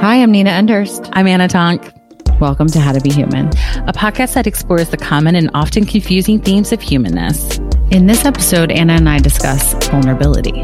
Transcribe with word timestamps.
Hi, 0.00 0.22
I'm 0.22 0.30
Nina 0.30 0.50
Enderst. 0.50 1.08
I'm 1.14 1.26
Anna 1.26 1.48
Tonk. 1.48 1.90
Welcome 2.38 2.68
to 2.68 2.78
How 2.78 2.92
to 2.92 3.00
Be 3.00 3.10
Human, 3.10 3.46
a 3.88 3.94
podcast 3.94 4.34
that 4.34 4.46
explores 4.46 4.90
the 4.90 4.98
common 4.98 5.34
and 5.34 5.50
often 5.54 5.86
confusing 5.86 6.38
themes 6.38 6.70
of 6.70 6.82
humanness. 6.82 7.58
In 7.90 8.06
this 8.06 8.26
episode, 8.26 8.70
Anna 8.70 8.92
and 8.92 9.08
I 9.08 9.18
discuss 9.18 9.72
vulnerability. 9.88 10.62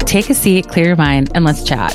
Take 0.00 0.28
a 0.28 0.34
seat, 0.34 0.68
clear 0.68 0.88
your 0.88 0.96
mind, 0.96 1.32
and 1.34 1.46
let's 1.46 1.64
chat. 1.64 1.94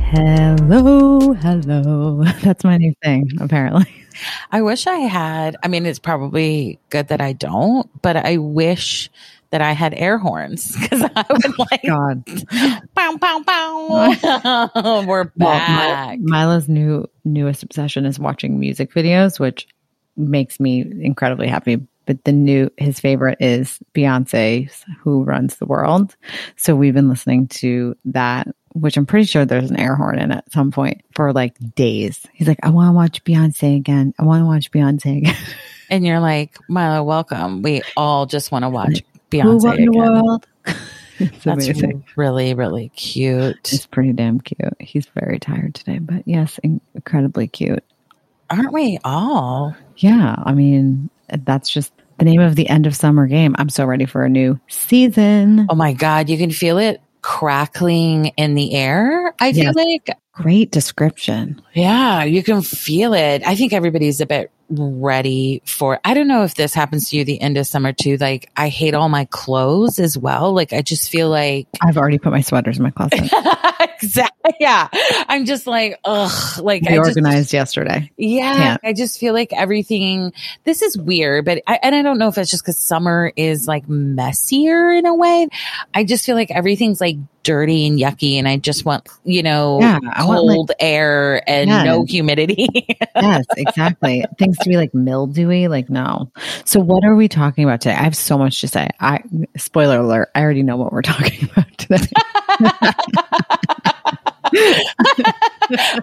Hello, 0.00 1.34
hello. 1.34 2.24
That's 2.42 2.64
my 2.64 2.78
new 2.78 2.94
thing, 3.04 3.28
apparently. 3.38 3.92
I 4.50 4.62
wish 4.62 4.86
I 4.86 4.96
had. 5.00 5.56
I 5.62 5.68
mean, 5.68 5.84
it's 5.84 5.98
probably 5.98 6.78
good 6.88 7.08
that 7.08 7.20
I 7.20 7.34
don't, 7.34 7.90
but 8.00 8.16
I 8.16 8.38
wish 8.38 9.10
that 9.50 9.60
I 9.60 9.72
had 9.72 9.94
air 9.94 10.18
horns 10.18 10.76
because 10.80 11.02
I 11.02 11.24
would 11.30 11.46
oh 11.46 11.66
like, 11.70 11.82
God, 11.82 12.24
pow, 12.94 13.16
pow, 13.16 13.42
pow. 13.42 15.04
We're 15.06 15.24
back. 15.36 16.18
Well, 16.20 16.28
Mila's 16.28 16.68
new 16.68 17.08
newest 17.24 17.62
obsession 17.62 18.06
is 18.06 18.18
watching 18.18 18.58
music 18.58 18.92
videos, 18.92 19.38
which 19.38 19.68
makes 20.16 20.60
me 20.60 20.80
incredibly 20.80 21.48
happy. 21.48 21.86
But 22.06 22.22
the 22.22 22.32
new 22.32 22.70
his 22.76 23.00
favorite 23.00 23.38
is 23.40 23.80
Beyonce, 23.92 24.70
who 25.00 25.24
runs 25.24 25.56
the 25.56 25.66
world. 25.66 26.14
So 26.56 26.76
we've 26.76 26.94
been 26.94 27.08
listening 27.08 27.48
to 27.48 27.96
that 28.06 28.48
which 28.80 28.98
I'm 28.98 29.06
pretty 29.06 29.24
sure 29.24 29.44
there's 29.44 29.70
an 29.70 29.80
air 29.80 29.96
horn 29.96 30.18
in 30.18 30.30
it 30.30 30.36
at 30.36 30.52
some 30.52 30.70
point 30.70 31.02
for 31.14 31.32
like 31.32 31.56
days. 31.74 32.26
He's 32.34 32.46
like, 32.46 32.60
I 32.62 32.68
want 32.70 32.88
to 32.88 32.92
watch 32.92 33.24
Beyonce 33.24 33.74
again. 33.74 34.12
I 34.18 34.24
want 34.24 34.42
to 34.42 34.46
watch 34.46 34.70
Beyonce 34.70 35.18
again. 35.18 35.36
And 35.88 36.04
you're 36.04 36.18
like, 36.18 36.58
Milo, 36.68 37.04
welcome. 37.04 37.62
We 37.62 37.80
all 37.96 38.26
just 38.26 38.50
want 38.50 38.64
to 38.64 38.68
watch 38.68 39.04
Beyonce 39.30 39.62
Who 39.62 39.68
again. 39.70 39.84
The 39.86 39.98
world? 39.98 40.46
That's 41.18 41.46
amazing. 41.46 42.04
really, 42.16 42.54
really 42.54 42.90
cute. 42.90 43.72
It's 43.72 43.86
pretty 43.86 44.12
damn 44.12 44.40
cute. 44.40 44.74
He's 44.80 45.06
very 45.06 45.38
tired 45.38 45.74
today, 45.74 45.98
but 45.98 46.22
yes, 46.26 46.60
incredibly 46.62 47.48
cute. 47.48 47.82
Aren't 48.50 48.72
we 48.72 48.98
all? 49.02 49.74
Yeah. 49.96 50.36
I 50.44 50.52
mean, 50.52 51.10
that's 51.44 51.70
just 51.70 51.92
the 52.18 52.24
name 52.24 52.40
of 52.40 52.54
the 52.54 52.68
end 52.68 52.86
of 52.86 52.94
summer 52.94 53.26
game. 53.26 53.56
I'm 53.58 53.68
so 53.68 53.84
ready 53.84 54.04
for 54.04 54.24
a 54.24 54.28
new 54.28 54.60
season. 54.68 55.66
Oh 55.70 55.74
my 55.74 55.92
God. 55.92 56.28
You 56.28 56.38
can 56.38 56.50
feel 56.50 56.78
it 56.78 57.00
crackling 57.22 58.26
in 58.36 58.54
the 58.54 58.74
air. 58.74 59.34
I 59.40 59.52
feel 59.52 59.64
yes. 59.64 59.74
like 59.74 60.16
great 60.32 60.70
description. 60.70 61.60
Yeah, 61.74 62.22
you 62.22 62.42
can 62.42 62.62
feel 62.62 63.14
it. 63.14 63.42
I 63.44 63.56
think 63.56 63.72
everybody's 63.72 64.20
a 64.20 64.26
bit 64.26 64.52
ready 64.68 65.62
for 65.64 66.00
I 66.04 66.14
don't 66.14 66.28
know 66.28 66.44
if 66.44 66.54
this 66.54 66.74
happens 66.74 67.10
to 67.10 67.16
you 67.16 67.24
the 67.24 67.40
end 67.40 67.56
of 67.56 67.66
summer 67.66 67.92
too. 67.92 68.16
Like 68.16 68.50
I 68.56 68.68
hate 68.68 68.94
all 68.94 69.08
my 69.08 69.26
clothes 69.26 69.98
as 69.98 70.18
well. 70.18 70.52
Like 70.52 70.72
I 70.72 70.82
just 70.82 71.10
feel 71.10 71.28
like 71.28 71.68
I've 71.80 71.96
already 71.96 72.18
put 72.18 72.32
my 72.32 72.40
sweaters 72.40 72.78
in 72.78 72.82
my 72.82 72.90
closet. 72.90 73.20
exactly. 73.80 74.32
Yeah. 74.60 74.88
I'm 75.28 75.44
just 75.44 75.66
like, 75.66 75.98
ugh. 76.04 76.62
Like 76.62 76.88
I 76.88 76.98
organized 76.98 77.46
just, 77.46 77.52
yesterday. 77.52 78.12
Yeah. 78.16 78.76
I 78.82 78.92
just 78.92 79.18
feel 79.18 79.34
like 79.34 79.52
everything 79.52 80.32
this 80.64 80.82
is 80.82 80.96
weird, 80.96 81.44
but 81.44 81.62
I 81.66 81.80
and 81.82 81.94
I 81.94 82.02
don't 82.02 82.18
know 82.18 82.28
if 82.28 82.38
it's 82.38 82.50
just 82.50 82.62
because 82.62 82.78
summer 82.78 83.32
is 83.36 83.66
like 83.66 83.88
messier 83.88 84.92
in 84.92 85.04
a 85.04 85.14
way. 85.14 85.48
I 85.92 86.04
just 86.04 86.24
feel 86.24 86.36
like 86.36 86.52
everything's 86.52 87.00
like 87.00 87.16
dirty 87.42 87.86
and 87.86 87.98
yucky 87.98 88.38
and 88.38 88.48
I 88.48 88.56
just 88.56 88.84
want, 88.84 89.08
you 89.24 89.42
know, 89.42 89.80
yeah, 89.80 89.98
cold 90.20 90.70
like, 90.70 90.76
air 90.80 91.48
and 91.48 91.68
no 91.68 92.04
humidity. 92.04 92.68
yes, 93.16 93.44
exactly. 93.56 94.24
Things 94.38 94.55
to 94.58 94.68
be 94.68 94.76
like 94.76 94.94
mildewy, 94.94 95.68
like 95.68 95.90
no. 95.90 96.30
So 96.64 96.80
what 96.80 97.04
are 97.04 97.14
we 97.14 97.28
talking 97.28 97.64
about 97.64 97.80
today? 97.80 97.94
I 97.94 98.02
have 98.02 98.16
so 98.16 98.38
much 98.38 98.60
to 98.60 98.68
say. 98.68 98.88
I 99.00 99.22
spoiler 99.56 99.98
alert, 99.98 100.30
I 100.34 100.40
already 100.40 100.62
know 100.62 100.76
what 100.76 100.92
we're 100.92 101.02
talking 101.02 101.48
about 101.56 101.78
today. 101.78 102.06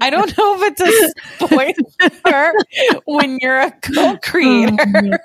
I 0.01 0.09
don't 0.09 0.37
know 0.37 0.61
if 0.61 0.73
it's 0.79 0.81
a 0.81 1.45
spoiler 1.45 2.53
when 3.05 3.37
you're 3.41 3.61
a 3.61 3.71
co-creator. 3.71 5.19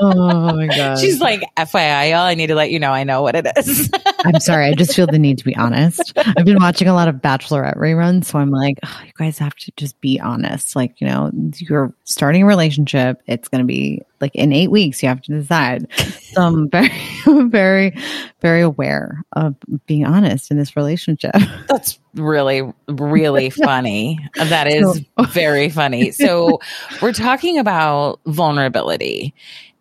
oh, 0.00 0.12
oh 0.12 0.56
my 0.56 0.66
god. 0.66 0.98
She's 0.98 1.20
like, 1.20 1.42
FYI, 1.56 2.10
y'all, 2.10 2.20
I 2.20 2.34
need 2.34 2.48
to 2.48 2.54
let 2.54 2.70
you 2.70 2.78
know 2.78 2.92
I 2.92 3.04
know 3.04 3.22
what 3.22 3.34
it 3.34 3.46
is. 3.56 3.90
I'm 4.24 4.40
sorry. 4.40 4.66
I 4.66 4.74
just 4.74 4.94
feel 4.94 5.06
the 5.06 5.18
need 5.18 5.38
to 5.38 5.44
be 5.44 5.56
honest. 5.56 6.12
I've 6.16 6.44
been 6.44 6.60
watching 6.60 6.88
a 6.88 6.94
lot 6.94 7.08
of 7.08 7.16
Bachelorette 7.16 7.76
reruns, 7.76 8.26
so 8.26 8.38
I'm 8.38 8.50
like, 8.50 8.78
oh, 8.84 9.00
you 9.04 9.12
guys 9.18 9.38
have 9.38 9.54
to 9.56 9.72
just 9.76 10.00
be 10.00 10.20
honest. 10.20 10.76
Like, 10.76 11.00
you 11.00 11.06
know, 11.06 11.30
you're 11.56 11.92
starting 12.04 12.42
a 12.42 12.46
relationship. 12.46 13.22
It's 13.26 13.48
going 13.48 13.60
to 13.60 13.66
be 13.66 14.02
like 14.20 14.34
in 14.34 14.52
eight 14.52 14.70
weeks, 14.70 15.02
you 15.02 15.08
have 15.08 15.22
to 15.22 15.32
decide. 15.32 15.86
So 15.98 16.42
I'm 16.42 16.70
very, 16.70 16.90
very, 17.26 17.96
very 18.40 18.60
aware 18.62 19.22
of 19.32 19.56
being 19.86 20.04
honest 20.04 20.50
in 20.50 20.56
this 20.56 20.76
relationship. 20.76 21.34
That's 21.68 21.98
really, 22.14 22.62
really 22.88 23.50
funny. 23.64 24.18
That 24.36 24.66
is 24.66 25.04
very 25.28 25.68
funny. 25.68 26.10
So 26.10 26.60
we're 27.02 27.12
talking 27.12 27.58
about 27.58 28.20
vulnerability. 28.26 29.34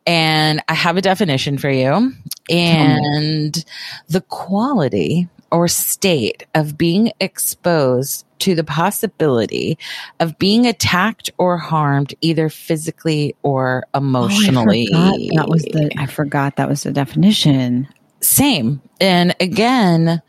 And 0.05 0.61
I 0.67 0.73
have 0.73 0.97
a 0.97 1.01
definition 1.01 1.57
for 1.57 1.69
you. 1.69 2.11
And 2.50 3.65
the 4.09 4.21
quality 4.27 5.29
or 5.53 5.68
state 5.68 6.46
of 6.56 6.78
being 6.78 7.14
exposed 7.19 8.25
to 8.40 8.56
the 8.56 8.64
possibility 8.64 9.78
of 10.19 10.38
being 10.40 10.66
attacked 10.66 11.30
or 11.38 11.58
harmed 11.58 12.14
either 12.22 12.50
physically 12.50 13.36
or 13.44 13.86
oh, 13.94 14.00
emotionally. 14.00 14.90
Oh, 14.92 15.16
that 15.36 15.47
was 15.47 15.62
the 15.62 15.92
I 15.97 16.08
forgot 16.08 16.58
that 16.58 16.68
was 16.68 16.84
the 16.84 16.92
definition. 16.92 17.88
Same. 18.19 18.81
And 19.00 19.36
again, 19.40 20.22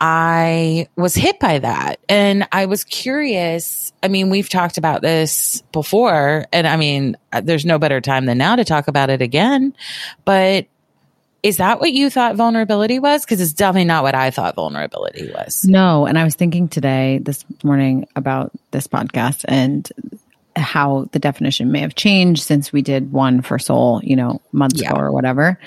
I 0.00 0.86
was 0.96 1.14
hit 1.14 1.40
by 1.40 1.58
that 1.60 1.98
and 2.08 2.46
I 2.52 2.66
was 2.66 2.84
curious. 2.84 3.92
I 4.02 4.08
mean, 4.08 4.28
we've 4.28 4.50
talked 4.50 4.76
about 4.76 5.00
this 5.00 5.62
before 5.72 6.46
and 6.52 6.66
I 6.66 6.76
mean, 6.76 7.16
uh, 7.32 7.40
there's 7.40 7.64
no 7.64 7.78
better 7.78 8.02
time 8.02 8.26
than 8.26 8.38
now 8.38 8.54
to 8.54 8.64
talk 8.64 8.86
about 8.86 9.08
it 9.08 9.22
again, 9.22 9.74
but 10.26 10.66
is 11.48 11.56
that 11.56 11.80
what 11.80 11.92
you 11.92 12.10
thought 12.10 12.36
vulnerability 12.36 12.98
was? 12.98 13.24
Because 13.24 13.40
it's 13.40 13.54
definitely 13.54 13.86
not 13.86 14.02
what 14.02 14.14
I 14.14 14.30
thought 14.30 14.54
vulnerability 14.54 15.30
was. 15.32 15.64
No. 15.64 16.04
And 16.04 16.18
I 16.18 16.24
was 16.24 16.34
thinking 16.34 16.68
today, 16.68 17.18
this 17.22 17.44
morning, 17.64 18.06
about 18.14 18.52
this 18.70 18.86
podcast 18.86 19.46
and 19.48 19.90
how 20.54 21.08
the 21.12 21.18
definition 21.18 21.72
may 21.72 21.80
have 21.80 21.94
changed 21.94 22.42
since 22.42 22.70
we 22.70 22.82
did 22.82 23.12
one 23.12 23.40
for 23.40 23.58
soul, 23.58 24.00
you 24.04 24.14
know, 24.14 24.42
months 24.52 24.82
yeah. 24.82 24.90
ago 24.90 25.00
or 25.00 25.10
whatever. 25.10 25.58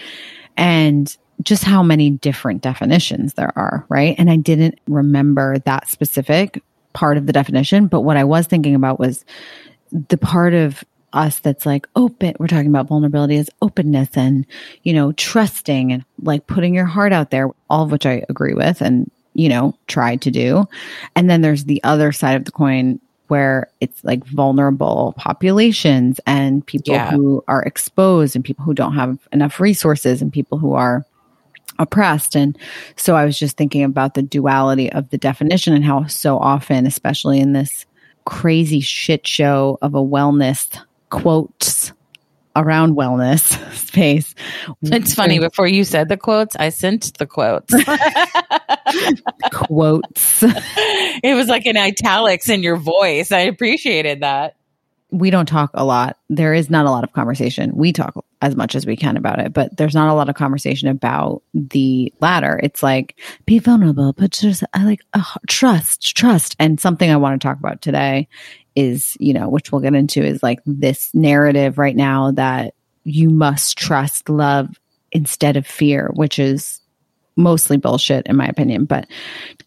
And 0.55 1.15
just 1.41 1.63
how 1.63 1.81
many 1.81 2.11
different 2.11 2.61
definitions 2.61 3.33
there 3.33 3.51
are, 3.55 3.85
right? 3.89 4.15
And 4.19 4.29
I 4.29 4.35
didn't 4.35 4.79
remember 4.87 5.57
that 5.59 5.89
specific 5.89 6.61
part 6.93 7.17
of 7.17 7.25
the 7.25 7.33
definition, 7.33 7.87
but 7.87 8.01
what 8.01 8.17
I 8.17 8.25
was 8.25 8.45
thinking 8.45 8.75
about 8.75 8.99
was 8.99 9.25
the 9.91 10.17
part 10.17 10.53
of 10.53 10.83
us 11.13 11.39
that's 11.39 11.65
like 11.65 11.87
open 11.95 12.33
we're 12.39 12.47
talking 12.47 12.67
about 12.67 12.87
vulnerability 12.87 13.37
as 13.37 13.49
openness 13.61 14.09
and 14.15 14.45
you 14.83 14.93
know 14.93 15.11
trusting 15.13 15.91
and 15.91 16.05
like 16.21 16.47
putting 16.47 16.73
your 16.73 16.85
heart 16.85 17.13
out 17.13 17.31
there 17.31 17.49
all 17.69 17.83
of 17.83 17.91
which 17.91 18.05
i 18.05 18.23
agree 18.29 18.53
with 18.53 18.81
and 18.81 19.09
you 19.33 19.49
know 19.49 19.75
try 19.87 20.15
to 20.15 20.31
do 20.31 20.65
and 21.15 21.29
then 21.29 21.41
there's 21.41 21.65
the 21.65 21.83
other 21.83 22.11
side 22.11 22.35
of 22.35 22.45
the 22.45 22.51
coin 22.51 22.99
where 23.27 23.69
it's 23.79 24.03
like 24.03 24.25
vulnerable 24.25 25.13
populations 25.17 26.19
and 26.27 26.65
people 26.65 26.93
yeah. 26.93 27.11
who 27.11 27.41
are 27.47 27.63
exposed 27.63 28.35
and 28.35 28.43
people 28.43 28.65
who 28.65 28.73
don't 28.73 28.95
have 28.95 29.17
enough 29.31 29.59
resources 29.59 30.21
and 30.21 30.33
people 30.33 30.57
who 30.57 30.73
are 30.73 31.05
oppressed 31.79 32.35
and 32.35 32.57
so 32.95 33.15
i 33.15 33.25
was 33.25 33.39
just 33.39 33.57
thinking 33.57 33.83
about 33.83 34.13
the 34.13 34.21
duality 34.21 34.91
of 34.91 35.09
the 35.09 35.17
definition 35.17 35.73
and 35.73 35.85
how 35.85 36.05
so 36.05 36.37
often 36.37 36.85
especially 36.85 37.39
in 37.39 37.53
this 37.53 37.85
crazy 38.25 38.81
shit 38.81 39.25
show 39.25 39.77
of 39.81 39.95
a 39.95 39.99
wellness 39.99 40.77
quotes 41.11 41.93
around 42.55 42.95
wellness 42.95 43.57
space. 43.73 44.33
It's 44.81 45.13
funny. 45.13 45.39
Before 45.39 45.67
you 45.67 45.83
said 45.83 46.09
the 46.09 46.17
quotes, 46.17 46.55
I 46.55 46.69
sent 46.69 47.17
the 47.17 47.27
quotes. 47.27 47.73
quotes. 49.53 50.43
It 50.43 51.35
was 51.35 51.47
like 51.47 51.65
in 51.65 51.77
italics 51.77 52.49
in 52.49 52.63
your 52.63 52.77
voice. 52.77 53.31
I 53.31 53.41
appreciated 53.41 54.21
that. 54.21 54.55
We 55.11 55.29
don't 55.29 55.45
talk 55.45 55.71
a 55.73 55.83
lot. 55.83 56.17
There 56.29 56.53
is 56.53 56.69
not 56.69 56.85
a 56.85 56.89
lot 56.89 57.03
of 57.03 57.11
conversation. 57.11 57.75
We 57.75 57.91
talk 57.91 58.15
as 58.41 58.55
much 58.55 58.75
as 58.75 58.85
we 58.85 58.95
can 58.95 59.17
about 59.17 59.39
it, 59.39 59.51
but 59.51 59.75
there's 59.75 59.93
not 59.93 60.09
a 60.09 60.13
lot 60.13 60.29
of 60.29 60.35
conversation 60.35 60.87
about 60.87 61.43
the 61.53 62.13
latter. 62.21 62.59
It's 62.63 62.81
like 62.81 63.19
be 63.45 63.59
vulnerable, 63.59 64.13
but 64.13 64.31
just 64.31 64.63
I 64.73 64.85
like 64.85 65.01
uh, 65.13 65.23
trust, 65.47 66.15
trust. 66.15 66.55
And 66.59 66.79
something 66.79 67.11
I 67.11 67.17
want 67.17 67.41
to 67.41 67.45
talk 67.45 67.59
about 67.59 67.81
today 67.81 68.29
is, 68.75 69.17
you 69.19 69.33
know, 69.33 69.49
which 69.49 69.71
we'll 69.71 69.81
get 69.81 69.95
into 69.95 70.23
is 70.23 70.41
like 70.41 70.59
this 70.65 71.13
narrative 71.13 71.77
right 71.77 71.95
now 71.95 72.31
that 72.31 72.73
you 73.03 73.29
must 73.29 73.77
trust 73.77 74.29
love 74.29 74.79
instead 75.11 75.57
of 75.57 75.67
fear, 75.67 76.09
which 76.13 76.39
is 76.39 76.79
mostly 77.35 77.77
bullshit 77.77 78.27
in 78.27 78.35
my 78.35 78.45
opinion. 78.45 78.85
But 78.85 79.07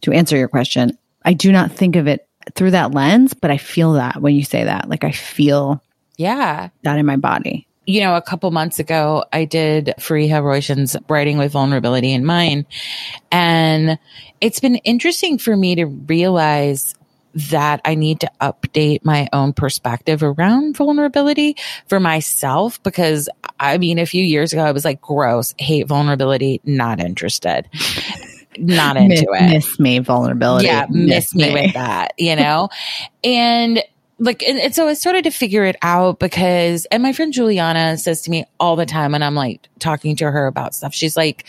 to 0.03 0.13
answer 0.13 0.37
your 0.37 0.49
question, 0.49 0.97
I 1.25 1.33
do 1.33 1.53
not 1.53 1.73
think 1.73 1.97
of 1.97 2.07
it 2.07 2.29
through 2.55 2.73
that 2.73 2.93
lens, 2.93 3.35
but 3.35 3.51
I 3.51 3.57
feel 3.57 3.95
that 3.95 4.21
when 4.21 4.35
you 4.35 4.45
say 4.45 4.65
that, 4.65 4.89
like 4.89 5.05
I 5.05 5.11
feel 5.13 5.83
yeah, 6.17 6.69
that 6.83 6.99
in 6.99 7.07
my 7.07 7.17
body. 7.17 7.67
you 7.87 8.01
know, 8.01 8.17
a 8.17 8.23
couple 8.23 8.51
months 8.51 8.79
ago, 8.79 9.25
I 9.33 9.45
did 9.45 9.95
Fariha 9.99 10.43
Róisín's 10.43 10.97
Writing 11.09 11.39
with 11.39 11.53
Vulnerability 11.53 12.13
in 12.13 12.25
Mind. 12.25 12.67
And 13.31 13.99
it's 14.41 14.61
been 14.61 14.77
interesting 14.77 15.39
for 15.39 15.57
me 15.57 15.75
to 15.77 15.87
realize 15.87 16.95
that 17.35 17.81
I 17.85 17.95
need 17.95 18.21
to 18.21 18.31
update 18.41 19.05
my 19.05 19.29
own 19.33 19.53
perspective 19.53 20.23
around 20.23 20.77
vulnerability 20.77 21.57
for 21.89 21.99
myself 22.01 22.83
because 22.83 23.29
I 23.59 23.79
mean, 23.79 23.99
a 23.99 24.07
few 24.07 24.25
years 24.25 24.53
ago, 24.53 24.65
I 24.65 24.73
was 24.73 24.85
like, 24.85 25.01
gross, 25.01 25.55
hate 25.59 25.87
vulnerability, 25.87 26.61
not 26.65 27.01
interested. 27.01 27.69
not 28.59 28.97
into 28.97 29.09
miss, 29.09 29.23
it. 29.23 29.51
Miss 29.51 29.81
me 29.81 29.99
vulnerability. 29.99 30.67
Yeah, 30.67 30.87
miss, 30.91 31.35
miss 31.35 31.35
me, 31.35 31.55
me 31.55 31.63
with 31.63 31.75
that, 31.75 32.15
you 32.19 32.37
know? 32.37 32.69
and 33.23 33.83
like, 34.21 34.43
and, 34.45 34.59
and, 34.59 34.75
so 34.75 34.87
I 34.87 34.95
started 34.95 35.25
to 35.25 35.31
figure 35.31 35.65
it 35.65 35.77
out 35.83 36.21
because, 36.21 36.87
and 36.87 37.03
my 37.03 37.13
friend 37.13 37.33
Juliana 37.33 37.97
says 37.99 38.23
to 38.23 38.31
me 38.31 38.45
all 38.61 38.77
the 38.77 38.87
time, 38.87 39.13
and 39.15 39.25
I'm 39.25 39.35
like 39.35 39.69
talking 39.81 40.15
to 40.17 40.31
her 40.31 40.47
about 40.47 40.75
stuff. 40.75 40.95
She's 40.95 41.17
like, 41.17 41.45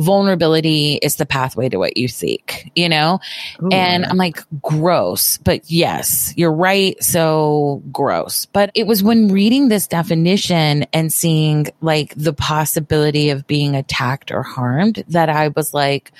vulnerability 0.00 0.94
is 0.94 1.16
the 1.16 1.26
pathway 1.26 1.68
to 1.68 1.78
what 1.78 1.96
you 1.96 2.08
seek, 2.08 2.72
you 2.74 2.88
know? 2.88 3.20
Ooh. 3.62 3.68
And 3.70 4.04
I'm 4.04 4.16
like, 4.16 4.42
gross. 4.62 5.36
But 5.38 5.70
yes, 5.70 6.32
you're 6.36 6.52
right. 6.52 7.02
So 7.02 7.82
gross. 7.92 8.46
But 8.46 8.70
it 8.74 8.86
was 8.86 9.02
when 9.02 9.28
reading 9.28 9.68
this 9.68 9.86
definition 9.86 10.84
and 10.92 11.12
seeing 11.12 11.68
like 11.80 12.14
the 12.16 12.32
possibility 12.32 13.30
of 13.30 13.46
being 13.46 13.76
attacked 13.76 14.30
or 14.30 14.42
harmed 14.42 15.04
that 15.08 15.28
I 15.28 15.48
was 15.48 15.74
like, 15.74 16.12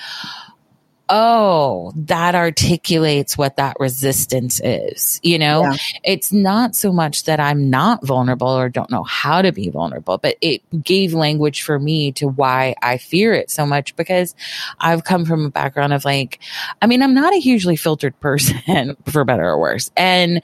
oh, 1.13 1.93
that 1.97 2.37
articulates 2.37 3.37
what 3.37 3.57
that 3.57 3.77
resistance 3.81 4.61
is. 4.63 5.19
You 5.25 5.39
know, 5.41 5.65
yeah. 5.65 5.77
it's 6.05 6.33
not 6.33 6.77
so 6.77 6.93
much 6.93 7.25
that 7.25 7.41
I'm 7.41 7.69
not 7.69 8.07
vulnerable 8.07 8.49
or 8.49 8.69
don't 8.69 8.91
know 8.91 9.03
how 9.03 9.43
to 9.43 9.51
be 9.51 9.69
vulnerable, 9.69 10.19
but 10.19 10.37
it 10.41 10.63
gave 10.83 11.13
language 11.13 11.63
for 11.63 11.79
me 11.81 12.13
to 12.13 12.29
why 12.29 12.77
I 12.81 12.99
fear 12.99 13.35
it 13.35 13.51
so 13.51 13.67
much 13.67 13.97
because 13.97 14.37
I've 14.79 15.03
come 15.03 15.25
from 15.25 15.45
a 15.45 15.51
background 15.51 15.93
of 15.93 16.05
like, 16.05 16.39
I 16.81 16.87
mean, 16.87 17.03
I'm 17.03 17.15
not 17.15 17.35
a 17.35 17.41
hugely 17.41 17.75
filtered 17.75 18.19
person 18.21 18.97
for 19.07 19.25
better 19.25 19.45
or 19.45 19.59
worse. 19.59 19.91
And 19.97 20.43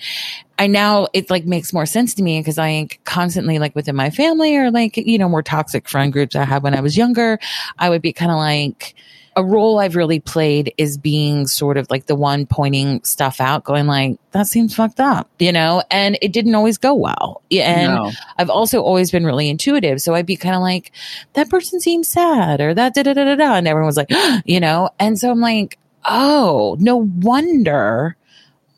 I 0.59 0.67
now 0.67 1.07
it 1.13 1.31
like 1.31 1.47
makes 1.47 1.73
more 1.73 1.87
sense 1.87 2.15
to 2.15 2.23
me 2.23 2.41
because 2.41 2.59
I 2.59 2.89
constantly 3.05 3.61
like 3.61 3.77
within 3.77 3.95
my 3.95 4.11
family 4.11 4.57
or 4.57 4.73
like, 4.73 4.97
you 4.97 5.19
know, 5.19 5.29
more 5.29 5.43
toxic 5.43 5.89
friend 5.89 6.13
groups 6.13 6.35
I 6.35 6.45
had 6.45 6.65
when 6.65 6.75
I 6.75 6.81
was 6.81 6.97
younger, 6.97 7.39
I 7.79 7.91
would 7.91 8.03
be 8.03 8.13
kind 8.13 8.33
of 8.33 8.39
like, 8.39 8.95
a 9.37 9.45
role 9.45 9.79
I've 9.79 9.97
really 9.97 10.19
played 10.19 10.73
is 10.79 10.97
being 10.97 11.47
sort 11.47 11.77
of 11.77 11.91
like 11.91 12.07
the 12.07 12.15
one 12.15 12.47
pointing 12.47 13.05
stuff 13.05 13.39
out, 13.39 13.65
going 13.65 13.87
like, 13.87 14.19
that 14.31 14.47
seems 14.47 14.75
fucked 14.75 14.99
up, 14.99 15.29
you 15.39 15.53
know? 15.53 15.83
And 15.91 16.19
it 16.23 16.33
didn't 16.33 16.55
always 16.55 16.79
go 16.79 16.95
well. 16.95 17.43
And 17.53 17.95
no. 17.95 18.13
I've 18.39 18.49
also 18.49 18.81
always 18.81 19.11
been 19.11 19.27
really 19.27 19.51
intuitive. 19.51 20.01
So 20.01 20.15
I'd 20.15 20.25
be 20.25 20.37
kind 20.37 20.55
of 20.55 20.63
like, 20.63 20.91
that 21.35 21.51
person 21.51 21.81
seems 21.81 22.09
sad 22.09 22.63
or 22.63 22.73
that 22.73 22.95
da 22.95 23.03
da 23.03 23.13
da 23.13 23.25
da 23.25 23.35
da. 23.35 23.55
And 23.55 23.69
everyone 23.69 23.87
was 23.87 23.99
like, 23.99 24.11
you 24.47 24.59
know? 24.59 24.89
And 24.99 25.19
so 25.19 25.31
I'm 25.31 25.41
like, 25.41 25.79
oh, 26.07 26.77
no 26.81 26.97
wonder 26.97 28.17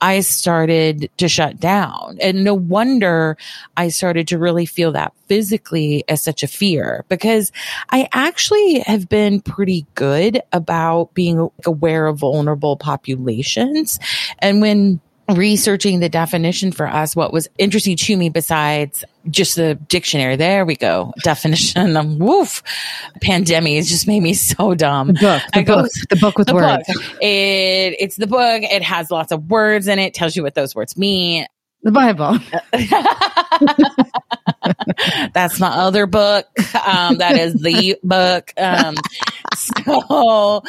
I 0.00 0.20
started 0.20 1.10
to 1.16 1.28
shut 1.28 1.58
down. 1.58 2.18
And 2.20 2.44
no 2.44 2.54
wonder 2.54 3.36
I 3.76 3.88
started 3.88 4.28
to 4.28 4.38
really 4.38 4.66
feel 4.66 4.92
that 4.92 5.12
physically 5.26 6.04
as 6.08 6.22
such 6.22 6.42
a 6.42 6.48
fear 6.48 7.04
because 7.08 7.52
I 7.90 8.08
actually 8.12 8.80
have 8.80 9.08
been 9.08 9.40
pretty 9.40 9.86
good 9.94 10.40
about 10.52 11.14
being 11.14 11.50
aware 11.66 12.06
of 12.06 12.18
vulnerable 12.18 12.76
populations. 12.76 13.98
And 14.38 14.60
when 14.60 15.00
researching 15.28 16.00
the 16.00 16.08
definition 16.08 16.72
for 16.72 16.86
us, 16.86 17.14
what 17.14 17.32
was 17.32 17.48
interesting 17.58 17.96
to 17.96 18.16
me 18.16 18.30
besides 18.30 19.04
just 19.30 19.56
the 19.56 19.74
dictionary, 19.88 20.36
there 20.36 20.64
we 20.64 20.76
go. 20.76 21.12
Definition 21.22 21.96
of 21.96 22.16
woof. 22.16 22.62
Pandemic 23.20 23.84
just 23.84 24.06
made 24.06 24.22
me 24.22 24.34
so 24.34 24.74
dumb. 24.74 25.08
The 25.08 25.12
book, 25.14 25.42
the, 25.52 25.62
book, 25.62 25.66
go, 25.66 25.88
the 26.10 26.16
book 26.16 26.38
with 26.38 26.48
the 26.48 26.54
words. 26.54 26.86
Book. 26.86 27.02
It, 27.20 27.96
it's 27.98 28.16
the 28.16 28.26
book. 28.26 28.62
It 28.62 28.82
has 28.82 29.10
lots 29.10 29.32
of 29.32 29.50
words 29.50 29.88
in 29.88 29.98
it, 29.98 30.14
tells 30.14 30.36
you 30.36 30.42
what 30.42 30.54
those 30.54 30.74
words 30.74 30.96
mean. 30.96 31.46
The 31.82 31.92
Bible. 31.92 32.38
That's 35.32 35.60
my 35.60 35.68
other 35.68 36.06
book. 36.06 36.46
Um, 36.86 37.18
that 37.18 37.36
is 37.36 37.54
the 37.54 37.96
book. 38.02 38.52
Um, 38.56 38.96
so 39.54 40.62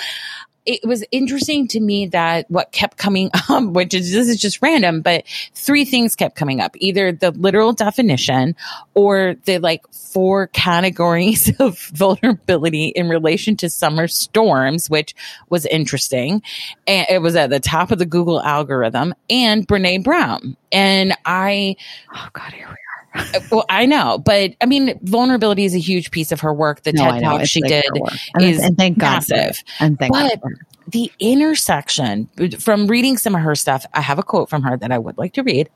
it 0.66 0.86
was 0.86 1.04
interesting 1.12 1.68
to 1.70 1.80
me 1.80 2.08
that 2.08 2.50
what 2.50 2.72
kept 2.72 2.98
coming 2.98 3.32
up, 3.50 3.64
which 3.64 3.94
is 3.94 4.12
this 4.12 4.30
is 4.30 4.40
just 4.40 4.62
random, 4.62 5.02
but 5.02 5.24
three 5.54 5.86
things 5.86 6.16
kept 6.16 6.36
coming 6.36 6.62
up 6.62 6.76
either 6.78 7.12
the 7.12 7.32
literal 7.32 7.74
definition 7.74 8.56
or 8.94 9.36
the 9.46 9.60
like 9.60 9.84
four 9.92 10.48
categories 10.48 11.52
of 11.60 11.80
vulnerability 11.94 12.88
in 12.88 13.10
relation 13.10 13.56
to 13.58 13.70
summer 13.70 14.08
storms, 14.08 14.90
which 14.90 15.16
was 15.50 15.66
interesting. 15.68 16.42
And 16.88 17.08
it 17.10 17.22
was 17.22 17.36
at 17.36 17.50
the 17.50 17.60
top 17.60 17.92
of 17.92 18.00
the 18.00 18.06
Google 18.06 18.42
algorithm 18.42 19.14
and 19.30 19.68
Brene 19.68 20.04
Brown. 20.04 20.58
And 20.72 21.14
I, 21.26 21.76
oh 22.14 22.28
God, 22.34 22.54
here 22.54 22.68
we 22.68 22.76
well, 23.52 23.66
I 23.70 23.86
know, 23.86 24.18
but 24.18 24.56
I 24.62 24.66
mean, 24.66 25.00
vulnerability 25.04 25.66
is 25.66 25.76
a 25.76 25.80
huge 25.80 26.12
piece 26.12 26.32
of 26.32 26.40
her 26.42 26.54
work. 26.54 26.84
The 26.84 26.94
no, 26.94 27.12
TED 27.12 27.22
talk 27.22 27.46
she 27.46 27.62
did 27.62 27.86
is 28.40 28.60
and 28.60 28.78
thank 28.78 28.98
God 28.98 29.28
massive. 29.30 29.64
And 29.80 29.98
thank 29.98 30.14
but 30.14 30.42
God 30.42 30.54
the 30.92 31.12
intersection 31.20 32.28
from 32.60 32.88
reading 32.88 33.18
some 33.18 33.36
of 33.36 33.42
her 33.42 33.56
stuff, 33.56 33.86
I 33.94 34.02
have 34.02 34.20
a 34.20 34.24
quote 34.24 34.50
from 34.50 34.64
her 34.64 34.78
that 34.78 34.92
I 34.92 34.98
would 34.98 35.18
like 35.18 35.34
to 35.34 35.44
read 35.44 35.70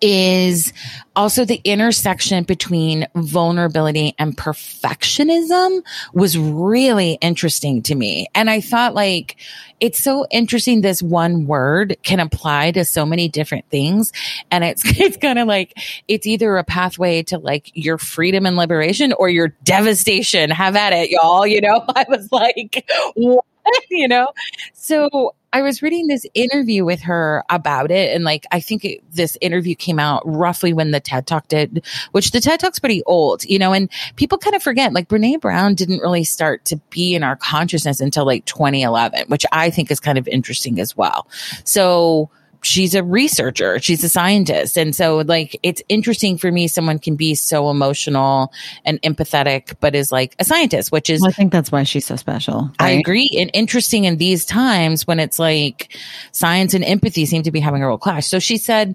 is 0.00 0.72
also 1.14 1.44
the 1.44 1.60
intersection 1.64 2.44
between 2.44 3.06
vulnerability 3.14 4.14
and 4.18 4.36
perfectionism 4.36 5.82
was 6.14 6.38
really 6.38 7.18
interesting 7.20 7.82
to 7.82 7.94
me. 7.94 8.26
And 8.34 8.48
I 8.48 8.60
thought 8.60 8.94
like, 8.94 9.36
it's 9.80 10.02
so 10.02 10.26
interesting. 10.30 10.80
This 10.80 11.02
one 11.02 11.46
word 11.46 11.96
can 12.02 12.20
apply 12.20 12.72
to 12.72 12.84
so 12.84 13.04
many 13.04 13.28
different 13.28 13.68
things. 13.68 14.12
And 14.50 14.64
it's, 14.64 14.82
it's 15.00 15.16
kind 15.16 15.38
of 15.38 15.46
like, 15.46 15.76
it's 16.08 16.26
either 16.26 16.56
a 16.56 16.64
pathway 16.64 17.22
to 17.24 17.38
like 17.38 17.70
your 17.74 17.98
freedom 17.98 18.46
and 18.46 18.56
liberation 18.56 19.12
or 19.12 19.28
your 19.28 19.48
devastation. 19.64 20.50
Have 20.50 20.76
at 20.76 20.92
it, 20.92 21.10
y'all. 21.10 21.46
You 21.46 21.60
know, 21.60 21.84
I 21.94 22.06
was 22.08 22.30
like, 22.32 22.88
what? 23.14 23.44
you 23.90 24.08
know? 24.08 24.28
So 24.72 25.34
I 25.52 25.62
was 25.62 25.82
reading 25.82 26.06
this 26.06 26.24
interview 26.34 26.84
with 26.84 27.00
her 27.02 27.44
about 27.50 27.90
it. 27.90 28.14
And 28.14 28.24
like, 28.24 28.46
I 28.52 28.60
think 28.60 28.84
it, 28.84 29.00
this 29.10 29.36
interview 29.40 29.74
came 29.74 29.98
out 29.98 30.22
roughly 30.24 30.72
when 30.72 30.92
the 30.92 31.00
TED 31.00 31.26
Talk 31.26 31.48
did, 31.48 31.84
which 32.12 32.30
the 32.30 32.40
TED 32.40 32.60
Talk's 32.60 32.78
pretty 32.78 33.02
old, 33.04 33.44
you 33.44 33.58
know, 33.58 33.72
and 33.72 33.90
people 34.16 34.38
kind 34.38 34.54
of 34.54 34.62
forget 34.62 34.92
like 34.92 35.08
Brene 35.08 35.40
Brown 35.40 35.74
didn't 35.74 36.00
really 36.00 36.24
start 36.24 36.64
to 36.66 36.76
be 36.90 37.14
in 37.14 37.24
our 37.24 37.36
consciousness 37.36 38.00
until 38.00 38.24
like 38.24 38.44
2011, 38.44 39.26
which 39.26 39.44
I 39.50 39.70
think 39.70 39.90
is 39.90 39.98
kind 39.98 40.18
of 40.18 40.28
interesting 40.28 40.78
as 40.78 40.96
well. 40.96 41.26
So, 41.64 42.30
she's 42.62 42.94
a 42.94 43.02
researcher, 43.02 43.78
she's 43.78 44.04
a 44.04 44.08
scientist. 44.08 44.76
And 44.76 44.94
so 44.94 45.18
like 45.18 45.58
it's 45.62 45.82
interesting 45.88 46.38
for 46.38 46.50
me 46.50 46.68
someone 46.68 46.98
can 46.98 47.16
be 47.16 47.34
so 47.34 47.70
emotional 47.70 48.52
and 48.84 49.00
empathetic 49.02 49.74
but 49.80 49.94
is 49.94 50.12
like 50.12 50.34
a 50.38 50.44
scientist, 50.44 50.92
which 50.92 51.10
is 51.10 51.20
well, 51.20 51.30
I 51.30 51.32
think 51.32 51.52
that's 51.52 51.72
why 51.72 51.84
she's 51.84 52.06
so 52.06 52.16
special. 52.16 52.70
Right? 52.80 52.88
I 52.88 52.90
agree. 52.90 53.36
And 53.38 53.50
interesting 53.54 54.04
in 54.04 54.16
these 54.18 54.44
times 54.44 55.06
when 55.06 55.20
it's 55.20 55.38
like 55.38 55.96
science 56.32 56.74
and 56.74 56.84
empathy 56.84 57.26
seem 57.26 57.42
to 57.42 57.50
be 57.50 57.60
having 57.60 57.82
a 57.82 57.88
real 57.88 57.98
clash. 57.98 58.26
So 58.26 58.38
she 58.38 58.56
said 58.56 58.94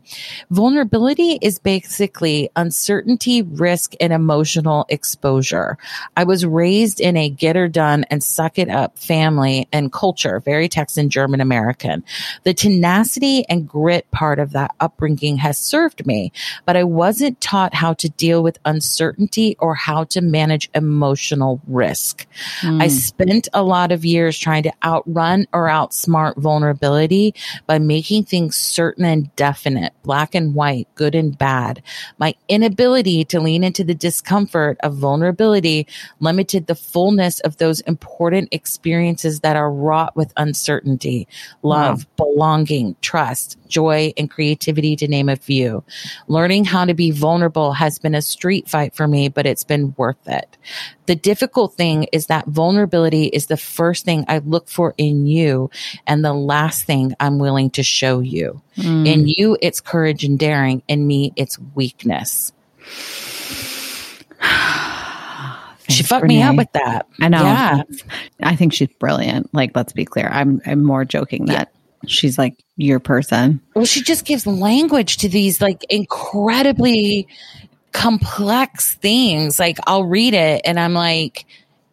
vulnerability 0.49 1.39
is 1.41 1.59
basically 1.59 2.49
uncertainty, 2.55 3.41
risk 3.41 3.93
and 3.99 4.13
emotional 4.13 4.85
exposure. 4.89 5.77
I 6.17 6.23
was 6.23 6.45
raised 6.45 6.99
in 6.99 7.17
a 7.17 7.29
get 7.29 7.55
her 7.55 7.67
done 7.67 8.05
and 8.09 8.23
suck 8.23 8.57
it 8.57 8.69
up 8.69 8.97
family 8.97 9.67
and 9.71 9.91
culture, 9.91 10.39
very 10.39 10.67
Texan 10.67 11.09
German 11.09 11.41
American. 11.41 12.03
The 12.43 12.53
tenacity 12.53 13.47
and 13.49 13.54
grit 13.61 14.09
part 14.11 14.39
of 14.39 14.51
that 14.51 14.75
upbringing 14.79 15.37
has 15.37 15.57
served 15.57 16.05
me, 16.05 16.31
but 16.65 16.77
I 16.77 16.83
wasn't 16.83 17.41
taught 17.41 17.73
how 17.73 17.93
to 17.95 18.09
deal 18.09 18.43
with 18.43 18.59
uncertainty 18.65 19.55
or 19.59 19.75
how 19.75 20.05
to 20.05 20.21
manage 20.21 20.69
emotional 20.73 21.61
risk. 21.67 22.25
Mm. 22.61 22.81
I 22.81 22.87
spent 22.87 23.47
a 23.53 23.63
lot 23.63 23.91
of 23.91 24.05
years 24.05 24.37
trying 24.37 24.63
to 24.63 24.73
outrun 24.83 25.47
or 25.53 25.67
outsmart 25.67 26.37
vulnerability 26.37 27.33
by 27.67 27.79
making 27.79 28.25
things 28.25 28.55
certain 28.55 29.05
and 29.05 29.35
definite, 29.35 29.93
black 30.03 30.35
and 30.35 30.53
white, 30.55 30.87
good 30.95 31.15
and 31.15 31.37
bad. 31.37 31.81
My 32.17 32.35
inability 32.47 33.25
to 33.25 33.39
lean 33.39 33.63
into 33.63 33.83
the 33.83 33.95
discomfort 33.95 34.77
of 34.81 34.95
vulnerability 34.95 35.87
limited 36.19 36.67
the 36.67 36.75
fullness 36.75 37.39
of 37.41 37.57
those 37.57 37.81
important 37.81 38.49
experiences 38.51 39.41
that 39.41 39.55
are 39.55 39.71
wrought 39.71 40.15
with 40.15 40.33
uncertainty, 40.37 41.27
love, 41.61 42.05
wow. 42.17 42.25
belonging, 42.25 42.95
trust, 43.01 43.44
joy, 43.67 44.13
and 44.17 44.29
creativity, 44.29 44.95
to 44.95 45.07
name 45.07 45.29
a 45.29 45.35
few. 45.35 45.83
Learning 46.27 46.65
how 46.65 46.85
to 46.85 46.93
be 46.93 47.11
vulnerable 47.11 47.73
has 47.73 47.99
been 47.99 48.15
a 48.15 48.21
street 48.21 48.67
fight 48.67 48.95
for 48.95 49.07
me, 49.07 49.29
but 49.29 49.45
it's 49.45 49.63
been 49.63 49.93
worth 49.97 50.27
it. 50.27 50.57
The 51.05 51.15
difficult 51.15 51.75
thing 51.75 52.07
is 52.11 52.27
that 52.27 52.47
vulnerability 52.47 53.25
is 53.25 53.45
the 53.47 53.57
first 53.57 54.05
thing 54.05 54.25
I 54.27 54.39
look 54.39 54.67
for 54.67 54.93
in 54.97 55.27
you 55.27 55.69
and 56.07 56.25
the 56.25 56.33
last 56.33 56.85
thing 56.85 57.13
I'm 57.19 57.37
willing 57.39 57.69
to 57.71 57.83
show 57.83 58.19
you. 58.19 58.61
Mm. 58.77 59.07
In 59.07 59.27
you, 59.27 59.57
it's 59.61 59.81
courage 59.81 60.23
and 60.23 60.39
daring. 60.39 60.81
In 60.87 61.05
me, 61.05 61.31
it's 61.35 61.59
weakness. 61.75 62.51
she 65.89 66.03
fucked 66.03 66.23
Renee. 66.23 66.37
me 66.37 66.43
up 66.43 66.55
with 66.55 66.71
that. 66.73 67.07
I 67.21 67.29
know. 67.29 67.43
Yeah. 67.43 67.83
I 68.41 68.55
think 68.55 68.73
she's 68.73 68.89
brilliant. 68.99 69.53
Like, 69.53 69.75
let's 69.75 69.93
be 69.93 70.05
clear. 70.05 70.27
I'm 70.27 70.61
I'm 70.65 70.83
more 70.83 71.05
joking 71.05 71.45
that. 71.45 71.71
She's 72.09 72.37
like 72.37 72.63
your 72.77 72.99
person. 72.99 73.61
Well, 73.75 73.85
she 73.85 74.01
just 74.01 74.25
gives 74.25 74.45
language 74.45 75.17
to 75.17 75.29
these 75.29 75.61
like 75.61 75.83
incredibly 75.89 77.27
complex 77.91 78.95
things. 78.95 79.59
Like 79.59 79.77
I'll 79.87 80.03
read 80.03 80.33
it 80.33 80.61
and 80.65 80.79
I'm 80.79 80.93
like, 80.93 81.45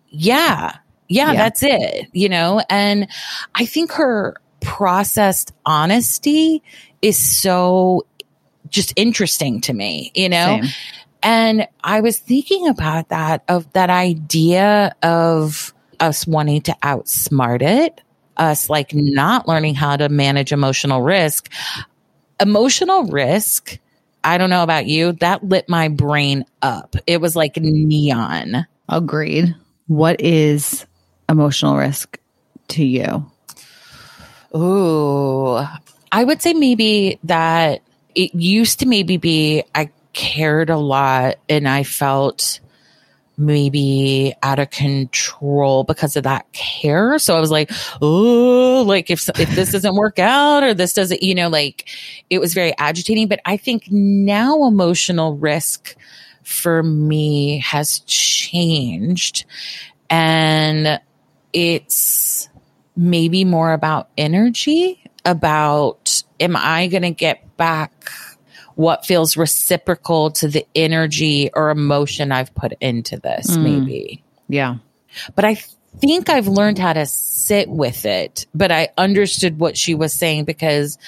yeah, 0.09 0.77
yeah, 1.09 1.33
yeah, 1.33 1.35
that's 1.35 1.63
it, 1.63 2.09
you 2.13 2.29
know? 2.29 2.63
And 2.69 3.09
I 3.55 3.67
think 3.67 3.93
her 3.93 4.37
processed 4.61 5.53
honesty 5.67 6.63
is 7.03 7.19
so 7.19 8.07
just 8.69 8.93
interesting 8.97 9.61
to 9.63 9.73
me, 9.73 10.11
you 10.15 10.29
know? 10.29 10.61
Same. 10.63 10.71
And 11.23 11.69
I 11.85 12.01
was 12.01 12.19
thinking 12.19 12.67
about 12.67 13.11
that, 13.11 13.45
of 13.49 13.73
that 13.75 13.91
idea 13.91 14.95
of 15.03 15.73
us 16.01 16.27
wanting 16.27 16.63
to 16.63 16.77
outsmart 16.83 17.63
it, 17.63 18.01
us 18.37 18.71
like 18.71 18.95
not 18.95 19.49
learning 19.49 19.75
how 19.75 19.97
to 19.97 20.09
manage 20.09 20.53
emotional 20.53 21.03
risk. 21.03 21.51
Emotional 22.41 23.05
risk, 23.05 23.79
I 24.25 24.39
don't 24.39 24.51
know 24.51 24.63
about 24.63 24.87
you, 24.87 25.13
that 25.13 25.45
lit 25.45 25.69
my 25.69 25.89
brain 25.89 26.45
up. 26.61 26.97
It 27.07 27.21
was 27.21 27.37
like 27.37 27.57
neon. 27.57 28.67
Agreed. 28.89 29.55
What 29.87 30.21
is 30.21 30.87
emotional 31.29 31.77
risk 31.77 32.19
to 32.69 32.85
you? 32.85 33.31
Ooh, 34.55 35.65
I 36.11 36.25
would 36.25 36.43
say 36.43 36.53
maybe 36.53 37.19
that 37.25 37.83
it 38.15 38.35
used 38.35 38.81
to 38.81 38.87
maybe 38.87 39.17
be 39.17 39.65
I 39.75 39.91
cared 40.13 40.69
a 40.69 40.77
lot 40.77 41.37
and 41.49 41.67
I 41.67 41.85
felt 41.85 42.61
maybe 43.37 44.35
out 44.43 44.59
of 44.59 44.71
control 44.71 45.85
because 45.85 46.17
of 46.17 46.25
that 46.25 46.51
care. 46.53 47.19
So 47.19 47.37
I 47.37 47.41
was 47.41 47.51
like, 47.51 47.71
oh, 48.01 48.85
like 48.87 49.11
if 49.11 49.29
if 49.39 49.51
this 49.55 49.73
doesn't 49.73 49.95
work 49.95 50.19
out 50.19 50.63
or 50.63 50.75
this 50.75 50.93
doesn't, 50.93 51.23
you 51.23 51.35
know, 51.35 51.49
like 51.49 51.89
it 52.31 52.39
was 52.39 52.55
very 52.55 52.77
agitating. 52.79 53.29
But 53.29 53.41
I 53.45 53.57
think 53.57 53.91
now 53.91 54.65
emotional 54.65 55.37
risk 55.37 55.97
for 56.43 56.83
me 56.83 57.59
has 57.59 58.01
changed, 58.01 59.45
and 60.11 61.01
it's 61.53 62.49
maybe 62.97 63.45
more 63.45 63.73
about 63.73 64.09
energy. 64.19 64.99
About 65.25 66.21
am 66.41 66.57
I 66.57 66.89
going 66.89 67.03
to 67.03 67.13
get 67.13 67.57
back? 67.57 67.93
What 68.75 69.07
feels 69.07 69.37
reciprocal 69.37 70.31
to 70.33 70.49
the 70.49 70.67
energy 70.75 71.51
or 71.55 71.71
emotion 71.71 72.33
I've 72.33 72.55
put 72.55 72.73
into 72.81 73.19
this, 73.19 73.57
mm. 73.57 73.63
maybe. 73.63 74.23
Yeah. 74.49 74.77
But 75.35 75.45
I 75.45 75.57
think 75.99 76.29
I've 76.29 76.49
learned 76.49 76.79
how 76.79 76.93
to 76.93 77.07
sit 77.07 77.69
with 77.69 78.05
it, 78.05 78.47
but 78.55 78.73
I 78.73 78.89
understood 78.97 79.59
what 79.59 79.77
she 79.77 79.95
was 79.95 80.13
saying 80.13 80.45
because 80.45 80.99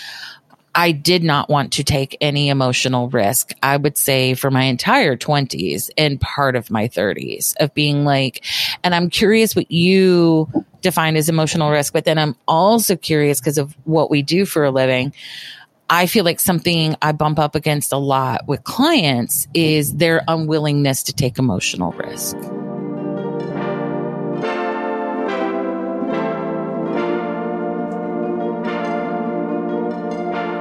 I 0.75 0.91
did 0.93 1.23
not 1.23 1.49
want 1.49 1.75
to 1.75 1.85
take 1.85 2.17
any 2.21 2.49
emotional 2.49 3.09
risk. 3.09 3.53
I 3.63 3.77
would 3.77 3.97
say 3.97 4.35
for 4.35 4.51
my 4.51 4.65
entire 4.65 5.17
20s 5.17 5.89
and 5.97 6.21
part 6.21 6.57
of 6.57 6.71
my 6.71 6.89
30s 6.89 7.55
of 7.61 7.73
being 7.75 8.05
like, 8.05 8.45
and 8.83 8.95
I'm 8.95 9.09
curious 9.09 9.55
what 9.55 9.71
you 9.71 10.51
define 10.81 11.17
as 11.17 11.29
emotional 11.29 11.71
risk, 11.71 11.93
but 11.93 12.05
then 12.05 12.19
I'm 12.19 12.37
also 12.49 12.97
curious 12.97 13.41
because 13.41 13.57
of 13.57 13.77
what 13.85 14.11
we 14.11 14.23
do 14.23 14.45
for 14.45 14.65
a 14.65 14.71
living. 14.71 15.13
I 15.89 16.07
feel 16.07 16.25
like 16.25 16.41
something 16.41 16.97
I 17.03 17.13
bump 17.13 17.39
up 17.39 17.55
against 17.55 17.93
a 17.93 17.99
lot 17.99 18.49
with 18.49 18.65
clients 18.65 19.47
is 19.53 19.95
their 19.95 20.25
unwillingness 20.27 21.03
to 21.05 21.13
take 21.13 21.39
emotional 21.39 21.93
risk. 21.93 22.37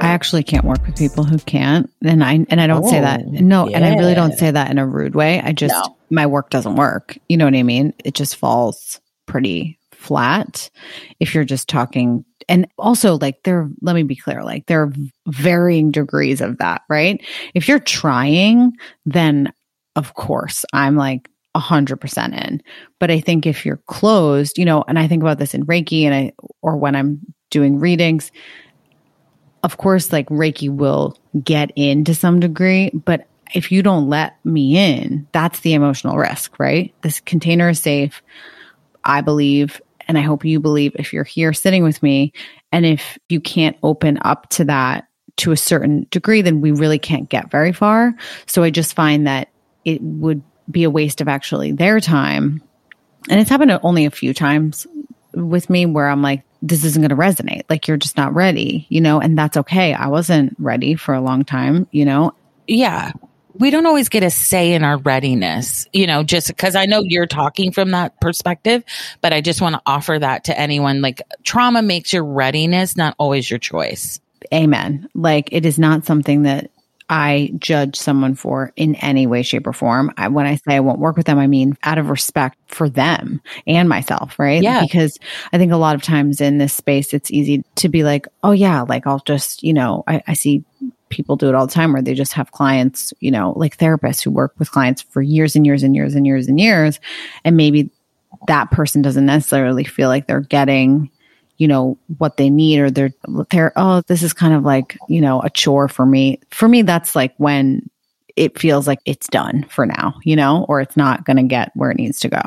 I 0.02 0.08
actually 0.08 0.42
can't 0.42 0.66
work 0.66 0.84
with 0.86 0.98
people 0.98 1.24
who 1.24 1.38
can't, 1.38 1.90
and 2.04 2.22
I 2.22 2.44
and 2.50 2.60
I 2.60 2.66
don't 2.66 2.84
oh, 2.84 2.90
say 2.90 3.00
that. 3.00 3.22
Oh, 3.22 3.30
no, 3.30 3.68
yeah. 3.68 3.78
and 3.78 3.84
I 3.86 3.96
really 3.96 4.14
don't 4.14 4.34
say 4.34 4.50
that 4.50 4.70
in 4.70 4.76
a 4.76 4.86
rude 4.86 5.14
way. 5.14 5.40
I 5.40 5.52
just 5.52 5.74
no. 5.74 5.96
my 6.10 6.26
work 6.26 6.50
doesn't 6.50 6.76
work. 6.76 7.16
You 7.30 7.38
know 7.38 7.46
what 7.46 7.54
I 7.54 7.62
mean? 7.62 7.94
It 8.04 8.14
just 8.14 8.36
falls 8.36 9.00
pretty 9.24 9.78
flat 9.92 10.68
if 11.18 11.34
you're 11.34 11.44
just 11.44 11.66
talking 11.68 12.26
and 12.48 12.66
also 12.78 13.18
like 13.18 13.42
there 13.44 13.68
let 13.82 13.94
me 13.94 14.02
be 14.02 14.16
clear 14.16 14.42
like 14.42 14.66
there 14.66 14.82
are 14.82 14.92
varying 15.28 15.90
degrees 15.90 16.40
of 16.40 16.58
that 16.58 16.82
right? 16.88 17.24
If 17.54 17.68
you're 17.68 17.78
trying 17.78 18.72
then 19.06 19.52
of 19.96 20.14
course 20.14 20.64
i'm 20.72 20.96
like 20.96 21.30
100% 21.56 22.46
in. 22.46 22.62
But 22.98 23.10
i 23.10 23.20
think 23.20 23.46
if 23.46 23.64
you're 23.64 23.80
closed 23.86 24.58
you 24.58 24.64
know 24.64 24.84
and 24.88 24.98
i 24.98 25.06
think 25.06 25.22
about 25.22 25.38
this 25.38 25.54
in 25.54 25.64
reiki 25.66 26.02
and 26.02 26.14
i 26.14 26.32
or 26.62 26.76
when 26.76 26.96
i'm 26.96 27.20
doing 27.50 27.78
readings 27.78 28.32
of 29.62 29.76
course 29.76 30.12
like 30.12 30.28
reiki 30.28 30.68
will 30.68 31.16
get 31.42 31.70
in 31.76 32.04
to 32.04 32.14
some 32.14 32.40
degree 32.40 32.90
but 32.90 33.26
if 33.54 33.70
you 33.70 33.82
don't 33.82 34.08
let 34.08 34.44
me 34.44 34.76
in 34.76 35.28
that's 35.32 35.60
the 35.60 35.74
emotional 35.74 36.16
risk 36.16 36.58
right? 36.58 36.92
This 37.02 37.20
container 37.20 37.68
is 37.68 37.80
safe. 37.80 38.22
I 39.04 39.20
believe 39.20 39.80
and 40.08 40.18
I 40.18 40.22
hope 40.22 40.44
you 40.44 40.60
believe 40.60 40.92
if 40.96 41.12
you're 41.12 41.24
here 41.24 41.52
sitting 41.52 41.82
with 41.82 42.02
me 42.02 42.32
and 42.72 42.84
if 42.84 43.18
you 43.28 43.40
can't 43.40 43.76
open 43.82 44.18
up 44.22 44.48
to 44.50 44.64
that 44.66 45.08
to 45.36 45.52
a 45.52 45.56
certain 45.56 46.06
degree, 46.10 46.42
then 46.42 46.60
we 46.60 46.70
really 46.70 46.98
can't 46.98 47.28
get 47.28 47.50
very 47.50 47.72
far. 47.72 48.14
So 48.46 48.62
I 48.62 48.70
just 48.70 48.94
find 48.94 49.26
that 49.26 49.48
it 49.84 50.00
would 50.00 50.42
be 50.70 50.84
a 50.84 50.90
waste 50.90 51.20
of 51.20 51.28
actually 51.28 51.72
their 51.72 52.00
time. 52.00 52.62
And 53.28 53.40
it's 53.40 53.50
happened 53.50 53.78
only 53.82 54.04
a 54.04 54.10
few 54.10 54.32
times 54.32 54.86
with 55.32 55.68
me 55.68 55.86
where 55.86 56.08
I'm 56.08 56.22
like, 56.22 56.42
this 56.62 56.84
isn't 56.84 57.02
going 57.02 57.10
to 57.10 57.16
resonate. 57.16 57.64
Like 57.68 57.88
you're 57.88 57.96
just 57.96 58.16
not 58.16 58.34
ready, 58.34 58.86
you 58.88 59.00
know, 59.00 59.20
and 59.20 59.36
that's 59.36 59.56
okay. 59.56 59.92
I 59.92 60.06
wasn't 60.06 60.54
ready 60.58 60.94
for 60.94 61.14
a 61.14 61.20
long 61.20 61.44
time, 61.44 61.86
you 61.90 62.04
know. 62.04 62.32
Yeah 62.66 63.12
we 63.54 63.70
don't 63.70 63.86
always 63.86 64.08
get 64.08 64.22
a 64.22 64.30
say 64.30 64.72
in 64.72 64.82
our 64.84 64.98
readiness, 64.98 65.86
you 65.92 66.06
know, 66.06 66.22
just 66.22 66.48
because 66.48 66.74
I 66.74 66.86
know 66.86 67.02
you're 67.02 67.26
talking 67.26 67.72
from 67.72 67.92
that 67.92 68.20
perspective, 68.20 68.84
but 69.20 69.32
I 69.32 69.40
just 69.40 69.60
want 69.60 69.74
to 69.76 69.82
offer 69.86 70.18
that 70.18 70.44
to 70.44 70.58
anyone. 70.58 71.02
Like 71.02 71.22
trauma 71.44 71.82
makes 71.82 72.12
your 72.12 72.24
readiness 72.24 72.96
not 72.96 73.14
always 73.18 73.48
your 73.48 73.58
choice. 73.58 74.20
Amen. 74.52 75.08
Like 75.14 75.48
it 75.52 75.64
is 75.64 75.78
not 75.78 76.04
something 76.04 76.42
that 76.42 76.70
I 77.08 77.52
judge 77.58 77.96
someone 77.96 78.34
for 78.34 78.72
in 78.76 78.94
any 78.96 79.26
way, 79.26 79.42
shape, 79.42 79.66
or 79.66 79.72
form. 79.72 80.12
I, 80.16 80.28
when 80.28 80.46
I 80.46 80.56
say 80.56 80.76
I 80.76 80.80
won't 80.80 80.98
work 80.98 81.16
with 81.16 81.26
them, 81.26 81.38
I 81.38 81.46
mean 81.46 81.76
out 81.82 81.98
of 81.98 82.08
respect 82.08 82.56
for 82.66 82.88
them 82.88 83.42
and 83.66 83.88
myself, 83.88 84.38
right? 84.38 84.62
Yeah. 84.62 84.80
Because 84.80 85.18
I 85.52 85.58
think 85.58 85.70
a 85.70 85.76
lot 85.76 85.96
of 85.96 86.02
times 86.02 86.40
in 86.40 86.58
this 86.58 86.72
space, 86.72 87.12
it's 87.12 87.30
easy 87.30 87.62
to 87.76 87.88
be 87.88 88.04
like, 88.04 88.26
oh, 88.42 88.52
yeah, 88.52 88.82
like 88.82 89.06
I'll 89.06 89.20
just, 89.20 89.62
you 89.62 89.74
know, 89.74 90.02
I, 90.06 90.22
I 90.26 90.34
see 90.34 90.64
people 91.08 91.36
do 91.36 91.48
it 91.48 91.54
all 91.54 91.66
the 91.66 91.72
time 91.72 91.92
where 91.92 92.02
they 92.02 92.14
just 92.14 92.32
have 92.32 92.52
clients, 92.52 93.12
you 93.20 93.30
know, 93.30 93.52
like 93.56 93.76
therapists 93.76 94.22
who 94.22 94.30
work 94.30 94.54
with 94.58 94.70
clients 94.70 95.02
for 95.02 95.22
years 95.22 95.54
and 95.54 95.66
years 95.66 95.82
and 95.82 95.94
years 95.94 96.14
and 96.14 96.26
years 96.26 96.48
and 96.48 96.58
years. 96.58 97.00
And 97.44 97.56
maybe 97.56 97.90
that 98.48 98.70
person 98.70 99.02
doesn't 99.02 99.26
necessarily 99.26 99.84
feel 99.84 100.08
like 100.08 100.26
they're 100.26 100.40
getting, 100.40 101.10
you 101.58 101.68
know, 101.68 101.98
what 102.18 102.36
they 102.36 102.50
need 102.50 102.80
or 102.80 102.90
they're, 102.90 103.12
they're, 103.50 103.72
oh, 103.76 104.02
this 104.06 104.22
is 104.22 104.32
kind 104.32 104.54
of 104.54 104.64
like, 104.64 104.98
you 105.08 105.20
know, 105.20 105.40
a 105.40 105.50
chore 105.50 105.88
for 105.88 106.04
me. 106.04 106.40
For 106.50 106.68
me, 106.68 106.82
that's 106.82 107.14
like 107.14 107.34
when 107.36 107.88
it 108.36 108.58
feels 108.58 108.86
like 108.86 108.98
it's 109.04 109.28
done 109.28 109.64
for 109.68 109.86
now, 109.86 110.14
you 110.24 110.34
know, 110.34 110.66
or 110.68 110.80
it's 110.80 110.96
not 110.96 111.24
going 111.24 111.36
to 111.36 111.44
get 111.44 111.70
where 111.74 111.90
it 111.90 111.96
needs 111.96 112.18
to 112.20 112.28
go. 112.28 112.40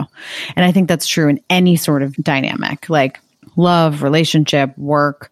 And 0.56 0.66
I 0.66 0.72
think 0.72 0.90
that's 0.90 1.08
true 1.08 1.30
in 1.30 1.40
any 1.50 1.78
sort 1.78 2.04
of 2.04 2.14
dynamic, 2.16 2.90
like 2.90 3.20
love, 3.56 4.04
relationship, 4.04 4.78
work, 4.78 5.32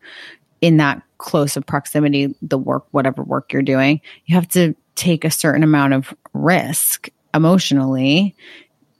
in 0.61 0.77
that 0.77 1.01
close 1.17 1.57
of 1.57 1.65
proximity, 1.65 2.35
the 2.41 2.57
work, 2.57 2.85
whatever 2.91 3.23
work 3.23 3.53
you're 3.53 3.61
doing, 3.61 4.01
you 4.25 4.35
have 4.35 4.47
to 4.49 4.75
take 4.95 5.25
a 5.25 5.31
certain 5.31 5.63
amount 5.63 5.93
of 5.93 6.13
risk 6.33 7.09
emotionally 7.33 8.35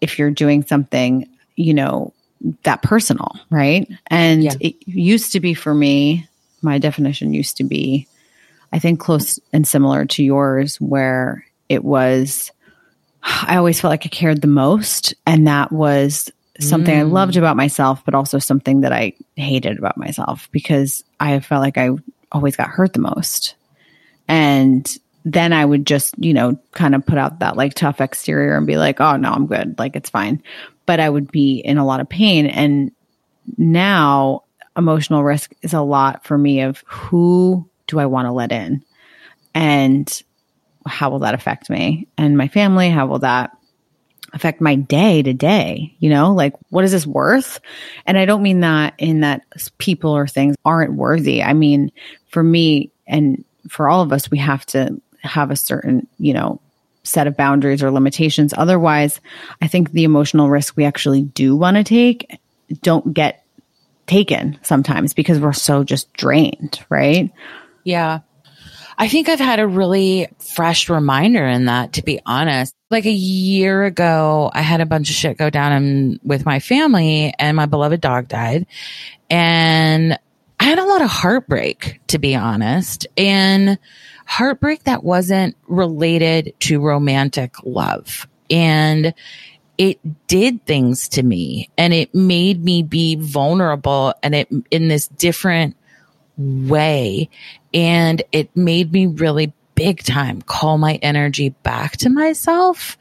if 0.02 0.20
you're 0.20 0.32
doing 0.32 0.64
something, 0.64 1.28
you 1.56 1.74
know, 1.74 2.14
that 2.64 2.82
personal, 2.82 3.32
right? 3.50 3.90
And 4.08 4.44
yeah. 4.44 4.54
it 4.60 4.76
used 4.86 5.32
to 5.32 5.40
be 5.40 5.54
for 5.54 5.74
me, 5.74 6.28
my 6.62 6.78
definition 6.78 7.34
used 7.34 7.58
to 7.58 7.64
be, 7.64 8.08
I 8.72 8.80
think, 8.80 9.00
close 9.00 9.40
and 9.54 9.68
similar 9.68 10.06
to 10.06 10.24
yours, 10.24 10.80
where 10.82 11.46
it 11.70 11.84
was, 11.84 12.52
I 13.24 13.56
always 13.56 13.80
felt 13.80 13.92
like 13.92 14.06
I 14.06 14.10
cared 14.10 14.42
the 14.42 14.48
most. 14.48 15.16
And 15.26 15.48
that 15.48 15.72
was 15.72 16.30
something 16.60 16.94
mm. 16.94 17.00
I 17.00 17.04
loved 17.04 17.38
about 17.38 17.58
myself, 17.58 18.04
but 18.06 18.16
also 18.16 18.40
something 18.40 18.82
that 18.82 18.94
I 18.94 19.14
hated 19.36 19.78
about 19.78 19.98
myself 19.98 20.50
because 20.52 21.04
I 21.20 21.40
felt 21.40 21.62
like 21.62 21.78
I 21.78 21.90
always 22.32 22.56
got 22.56 22.70
hurt 22.70 22.94
the 22.94 23.00
most. 23.00 23.56
And 24.28 24.98
then 25.24 25.54
I 25.54 25.66
would 25.66 25.86
just, 25.86 26.16
you 26.18 26.34
know, 26.34 26.60
kind 26.72 26.96
of 26.96 27.06
put 27.06 27.18
out 27.18 27.40
that 27.40 27.58
like 27.58 27.74
tough 27.74 28.00
exterior 28.00 28.56
and 28.56 28.68
be 28.68 28.78
like, 28.78 29.02
oh, 29.02 29.18
no, 29.18 29.32
I'm 29.32 29.48
good. 29.48 29.78
Like 29.78 29.96
it's 29.96 30.10
fine. 30.10 30.42
But 30.86 31.00
I 31.00 31.10
would 31.10 31.32
be 31.32 31.58
in 31.58 31.78
a 31.78 31.86
lot 31.86 32.00
of 32.00 32.10
pain. 32.10 32.46
And 32.46 32.92
now 33.58 34.44
emotional 34.78 35.24
risk 35.24 35.52
is 35.62 35.74
a 35.74 35.82
lot 35.82 36.26
for 36.26 36.38
me 36.38 36.62
of 36.62 36.84
who 36.86 37.70
do 37.88 38.00
I 38.00 38.06
want 38.06 38.28
to 38.28 38.32
let 38.32 38.52
in? 38.52 38.84
And 39.54 40.22
how 40.86 41.10
will 41.10 41.20
that 41.20 41.34
affect 41.34 41.70
me 41.70 42.08
and 42.18 42.38
my 42.38 42.48
family? 42.48 42.90
How 42.90 43.08
will 43.08 43.20
that 43.20 43.58
affect 44.36 44.62
my 44.62 44.76
day 44.76 45.24
to 45.24 45.34
day, 45.34 45.96
you 46.00 46.10
know, 46.10 46.34
like 46.34 46.54
what 46.70 46.84
is 46.84 46.92
this 46.92 47.08
worth? 47.08 47.60
And 48.06 48.18
I 48.18 48.26
don't 48.26 48.44
mean 48.44 48.60
that 48.60 48.94
in 48.98 49.22
that 49.22 49.42
people 49.78 50.12
or 50.12 50.28
things 50.28 50.56
aren't 50.66 50.94
worthy. 50.94 51.42
I 51.42 51.54
mean, 51.54 51.92
for 52.28 52.44
me 52.44 52.92
and 53.08 53.44
for 53.70 53.90
all 53.90 54.02
of 54.02 54.12
us, 54.12 54.30
we 54.30 54.38
have 54.38 54.66
to 54.68 55.02
have 55.22 55.52
a 55.52 55.56
certain, 55.56 56.06
you 56.20 56.34
know, 56.34 56.60
set 57.04 57.28
of 57.28 57.38
boundaries 57.38 57.82
or 57.82 57.92
limitations. 57.92 58.54
Otherwise, 58.56 59.22
I 59.62 59.68
think 59.68 59.92
the 59.92 60.04
emotional 60.04 60.50
risk 60.50 60.76
we 60.76 60.84
actually 60.84 61.22
do 61.24 61.56
want 61.56 61.78
to 61.78 61.84
take 61.84 62.40
don't 62.82 63.14
get 63.14 63.46
taken 64.06 64.60
sometimes 64.64 65.14
because 65.14 65.40
we're 65.40 65.54
so 65.54 65.84
just 65.84 66.12
drained, 66.14 66.84
right? 66.90 67.32
Yeah. 67.84 68.20
I 68.98 69.08
think 69.08 69.30
I've 69.30 69.40
had 69.40 69.60
a 69.60 69.68
really 69.68 70.28
fresh 70.40 70.90
reminder 70.90 71.46
in 71.46 71.66
that, 71.66 71.94
to 71.94 72.04
be 72.04 72.20
honest. 72.26 72.74
Like 72.92 73.06
a 73.06 73.12
year 73.12 73.84
ago, 73.84 74.52
I 74.54 74.62
had 74.62 74.80
a 74.80 74.86
bunch 74.86 75.10
of 75.10 75.16
shit 75.16 75.38
go 75.38 75.50
down 75.50 75.72
in, 75.72 76.20
with 76.24 76.46
my 76.46 76.60
family 76.60 77.34
and 77.40 77.58
my 77.58 77.66
beloved 77.66 78.00
dog 78.00 78.28
died. 78.28 78.68
And 79.30 80.20
I 80.60 80.64
had 80.66 80.78
a 80.78 80.86
lot 80.86 81.02
of 81.02 81.10
heartbreak, 81.10 82.00
to 82.08 82.20
be 82.20 82.36
honest. 82.36 83.08
And 83.18 83.80
heartbreak 84.28 84.84
that 84.84 85.04
wasn't 85.04 85.56
related 85.68 86.54
to 86.62 86.80
romantic 86.80 87.56
love. 87.64 88.28
And 88.50 89.14
it 89.78 90.00
did 90.28 90.66
things 90.66 91.10
to 91.10 91.24
me 91.24 91.70
and 91.78 91.94
it 91.94 92.16
made 92.16 92.64
me 92.64 92.82
be 92.82 93.16
vulnerable 93.16 94.14
and 94.24 94.34
it 94.34 94.48
in 94.72 94.88
this 94.88 95.08
different 95.08 95.76
way. 96.38 97.30
And 97.74 98.24
it 98.32 98.56
made 98.56 98.92
me 98.92 99.08
really 99.08 99.54
big 99.76 100.04
time 100.04 100.42
call 100.42 100.78
my 100.78 100.96
energy 101.02 101.50
back 101.50 101.98
to 101.98 102.10
myself 102.10 102.98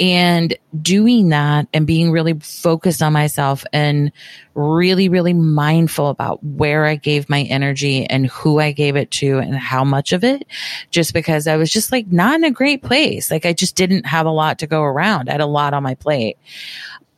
and 0.00 0.56
doing 0.80 1.28
that 1.28 1.68
and 1.72 1.86
being 1.86 2.10
really 2.10 2.34
focused 2.40 3.02
on 3.02 3.12
myself 3.12 3.64
and 3.72 4.10
really, 4.54 5.08
really 5.08 5.32
mindful 5.32 6.08
about 6.08 6.42
where 6.42 6.86
I 6.86 6.96
gave 6.96 7.28
my 7.28 7.42
energy 7.42 8.04
and 8.06 8.26
who 8.26 8.58
I 8.58 8.72
gave 8.72 8.96
it 8.96 9.10
to 9.12 9.38
and 9.38 9.54
how 9.54 9.84
much 9.84 10.12
of 10.12 10.24
it, 10.24 10.46
just 10.90 11.14
because 11.14 11.46
I 11.46 11.56
was 11.56 11.70
just 11.70 11.92
like 11.92 12.08
not 12.08 12.34
in 12.34 12.44
a 12.44 12.50
great 12.50 12.82
place. 12.82 13.30
Like 13.30 13.46
I 13.46 13.52
just 13.52 13.76
didn't 13.76 14.06
have 14.06 14.26
a 14.26 14.30
lot 14.30 14.58
to 14.60 14.66
go 14.66 14.82
around. 14.82 15.28
I 15.28 15.32
had 15.32 15.40
a 15.40 15.46
lot 15.46 15.72
on 15.72 15.84
my 15.84 15.94
plate 15.94 16.36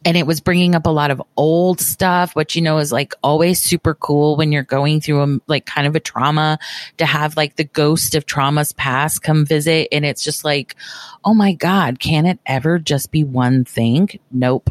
and 0.04 0.16
it 0.16 0.26
was 0.26 0.40
bringing 0.40 0.74
up 0.74 0.86
a 0.86 0.90
lot 0.90 1.10
of 1.10 1.22
old 1.36 1.80
stuff, 1.80 2.34
which 2.36 2.54
you 2.54 2.62
know 2.62 2.78
is 2.78 2.92
like 2.92 3.14
always 3.22 3.60
super 3.60 3.94
cool 3.94 4.36
when 4.36 4.52
you're 4.52 4.62
going 4.62 5.00
through 5.00 5.22
a 5.22 5.38
like 5.46 5.66
kind 5.66 5.86
of 5.86 5.96
a 5.96 6.00
trauma 6.00 6.58
to 6.98 7.06
have 7.06 7.36
like 7.36 7.56
the 7.56 7.64
ghost 7.64 8.14
of 8.14 8.26
traumas 8.26 8.76
past 8.76 9.22
come 9.22 9.46
visit. 9.46 9.88
And 9.90 10.04
it's 10.04 10.22
just 10.22 10.44
like, 10.44 10.76
oh 11.24 11.34
my 11.34 11.52
God, 11.52 12.00
can 12.00 12.26
it 12.26 12.38
ever 12.46 12.78
just 12.78 13.10
be 13.10 13.24
one 13.24 13.64
thing? 13.64 14.08
Nope. 14.30 14.70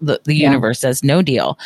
The, 0.00 0.20
the 0.24 0.34
yeah. 0.34 0.48
universe 0.48 0.80
says 0.80 1.02
no 1.02 1.22
deal. 1.22 1.58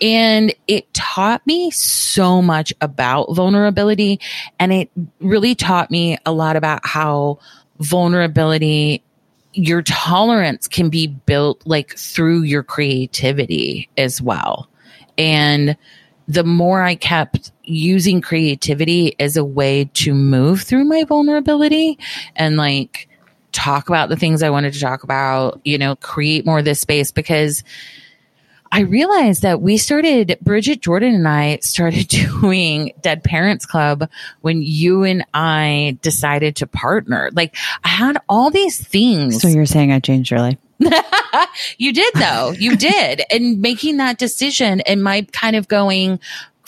And 0.00 0.54
it 0.68 0.92
taught 0.94 1.44
me 1.46 1.70
so 1.72 2.40
much 2.40 2.72
about 2.80 3.34
vulnerability. 3.34 4.20
And 4.60 4.72
it 4.72 4.90
really 5.20 5.54
taught 5.54 5.90
me 5.90 6.16
a 6.24 6.32
lot 6.32 6.54
about 6.54 6.86
how 6.86 7.38
vulnerability 7.80 9.02
your 9.54 9.82
tolerance 9.82 10.66
can 10.66 10.88
be 10.88 11.06
built 11.06 11.62
like 11.66 11.96
through 11.96 12.42
your 12.42 12.62
creativity 12.62 13.88
as 13.96 14.20
well. 14.22 14.68
And 15.18 15.76
the 16.28 16.44
more 16.44 16.82
I 16.82 16.94
kept 16.94 17.52
using 17.64 18.20
creativity 18.20 19.14
as 19.20 19.36
a 19.36 19.44
way 19.44 19.90
to 19.94 20.14
move 20.14 20.62
through 20.62 20.84
my 20.84 21.04
vulnerability 21.04 21.98
and 22.36 22.56
like 22.56 23.08
talk 23.52 23.88
about 23.88 24.08
the 24.08 24.16
things 24.16 24.42
I 24.42 24.50
wanted 24.50 24.72
to 24.72 24.80
talk 24.80 25.02
about, 25.02 25.60
you 25.64 25.76
know, 25.76 25.96
create 25.96 26.46
more 26.46 26.60
of 26.60 26.64
this 26.64 26.80
space 26.80 27.12
because 27.12 27.62
I 28.72 28.80
realized 28.80 29.42
that 29.42 29.60
we 29.60 29.76
started, 29.76 30.38
Bridget 30.40 30.80
Jordan 30.80 31.14
and 31.14 31.28
I 31.28 31.58
started 31.58 32.08
doing 32.40 32.92
Dead 33.02 33.22
Parents 33.22 33.66
Club 33.66 34.08
when 34.40 34.62
you 34.62 35.04
and 35.04 35.24
I 35.34 35.98
decided 36.00 36.56
to 36.56 36.66
partner. 36.66 37.30
Like 37.34 37.54
I 37.84 37.88
had 37.88 38.16
all 38.30 38.50
these 38.50 38.80
things. 38.80 39.42
So 39.42 39.48
you're 39.48 39.66
saying 39.66 39.92
I 39.92 40.00
changed 40.00 40.30
your 40.30 40.40
life? 40.40 40.56
you 41.78 41.92
did 41.92 42.14
though. 42.14 42.52
You 42.52 42.76
did. 42.76 43.22
And 43.30 43.60
making 43.60 43.98
that 43.98 44.18
decision 44.18 44.80
and 44.80 45.04
my 45.04 45.26
kind 45.32 45.54
of 45.54 45.68
going, 45.68 46.18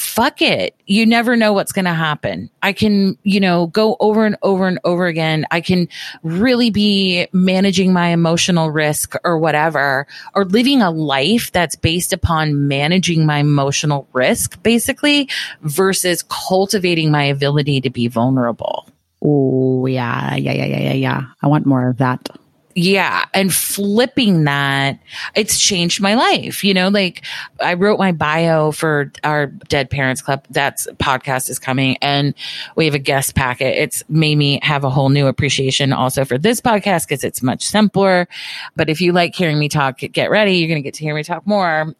fuck 0.05 0.43
it. 0.43 0.75
You 0.87 1.07
never 1.07 1.37
know 1.37 1.53
what's 1.53 1.73
going 1.73 1.87
to 1.87 1.95
happen. 1.95 2.51
I 2.63 2.73
can, 2.73 3.19
you 3.23 3.41
know, 3.41 3.69
go 3.69 3.97
over 4.01 4.27
and 4.27 4.37
over 4.43 4.67
and 4.69 4.79
over 4.85 5.07
again. 5.07 5.47
I 5.51 5.61
can 5.61 5.89
really 6.23 6.71
be 6.71 7.27
managing 7.33 7.93
my 7.93 8.09
emotional 8.09 8.71
risk 8.71 9.15
or 9.25 9.39
whatever, 9.39 10.07
or 10.35 10.45
living 10.45 10.83
a 10.83 10.91
life 10.91 11.51
that's 11.53 11.77
based 11.77 12.13
upon 12.13 12.69
managing 12.69 13.27
my 13.27 13.39
emotional 13.39 14.09
risk, 14.13 14.63
basically, 14.63 15.29
versus 15.63 16.23
cultivating 16.29 17.11
my 17.11 17.25
ability 17.25 17.81
to 17.81 17.91
be 17.91 18.09
vulnerable. 18.09 18.89
Oh, 19.23 19.87
yeah. 19.87 20.37
Yeah. 20.37 20.53
Yeah. 20.53 20.67
Yeah. 20.67 20.81
Yeah. 20.81 20.93
Yeah. 20.93 21.23
I 21.43 21.47
want 21.47 21.67
more 21.67 21.89
of 21.89 21.99
that 21.99 22.29
yeah. 22.75 23.25
And 23.33 23.55
flipping 23.55 24.45
that, 24.45 24.99
it's 25.35 25.61
changed 25.61 26.01
my 26.01 26.15
life. 26.15 26.65
You 26.65 26.75
know, 26.75 26.89
like 26.89 27.25
I 27.61 27.75
wrote 27.75 27.99
my 27.99 28.11
bio 28.11 28.73
for 28.73 29.13
our 29.23 29.47
Dead 29.47 29.91
Parents 29.91 30.21
Club. 30.21 30.45
That's 30.51 30.89
podcast 30.95 31.49
is 31.49 31.59
coming 31.59 31.97
and 31.99 32.35
we 32.75 32.85
have 32.87 32.95
a 32.95 32.99
guest 32.99 33.35
packet. 33.35 33.77
It's 33.77 34.03
made 34.09 34.37
me 34.37 34.59
have 34.63 34.83
a 34.83 34.91
whole 34.91 35.09
new 35.09 35.27
appreciation 35.29 35.93
also 35.93 36.25
for 36.25 36.37
this 36.37 36.61
podcast 36.61 37.07
because 37.09 37.23
it's 37.23 37.43
much 37.43 37.63
simpler. 37.65 38.27
But 38.75 38.91
if 38.91 39.01
you 39.01 39.13
like 39.13 39.35
hearing 39.35 39.59
me 39.59 39.69
talk, 39.69 39.99
get 39.99 40.31
ready. 40.31 40.55
You're 40.55 40.69
going 40.69 40.83
to 40.83 40.87
get 40.87 40.95
to 40.95 41.05
hear 41.05 41.15
me 41.15 41.23
talk 41.23 41.47
more. 41.47 41.95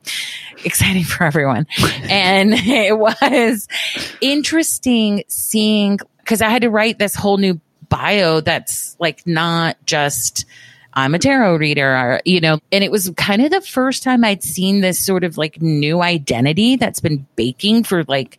Exciting 0.65 1.05
for 1.05 1.25
everyone. 1.25 1.67
and 2.11 2.53
it 2.57 2.99
was 2.99 3.69
interesting 4.21 5.23
seeing 5.29 5.99
because 6.19 6.41
I 6.41 6.49
had 6.49 6.63
to 6.63 6.71
write 6.71 6.99
this 6.99 7.15
whole 7.15 7.37
new 7.37 7.61
bio 7.97 8.41
that's 8.41 8.97
like 8.99 9.27
not 9.27 9.77
just 9.87 10.45
I'm 10.97 11.15
a 11.15 11.19
tarot 11.19 11.57
reader, 11.57 11.89
or, 11.93 12.21
you 12.25 12.41
know, 12.41 12.61
and 12.71 12.85
it 12.85 12.91
was 12.91 13.11
kind 13.17 13.43
of 13.43 13.51
the 13.51 13.61
first 13.61 14.05
time 14.05 14.25
I'd 14.25 14.45
seen 14.45 14.81
this 14.81 15.05
sort 15.05 15.25
of 15.25 15.37
like 15.37 15.61
new 15.61 16.03
identity 16.03 16.77
that's 16.77 17.01
been 17.01 17.27
baking 17.35 17.83
for 17.83 18.05
like 18.05 18.39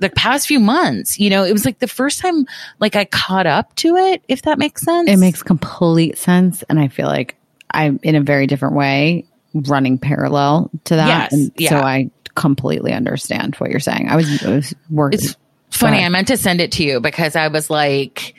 the 0.00 0.10
past 0.10 0.48
few 0.48 0.58
months. 0.58 1.20
You 1.20 1.30
know, 1.30 1.44
it 1.44 1.52
was 1.52 1.64
like 1.64 1.78
the 1.78 1.86
first 1.86 2.20
time 2.20 2.46
like 2.80 2.96
I 2.96 3.04
caught 3.04 3.46
up 3.46 3.74
to 3.76 3.96
it, 3.96 4.22
if 4.26 4.42
that 4.42 4.58
makes 4.58 4.82
sense. 4.82 5.08
It 5.08 5.18
makes 5.18 5.42
complete 5.42 6.18
sense. 6.18 6.64
And 6.64 6.80
I 6.80 6.88
feel 6.88 7.06
like 7.06 7.36
I'm 7.70 8.00
in 8.02 8.16
a 8.16 8.20
very 8.20 8.48
different 8.48 8.74
way 8.74 9.24
running 9.54 9.98
parallel 9.98 10.70
to 10.84 10.96
that. 10.96 11.06
Yes, 11.06 11.32
and 11.32 11.52
yeah. 11.56 11.70
so 11.70 11.76
I 11.76 12.10
completely 12.34 12.92
understand 12.92 13.54
what 13.56 13.70
you're 13.70 13.78
saying. 13.78 14.08
I 14.08 14.16
was, 14.16 14.44
I 14.44 14.50
was 14.50 14.74
working. 14.90 15.20
It's 15.20 15.36
funny. 15.70 15.98
I 15.98 16.08
meant 16.08 16.26
to 16.28 16.36
send 16.36 16.60
it 16.60 16.72
to 16.72 16.82
you 16.82 17.00
because 17.00 17.36
I 17.36 17.46
was 17.46 17.70
like, 17.70 18.33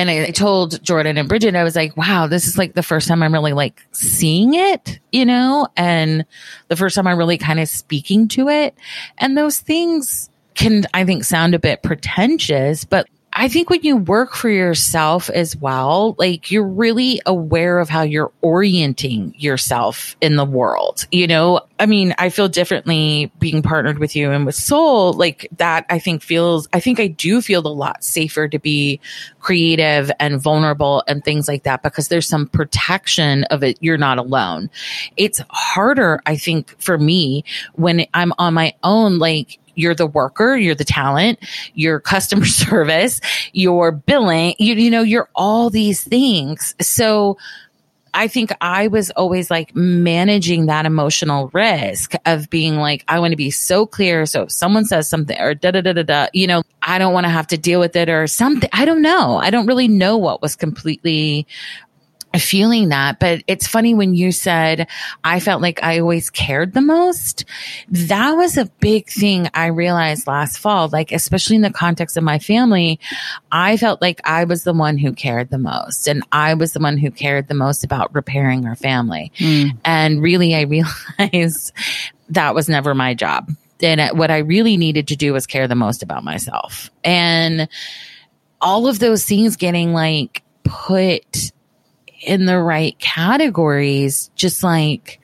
and 0.00 0.08
I, 0.08 0.28
I 0.28 0.30
told 0.30 0.82
Jordan 0.82 1.18
and 1.18 1.28
Bridget, 1.28 1.54
I 1.54 1.62
was 1.62 1.76
like, 1.76 1.94
wow, 1.94 2.26
this 2.26 2.46
is 2.46 2.56
like 2.56 2.72
the 2.72 2.82
first 2.82 3.06
time 3.06 3.22
I'm 3.22 3.34
really 3.34 3.52
like 3.52 3.86
seeing 3.92 4.54
it, 4.54 4.98
you 5.12 5.26
know, 5.26 5.68
and 5.76 6.24
the 6.68 6.76
first 6.76 6.96
time 6.96 7.06
I'm 7.06 7.18
really 7.18 7.36
kind 7.36 7.60
of 7.60 7.68
speaking 7.68 8.26
to 8.28 8.48
it. 8.48 8.74
And 9.18 9.36
those 9.36 9.60
things 9.60 10.30
can, 10.54 10.86
I 10.94 11.04
think, 11.04 11.24
sound 11.24 11.54
a 11.54 11.58
bit 11.58 11.82
pretentious, 11.82 12.86
but 12.86 13.08
I 13.32 13.48
think 13.48 13.70
when 13.70 13.82
you 13.82 13.96
work 13.96 14.34
for 14.34 14.48
yourself 14.48 15.30
as 15.30 15.56
well, 15.56 16.16
like 16.18 16.50
you're 16.50 16.66
really 16.66 17.22
aware 17.26 17.78
of 17.78 17.88
how 17.88 18.02
you're 18.02 18.32
orienting 18.40 19.34
yourself 19.38 20.16
in 20.20 20.34
the 20.34 20.44
world. 20.44 21.06
You 21.12 21.28
know, 21.28 21.60
I 21.78 21.86
mean, 21.86 22.12
I 22.18 22.28
feel 22.28 22.48
differently 22.48 23.30
being 23.38 23.62
partnered 23.62 24.00
with 24.00 24.16
you 24.16 24.32
and 24.32 24.44
with 24.46 24.56
Soul. 24.56 25.12
Like 25.12 25.48
that, 25.58 25.86
I 25.88 26.00
think 26.00 26.22
feels, 26.22 26.68
I 26.72 26.80
think 26.80 26.98
I 26.98 27.06
do 27.06 27.40
feel 27.40 27.64
a 27.64 27.68
lot 27.68 28.02
safer 28.02 28.48
to 28.48 28.58
be 28.58 28.98
creative 29.38 30.10
and 30.18 30.40
vulnerable 30.40 31.04
and 31.06 31.24
things 31.24 31.46
like 31.46 31.62
that 31.62 31.84
because 31.84 32.08
there's 32.08 32.26
some 32.26 32.48
protection 32.48 33.44
of 33.44 33.62
it. 33.62 33.78
You're 33.80 33.96
not 33.96 34.18
alone. 34.18 34.70
It's 35.16 35.40
harder, 35.50 36.20
I 36.26 36.36
think, 36.36 36.74
for 36.82 36.98
me 36.98 37.44
when 37.74 38.06
I'm 38.12 38.32
on 38.38 38.54
my 38.54 38.74
own. 38.82 39.20
Like 39.20 39.59
you're 39.80 39.94
the 39.94 40.06
worker, 40.06 40.56
you're 40.56 40.74
the 40.74 40.84
talent, 40.84 41.38
your 41.74 42.00
customer 42.00 42.44
service, 42.46 43.20
your 43.52 43.92
billing, 43.92 44.54
you, 44.58 44.74
you 44.74 44.90
know, 44.90 45.02
you're 45.02 45.28
all 45.34 45.70
these 45.70 46.02
things. 46.04 46.74
So 46.80 47.36
I 48.14 48.28
think 48.28 48.50
I 48.60 48.88
was 48.88 49.10
always 49.12 49.50
like 49.50 49.74
managing 49.74 50.66
that 50.66 50.86
emotional 50.86 51.50
risk 51.52 52.14
of 52.26 52.50
being 52.50 52.76
like, 52.76 53.04
I 53.08 53.20
want 53.20 53.32
to 53.32 53.36
be 53.36 53.50
so 53.50 53.86
clear. 53.86 54.26
So 54.26 54.42
if 54.42 54.52
someone 54.52 54.84
says 54.84 55.08
something 55.08 55.38
or 55.40 55.54
da 55.54 55.70
da 55.70 55.80
da 55.80 55.92
da 55.92 56.02
da, 56.02 56.26
you 56.32 56.46
know, 56.46 56.62
I 56.82 56.98
don't 56.98 57.12
want 57.12 57.24
to 57.24 57.30
have 57.30 57.46
to 57.48 57.58
deal 57.58 57.80
with 57.80 57.96
it 57.96 58.08
or 58.08 58.26
something. 58.26 58.68
I 58.72 58.84
don't 58.84 59.02
know. 59.02 59.36
I 59.36 59.50
don't 59.50 59.66
really 59.66 59.88
know 59.88 60.16
what 60.16 60.42
was 60.42 60.56
completely 60.56 61.46
feeling 62.38 62.90
that. 62.90 63.18
But 63.18 63.42
it's 63.46 63.66
funny 63.66 63.94
when 63.94 64.14
you 64.14 64.32
said, 64.32 64.86
I 65.24 65.40
felt 65.40 65.62
like 65.62 65.82
I 65.82 65.98
always 65.98 66.30
cared 66.30 66.72
the 66.72 66.80
most. 66.80 67.44
That 67.88 68.32
was 68.32 68.56
a 68.56 68.66
big 68.80 69.08
thing 69.08 69.48
I 69.54 69.66
realized 69.66 70.26
last 70.26 70.58
fall, 70.58 70.88
like, 70.88 71.12
especially 71.12 71.56
in 71.56 71.62
the 71.62 71.72
context 71.72 72.16
of 72.16 72.22
my 72.22 72.38
family. 72.38 73.00
I 73.50 73.76
felt 73.76 74.00
like 74.00 74.20
I 74.24 74.44
was 74.44 74.64
the 74.64 74.72
one 74.72 74.96
who 74.96 75.12
cared 75.12 75.50
the 75.50 75.58
most 75.58 76.06
and 76.06 76.22
I 76.30 76.54
was 76.54 76.72
the 76.72 76.80
one 76.80 76.98
who 76.98 77.10
cared 77.10 77.48
the 77.48 77.54
most 77.54 77.84
about 77.84 78.14
repairing 78.14 78.66
our 78.66 78.76
family. 78.76 79.32
Mm. 79.38 79.78
And 79.84 80.22
really, 80.22 80.54
I 80.54 80.60
realized 81.20 81.72
that 82.28 82.54
was 82.54 82.68
never 82.68 82.94
my 82.94 83.14
job. 83.14 83.50
And 83.82 84.16
what 84.18 84.30
I 84.30 84.38
really 84.38 84.76
needed 84.76 85.08
to 85.08 85.16
do 85.16 85.32
was 85.32 85.46
care 85.46 85.66
the 85.66 85.74
most 85.74 86.02
about 86.02 86.22
myself. 86.22 86.90
And 87.02 87.68
all 88.60 88.86
of 88.86 88.98
those 88.98 89.24
things 89.24 89.56
getting 89.56 89.92
like 89.92 90.42
put 90.64 91.52
in 92.20 92.46
the 92.46 92.58
right 92.58 92.98
categories, 92.98 94.30
just 94.34 94.62
like 94.62 95.20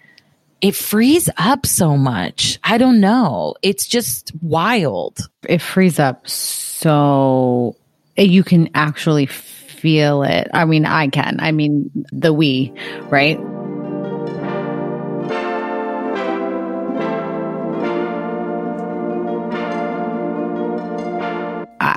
it 0.61 0.75
frees 0.75 1.29
up 1.37 1.67
so 1.67 1.97
much. 1.97 2.59
I 2.65 2.79
don't 2.79 3.01
know. 3.01 3.55
It's 3.63 3.87
just 3.87 4.33
wild. 4.43 5.19
It 5.49 5.61
frees 5.61 5.99
up 5.99 6.29
so 6.29 7.77
eh, 8.17 8.23
you 8.23 8.43
can 8.43 8.71
actually 8.75 9.27
feel 9.27 10.23
it. 10.23 10.49
I 10.53 10.65
mean, 10.65 10.87
I 10.87 11.09
can. 11.09 11.37
I 11.41 11.53
mean, 11.53 11.91
the 12.13 12.33
we, 12.33 12.73
right? 13.11 13.39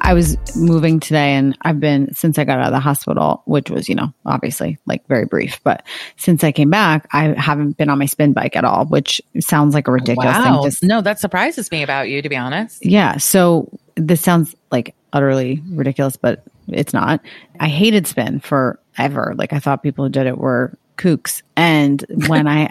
I 0.09 0.13
was 0.13 0.35
moving 0.55 0.99
today 0.99 1.33
and 1.33 1.55
I've 1.61 1.79
been 1.79 2.15
since 2.15 2.39
I 2.39 2.43
got 2.43 2.57
out 2.57 2.65
of 2.65 2.71
the 2.71 2.79
hospital, 2.79 3.43
which 3.45 3.69
was, 3.69 3.87
you 3.87 3.93
know, 3.93 4.11
obviously 4.25 4.79
like 4.87 5.05
very 5.05 5.25
brief, 5.25 5.61
but 5.63 5.85
since 6.17 6.43
I 6.43 6.51
came 6.51 6.71
back, 6.71 7.07
I 7.11 7.39
haven't 7.39 7.77
been 7.77 7.89
on 7.89 7.99
my 7.99 8.07
spin 8.07 8.33
bike 8.33 8.55
at 8.55 8.65
all, 8.65 8.87
which 8.87 9.21
sounds 9.39 9.75
like 9.75 9.87
a 9.87 9.91
ridiculous 9.91 10.35
wow. 10.35 10.63
thing. 10.63 10.71
To, 10.71 10.87
no, 10.87 11.01
that 11.01 11.19
surprises 11.19 11.69
me 11.69 11.83
about 11.83 12.09
you, 12.09 12.23
to 12.23 12.27
be 12.27 12.35
honest. 12.35 12.83
Yeah. 12.83 13.17
So 13.17 13.69
this 13.93 14.19
sounds 14.19 14.55
like 14.71 14.95
utterly 15.13 15.61
ridiculous, 15.69 16.17
but 16.17 16.43
it's 16.67 16.91
not. 16.91 17.21
I 17.59 17.67
hated 17.67 18.07
spin 18.07 18.39
forever. 18.39 19.35
Like 19.37 19.53
I 19.53 19.59
thought 19.59 19.83
people 19.83 20.05
who 20.05 20.09
did 20.09 20.25
it 20.25 20.39
were 20.39 20.75
kooks. 20.97 21.43
And 21.55 22.03
when 22.25 22.47
I, 22.47 22.65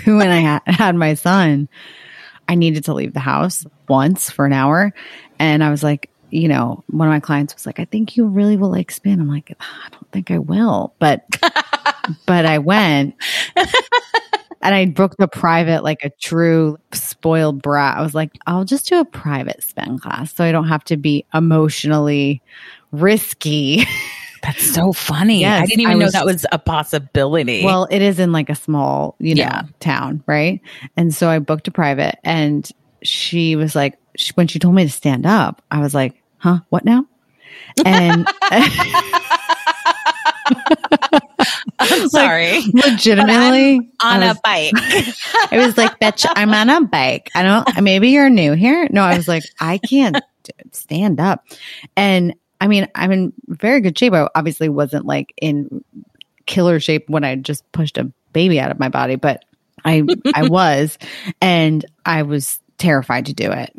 when 0.06 0.30
I 0.30 0.62
had 0.64 0.96
my 0.96 1.12
son, 1.12 1.68
I 2.48 2.54
needed 2.54 2.86
to 2.86 2.94
leave 2.94 3.12
the 3.12 3.20
house 3.20 3.66
once 3.90 4.30
for 4.30 4.46
an 4.46 4.54
hour. 4.54 4.94
And 5.38 5.62
I 5.62 5.68
was 5.68 5.82
like, 5.82 6.08
you 6.30 6.48
know, 6.48 6.82
one 6.88 7.08
of 7.08 7.12
my 7.12 7.20
clients 7.20 7.54
was 7.54 7.66
like, 7.66 7.78
I 7.78 7.84
think 7.84 8.16
you 8.16 8.26
really 8.26 8.56
will 8.56 8.70
like 8.70 8.90
spin. 8.90 9.20
I'm 9.20 9.28
like, 9.28 9.54
ah, 9.60 9.82
I 9.86 9.88
don't 9.90 10.10
think 10.12 10.30
I 10.30 10.38
will, 10.38 10.94
but, 10.98 11.24
but 12.26 12.46
I 12.46 12.58
went 12.58 13.14
and 13.56 14.74
I 14.74 14.86
booked 14.86 15.20
a 15.20 15.28
private, 15.28 15.82
like 15.84 16.04
a 16.04 16.10
true 16.10 16.78
spoiled 16.92 17.62
brat. 17.62 17.96
I 17.96 18.02
was 18.02 18.14
like, 18.14 18.32
I'll 18.46 18.64
just 18.64 18.88
do 18.88 19.00
a 19.00 19.04
private 19.04 19.62
spin 19.62 19.98
class 19.98 20.34
so 20.34 20.44
I 20.44 20.52
don't 20.52 20.68
have 20.68 20.84
to 20.84 20.96
be 20.96 21.24
emotionally 21.32 22.42
risky. 22.92 23.84
That's 24.42 24.72
so 24.72 24.92
funny. 24.92 25.40
Yes, 25.40 25.62
I 25.62 25.66
didn't 25.66 25.80
even 25.80 25.94
I 25.94 25.98
know 25.98 26.10
that 26.10 26.24
was 26.24 26.46
a 26.52 26.58
possibility. 26.58 27.64
Well, 27.64 27.88
it 27.90 28.02
is 28.02 28.18
in 28.18 28.30
like 28.32 28.48
a 28.48 28.54
small, 28.54 29.16
you 29.18 29.34
know, 29.34 29.42
yeah. 29.42 29.62
town, 29.80 30.22
right? 30.26 30.60
And 30.96 31.12
so 31.12 31.28
I 31.28 31.40
booked 31.40 31.66
a 31.66 31.72
private 31.72 32.18
and 32.22 32.70
she 33.02 33.56
was 33.56 33.74
like, 33.74 33.98
she, 34.16 34.32
when 34.34 34.48
she 34.48 34.58
told 34.58 34.74
me 34.74 34.84
to 34.84 34.90
stand 34.90 35.26
up, 35.26 35.62
I 35.70 35.80
was 35.80 35.94
like, 35.94 36.20
huh, 36.38 36.60
what 36.68 36.84
now? 36.84 37.06
And 37.84 38.26
I'm 41.78 42.08
sorry. 42.08 42.60
Like, 42.60 42.86
legitimately 42.86 43.90
on 44.02 44.20
was, 44.20 44.36
a 44.36 44.40
bike. 44.42 44.72
I 45.52 45.64
was 45.64 45.76
like, 45.76 45.98
bitch, 46.00 46.26
I'm 46.34 46.52
on 46.52 46.70
a 46.70 46.80
bike. 46.82 47.30
I 47.34 47.42
don't, 47.42 47.82
maybe 47.82 48.10
you're 48.10 48.30
new 48.30 48.54
here. 48.54 48.88
No, 48.90 49.02
I 49.02 49.16
was 49.16 49.28
like, 49.28 49.44
I 49.60 49.78
can't 49.78 50.18
stand 50.72 51.20
up. 51.20 51.44
And 51.96 52.34
I 52.60 52.66
mean, 52.66 52.88
I'm 52.94 53.12
in 53.12 53.32
very 53.46 53.80
good 53.80 53.98
shape. 53.98 54.12
I 54.12 54.28
obviously 54.34 54.68
wasn't 54.68 55.06
like 55.06 55.32
in 55.40 55.84
killer 56.46 56.80
shape 56.80 57.08
when 57.08 57.24
I 57.24 57.36
just 57.36 57.70
pushed 57.72 57.98
a 57.98 58.10
baby 58.32 58.58
out 58.58 58.70
of 58.70 58.78
my 58.78 58.88
body, 58.88 59.16
but 59.16 59.44
I, 59.84 60.04
I 60.34 60.48
was, 60.48 60.98
and 61.40 61.84
I 62.04 62.22
was 62.22 62.58
terrified 62.78 63.26
to 63.26 63.34
do 63.34 63.50
it. 63.50 63.72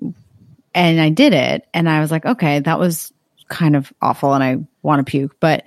And 0.75 1.01
I 1.01 1.09
did 1.09 1.33
it. 1.33 1.67
And 1.73 1.89
I 1.89 1.99
was 1.99 2.11
like, 2.11 2.25
okay, 2.25 2.59
that 2.59 2.79
was 2.79 3.11
kind 3.47 3.75
of 3.75 3.91
awful 4.01 4.33
and 4.33 4.43
I 4.43 4.57
want 4.83 5.05
to 5.05 5.09
puke. 5.09 5.35
But 5.39 5.63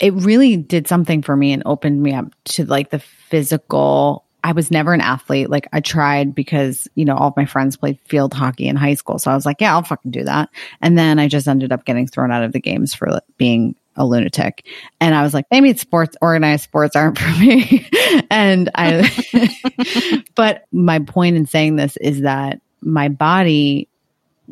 it 0.00 0.12
really 0.14 0.56
did 0.56 0.86
something 0.86 1.22
for 1.22 1.36
me 1.36 1.52
and 1.52 1.62
opened 1.66 2.02
me 2.02 2.14
up 2.14 2.26
to 2.44 2.64
like 2.64 2.90
the 2.90 2.98
physical. 2.98 4.24
I 4.44 4.52
was 4.52 4.70
never 4.70 4.92
an 4.92 5.00
athlete. 5.00 5.50
Like 5.50 5.68
I 5.72 5.80
tried 5.80 6.34
because, 6.34 6.86
you 6.94 7.04
know, 7.04 7.16
all 7.16 7.28
of 7.28 7.36
my 7.36 7.46
friends 7.46 7.76
played 7.76 7.98
field 8.04 8.32
hockey 8.32 8.68
in 8.68 8.76
high 8.76 8.94
school. 8.94 9.18
So 9.18 9.30
I 9.30 9.34
was 9.34 9.46
like, 9.46 9.60
yeah, 9.60 9.74
I'll 9.74 9.82
fucking 9.82 10.12
do 10.12 10.24
that. 10.24 10.50
And 10.80 10.96
then 10.96 11.18
I 11.18 11.28
just 11.28 11.48
ended 11.48 11.72
up 11.72 11.84
getting 11.84 12.06
thrown 12.06 12.30
out 12.30 12.44
of 12.44 12.52
the 12.52 12.60
games 12.60 12.94
for 12.94 13.20
being 13.38 13.74
a 13.96 14.04
lunatic. 14.04 14.66
And 15.00 15.14
I 15.14 15.22
was 15.22 15.34
like, 15.34 15.46
maybe 15.50 15.70
it's 15.70 15.80
sports, 15.80 16.16
organized 16.20 16.64
sports 16.64 16.96
aren't 16.96 17.18
for 17.18 17.38
me. 17.38 17.88
and 18.30 18.70
I, 18.74 20.22
but 20.34 20.66
my 20.72 20.98
point 21.00 21.36
in 21.36 21.46
saying 21.46 21.76
this 21.76 21.96
is 21.98 22.22
that 22.22 22.60
my 22.80 23.08
body, 23.08 23.88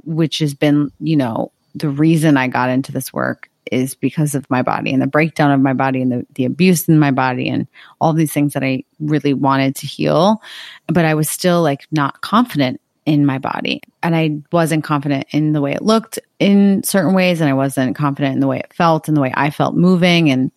which 0.05 0.39
has 0.39 0.55
been, 0.55 0.91
you 1.01 1.17
know, 1.17 1.53
the 1.75 1.89
reason 1.89 2.37
I 2.37 2.49
got 2.49 2.71
into 2.71 2.93
this 2.93 3.13
work 3.13 3.51
is 3.73 3.95
because 3.95 4.35
of 4.35 4.49
my 4.51 4.63
body 4.63 4.93
and 4.93 5.01
the 5.01 5.07
breakdown 5.07 5.51
of 5.51 5.61
my 5.61 5.73
body 5.73 6.03
and 6.03 6.13
the, 6.13 6.27
the 6.35 6.45
abuse 6.45 6.89
in 6.89 6.99
my 6.99 7.11
body 7.11 7.49
and 7.49 7.67
all 8.01 8.13
these 8.13 8.33
things 8.33 8.53
that 8.53 8.63
I 8.63 8.85
really 9.01 9.35
wanted 9.35 9.75
to 9.77 9.87
heal. 9.87 10.43
But 10.87 11.05
I 11.05 11.15
was 11.15 11.29
still 11.31 11.63
like 11.63 11.87
not 11.91 12.21
confident 12.21 12.81
in 13.07 13.27
my 13.27 13.39
body. 13.39 13.83
And 14.03 14.17
I 14.17 14.39
wasn't 14.51 14.85
confident 14.85 15.27
in 15.31 15.53
the 15.53 15.61
way 15.61 15.73
it 15.73 15.83
looked 15.83 16.19
in 16.39 16.83
certain 16.83 17.15
ways. 17.15 17.41
And 17.41 17.51
I 17.51 17.55
wasn't 17.55 17.97
confident 17.97 18.35
in 18.35 18.41
the 18.41 18.47
way 18.47 18.59
it 18.59 18.73
felt 18.73 19.09
and 19.09 19.17
the 19.17 19.21
way 19.21 19.33
I 19.35 19.51
felt 19.51 19.75
moving. 19.75 20.31
And 20.31 20.51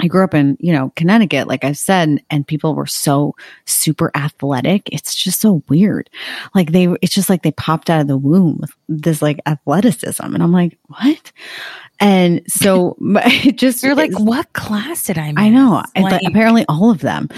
I 0.00 0.06
grew 0.06 0.24
up 0.24 0.34
in, 0.34 0.56
you 0.58 0.72
know, 0.72 0.92
Connecticut, 0.96 1.46
like 1.46 1.64
I've 1.64 1.78
said, 1.78 2.24
and 2.30 2.46
people 2.46 2.74
were 2.74 2.86
so 2.86 3.34
super 3.66 4.10
athletic. 4.16 4.88
It's 4.92 5.14
just 5.14 5.40
so 5.40 5.62
weird. 5.68 6.08
Like 6.54 6.72
they, 6.72 6.88
it's 7.02 7.14
just 7.14 7.28
like 7.28 7.42
they 7.42 7.52
popped 7.52 7.90
out 7.90 8.00
of 8.00 8.08
the 8.08 8.16
womb 8.16 8.58
with 8.60 8.72
this 8.88 9.22
like 9.22 9.40
athleticism. 9.46 10.24
And 10.24 10.42
I'm 10.42 10.52
like, 10.52 10.78
what? 10.86 11.32
And 12.00 12.42
so 12.48 12.96
it 13.00 13.58
just, 13.58 13.82
you're 13.82 13.94
like, 13.94 14.18
what 14.18 14.52
class 14.52 15.04
did 15.04 15.18
I 15.18 15.32
miss? 15.32 15.42
I 15.42 15.48
know. 15.50 15.82
Like, 15.96 16.22
apparently 16.26 16.64
all 16.68 16.90
of 16.90 17.00
them. 17.00 17.28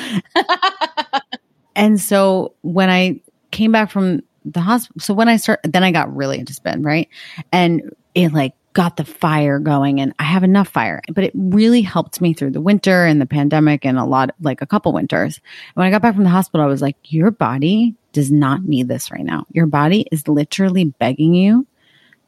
and 1.77 2.01
so 2.01 2.55
when 2.63 2.89
I 2.89 3.21
came 3.51 3.73
back 3.73 3.91
from 3.91 4.23
the 4.45 4.61
hospital. 4.61 5.01
So 5.01 5.15
when 5.15 5.29
I 5.29 5.37
start, 5.37 5.61
then 5.65 5.83
I 5.83 5.91
got 5.91 6.15
really 6.15 6.39
into 6.39 6.55
spin, 6.55 6.83
right? 6.83 7.09
And 7.53 7.95
it 8.15 8.33
like 8.33 8.55
got 8.75 8.97
the 8.97 9.05
fire 9.05 9.59
going 9.59 10.01
and 10.01 10.13
I 10.19 10.25
have 10.25 10.43
enough 10.43 10.69
fire, 10.69 11.01
but 11.13 11.25
it 11.25 11.33
really 11.35 11.81
helped 11.81 12.21
me 12.21 12.35
through 12.35 12.51
the 12.51 12.61
winter 12.61 13.07
and 13.07 13.21
the 13.21 13.27
pandemic 13.27 13.87
and 13.87 13.99
a 13.99 14.05
lot, 14.05 14.35
like 14.41 14.61
a 14.61 14.67
couple 14.67 14.93
winters. 14.93 15.41
When 15.75 15.87
I 15.87 15.91
got 15.91 16.03
back 16.03 16.15
from 16.15 16.25
the 16.25 16.31
hospital, 16.31 16.67
I 16.67 16.69
was 16.69 16.83
like, 16.83 16.97
your 17.05 17.31
body 17.31 17.95
does 18.13 18.33
not 18.33 18.65
need 18.65 18.89
this 18.89 19.11
right 19.11 19.25
now. 19.25 19.47
Your 19.53 19.67
body 19.67 20.07
is 20.11 20.27
literally 20.29 20.85
begging 20.85 21.35
you 21.35 21.67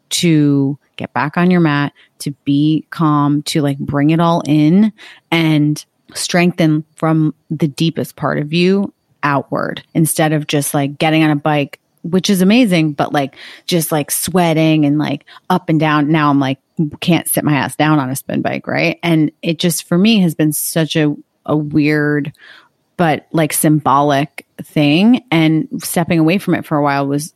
to 0.09 0.79
get 0.96 1.12
back 1.12 1.37
on 1.37 1.50
your 1.50 1.61
mat, 1.61 1.92
to 2.20 2.31
be 2.44 2.87
calm, 2.90 3.42
to 3.42 3.61
like 3.61 3.79
bring 3.79 4.11
it 4.11 4.20
all 4.20 4.42
in 4.46 4.92
and 5.33 5.85
strengthen 6.14 6.85
from 6.94 7.35
the 7.50 7.68
deepest 7.68 8.14
part 8.14 8.38
of 8.38 8.52
you 8.52 8.92
outward 9.24 9.83
instead 9.94 10.33
of 10.33 10.46
just 10.46 10.74
like 10.74 10.96
getting 10.98 11.24
on 11.24 11.31
a 11.31 11.37
bike, 11.37 11.81
which 12.11 12.31
is 12.31 12.40
amazing, 12.40 12.92
but 12.92 13.12
like 13.12 13.37
just 13.66 13.92
like 13.92 14.11
sweating 14.11 14.85
and 14.85 14.99
like 14.99 15.25
up 15.51 15.69
and 15.69 15.81
down. 15.81 16.11
Now 16.11 16.31
I'm 16.31 16.40
like, 16.40 16.59
can't 17.01 17.29
sit 17.29 17.45
my 17.45 17.55
ass 17.55 17.77
down 17.77 17.99
on 17.99 18.11
a 18.11 18.16
spin 18.16 18.42
bike. 18.42 18.66
Right. 18.66 18.99
And 19.03 19.33
it 19.42 19.59
just 19.59 19.88
for 19.88 19.97
me 19.97 20.21
has 20.21 20.35
been 20.35 20.53
such 20.53 20.97
a, 20.97 21.14
a 21.45 21.57
weird, 21.57 22.33
but 22.97 23.27
like 23.33 23.53
symbolic 23.53 24.47
thing. 24.59 25.25
And 25.31 25.69
stepping 25.83 26.19
away 26.19 26.38
from 26.38 26.55
it 26.55 26.64
for 26.64 26.77
a 26.77 26.83
while 26.83 27.07
was 27.07 27.35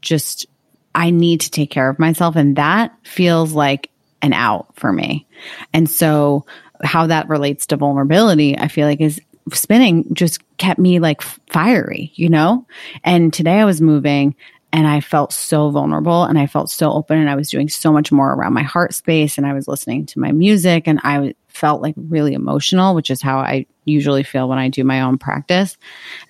just, 0.00 0.46
I 0.94 1.10
need 1.10 1.42
to 1.42 1.50
take 1.50 1.70
care 1.70 1.88
of 1.88 1.98
myself. 1.98 2.36
And 2.36 2.56
that 2.56 2.94
feels 3.02 3.52
like 3.52 3.90
an 4.20 4.32
out 4.32 4.68
for 4.76 4.92
me. 4.92 5.26
And 5.72 5.88
so, 5.90 6.46
how 6.84 7.06
that 7.06 7.28
relates 7.28 7.66
to 7.66 7.76
vulnerability, 7.76 8.58
I 8.58 8.66
feel 8.66 8.88
like 8.88 9.00
is 9.00 9.20
spinning 9.52 10.12
just 10.14 10.40
kept 10.56 10.78
me 10.78 10.98
like 10.98 11.22
fiery, 11.22 12.12
you 12.14 12.28
know? 12.28 12.66
And 13.04 13.32
today 13.32 13.60
I 13.60 13.64
was 13.64 13.80
moving 13.80 14.34
and 14.72 14.86
I 14.86 15.00
felt 15.00 15.32
so 15.32 15.70
vulnerable 15.70 16.24
and 16.24 16.38
I 16.38 16.46
felt 16.46 16.70
so 16.70 16.92
open 16.92 17.18
and 17.18 17.28
I 17.28 17.34
was 17.34 17.50
doing 17.50 17.68
so 17.68 17.92
much 17.92 18.10
more 18.10 18.32
around 18.32 18.54
my 18.54 18.62
heart 18.62 18.94
space 18.94 19.36
and 19.36 19.46
I 19.46 19.52
was 19.52 19.68
listening 19.68 20.06
to 20.06 20.20
my 20.20 20.32
music 20.32 20.86
and 20.86 21.00
I 21.04 21.34
felt 21.48 21.82
like 21.82 21.94
really 21.96 22.32
emotional, 22.32 22.94
which 22.94 23.10
is 23.10 23.20
how 23.20 23.38
I 23.38 23.66
usually 23.84 24.22
feel 24.22 24.48
when 24.48 24.58
I 24.58 24.68
do 24.68 24.84
my 24.84 25.02
own 25.02 25.18
practice. 25.18 25.76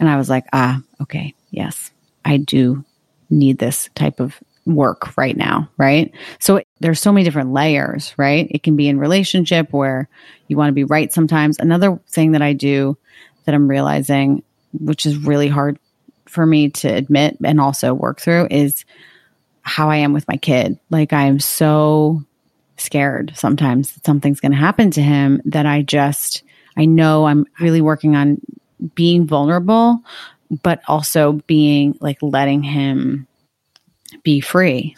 And 0.01 0.09
I 0.09 0.17
was 0.17 0.29
like, 0.29 0.45
ah, 0.53 0.81
okay, 1.01 1.35
yes, 1.51 1.93
I 2.25 2.39
do 2.39 2.85
need 3.31 3.59
this 3.59 3.89
type 3.95 4.19
of 4.19 4.39
work 4.65 5.17
right 5.17 5.37
now, 5.37 5.69
right? 5.77 6.13
So 6.39 6.63
there's 6.81 7.01
so 7.01 7.13
many 7.13 7.25
different 7.25 7.53
layers, 7.53 8.15
right? 8.17 8.47
It 8.51 8.63
can 8.63 8.77
be 8.77 8.89
in 8.89 8.99
relationship 8.99 9.73
where 9.73 10.09
you 10.49 10.57
want 10.57 10.69
to 10.69 10.75
be 10.75 10.85
right 10.85 11.13
sometimes. 11.13 11.59
Another 11.59 12.01
thing 12.09 12.33
that 12.33 12.43
I 12.43 12.53
do 12.53 12.97
that 13.45 13.55
I'm 13.55 13.69
realizing, 13.69 14.43
which 14.73 15.05
is 15.07 15.17
really 15.17 15.49
hard 15.49 15.79
for 16.27 16.47
me 16.47 16.71
to 16.71 16.89
admit 16.89 17.37
and 17.45 17.61
also 17.61 17.93
work 17.93 18.21
through, 18.21 18.49
is 18.51 18.85
how 19.63 19.91
I 19.91 19.97
am 19.97 20.13
with 20.13 20.29
my 20.29 20.37
kid. 20.37 20.79
Like 20.91 21.13
I 21.13 21.25
am 21.25 21.41
so 21.41 22.23
scared 22.77 23.33
sometimes 23.35 23.93
that 23.93 24.05
something's 24.07 24.41
going 24.41 24.53
to 24.53 24.59
happen 24.59 24.91
to 24.93 25.03
him 25.03 25.41
that 25.45 25.67
I 25.67 25.83
just, 25.83 26.43
I 26.77 26.85
know 26.85 27.27
I'm 27.27 27.47
really 27.61 27.81
working 27.81 28.17
on 28.17 28.41
being 28.95 29.27
vulnerable, 29.27 30.01
but 30.63 30.83
also 30.89 31.33
being 31.47 31.97
like 32.01 32.19
letting 32.23 32.63
him 32.63 33.27
be 34.23 34.41
free. 34.41 34.97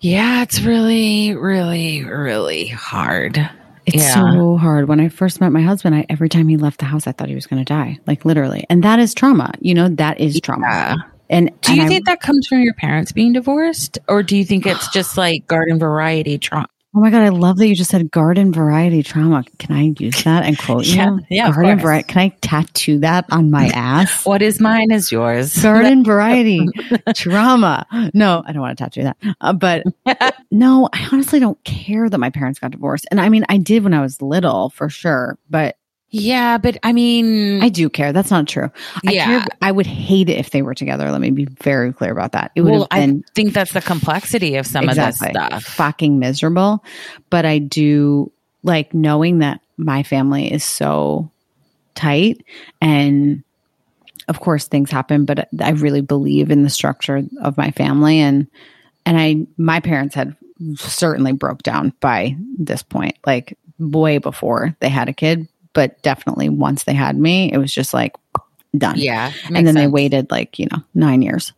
Yeah, 0.00 0.42
it's 0.42 0.60
really, 0.60 1.34
really, 1.34 2.04
really 2.04 2.66
hard. 2.66 3.38
It's 3.86 3.96
yeah. 3.96 4.14
so 4.14 4.56
hard. 4.56 4.88
When 4.88 5.00
I 5.00 5.08
first 5.08 5.40
met 5.40 5.50
my 5.50 5.62
husband, 5.62 5.94
I 5.94 6.06
every 6.08 6.28
time 6.28 6.48
he 6.48 6.56
left 6.56 6.78
the 6.78 6.86
house, 6.86 7.06
I 7.06 7.12
thought 7.12 7.28
he 7.28 7.34
was 7.34 7.46
going 7.46 7.64
to 7.64 7.72
die, 7.72 7.98
like 8.06 8.24
literally. 8.24 8.64
And 8.70 8.84
that 8.84 8.98
is 8.98 9.14
trauma. 9.14 9.52
You 9.60 9.74
know, 9.74 9.88
that 9.88 10.20
is 10.20 10.40
trauma. 10.40 10.66
Yeah. 10.68 10.96
And 11.30 11.50
do 11.62 11.74
you 11.74 11.82
and 11.82 11.88
think 11.88 12.08
I, 12.08 12.12
that 12.12 12.20
comes 12.20 12.46
from 12.46 12.62
your 12.62 12.74
parents 12.74 13.12
being 13.12 13.32
divorced, 13.32 13.98
or 14.06 14.22
do 14.22 14.36
you 14.36 14.44
think 14.44 14.66
it's 14.66 14.88
just 14.92 15.16
like 15.16 15.46
garden 15.46 15.78
variety 15.78 16.36
trauma? 16.38 16.68
Oh 16.94 17.00
my 17.00 17.08
god, 17.10 17.22
I 17.22 17.30
love 17.30 17.56
that 17.56 17.66
you 17.66 17.74
just 17.74 17.90
said 17.90 18.10
garden 18.10 18.52
variety 18.52 19.02
trauma. 19.02 19.44
Can 19.58 19.74
I 19.74 19.94
use 19.98 20.24
that 20.24 20.44
and 20.44 20.58
quote 20.58 20.84
yeah, 20.86 21.06
you? 21.06 21.20
Yeah, 21.30 21.50
garden 21.50 21.78
variety. 21.78 22.06
Can 22.12 22.20
I 22.20 22.28
tattoo 22.42 22.98
that 22.98 23.24
on 23.30 23.50
my 23.50 23.66
ass? 23.74 24.26
what 24.26 24.42
is 24.42 24.60
mine 24.60 24.90
is 24.90 25.10
yours. 25.10 25.56
Garden 25.62 26.04
variety 26.12 26.68
trauma. 27.14 27.86
No, 28.12 28.42
I 28.46 28.52
don't 28.52 28.60
want 28.60 28.76
to 28.76 28.84
tattoo 28.84 29.04
that. 29.04 29.16
Uh, 29.40 29.54
but 29.54 29.84
no, 30.50 30.90
I 30.92 31.08
honestly 31.10 31.40
don't 31.40 31.62
care 31.64 32.10
that 32.10 32.18
my 32.18 32.28
parents 32.28 32.58
got 32.58 32.72
divorced. 32.72 33.06
And 33.10 33.22
I 33.22 33.30
mean, 33.30 33.46
I 33.48 33.56
did 33.56 33.84
when 33.84 33.94
I 33.94 34.02
was 34.02 34.20
little 34.20 34.68
for 34.68 34.90
sure, 34.90 35.38
but 35.48 35.76
yeah, 36.14 36.58
but 36.58 36.76
I 36.82 36.92
mean, 36.92 37.62
I 37.62 37.70
do 37.70 37.88
care. 37.88 38.12
That's 38.12 38.30
not 38.30 38.46
true. 38.46 38.70
I 39.06 39.12
yeah. 39.12 39.24
Care, 39.24 39.46
I 39.62 39.72
would 39.72 39.86
hate 39.86 40.28
it 40.28 40.36
if 40.36 40.50
they 40.50 40.60
were 40.60 40.74
together. 40.74 41.10
Let 41.10 41.22
me 41.22 41.30
be 41.30 41.46
very 41.46 41.90
clear 41.90 42.12
about 42.12 42.32
that. 42.32 42.52
It 42.54 42.60
would 42.60 42.70
well, 42.70 42.88
been, 42.90 43.24
I 43.26 43.32
think 43.34 43.54
that's 43.54 43.72
the 43.72 43.80
complexity 43.80 44.56
of 44.56 44.66
some 44.66 44.90
exactly, 44.90 45.28
of 45.28 45.34
that 45.34 45.48
stuff. 45.48 45.64
Fucking 45.64 46.18
miserable. 46.18 46.84
But 47.30 47.46
I 47.46 47.58
do 47.58 48.30
like 48.62 48.92
knowing 48.92 49.38
that 49.38 49.62
my 49.78 50.02
family 50.02 50.52
is 50.52 50.64
so 50.64 51.30
tight 51.94 52.44
and 52.82 53.42
of 54.28 54.38
course 54.38 54.68
things 54.68 54.90
happen, 54.90 55.24
but 55.24 55.48
I 55.60 55.70
really 55.70 56.02
believe 56.02 56.50
in 56.50 56.62
the 56.62 56.70
structure 56.70 57.22
of 57.40 57.56
my 57.56 57.70
family 57.70 58.18
and 58.18 58.48
and 59.06 59.18
I 59.18 59.46
my 59.56 59.80
parents 59.80 60.14
had 60.14 60.36
certainly 60.76 61.32
broke 61.32 61.62
down 61.62 61.94
by 62.00 62.36
this 62.58 62.82
point, 62.82 63.16
like 63.26 63.56
way 63.78 64.18
before 64.18 64.76
they 64.80 64.90
had 64.90 65.08
a 65.08 65.14
kid 65.14 65.48
but 65.72 66.00
definitely 66.02 66.48
once 66.48 66.84
they 66.84 66.94
had 66.94 67.16
me, 67.16 67.52
it 67.52 67.58
was 67.58 67.72
just 67.72 67.94
like 67.94 68.14
done. 68.76 68.98
Yeah. 68.98 69.32
And 69.46 69.56
then 69.56 69.66
sense. 69.66 69.76
they 69.76 69.86
waited 69.86 70.30
like, 70.30 70.58
you 70.58 70.66
know, 70.70 70.82
nine 70.94 71.22
years, 71.22 71.52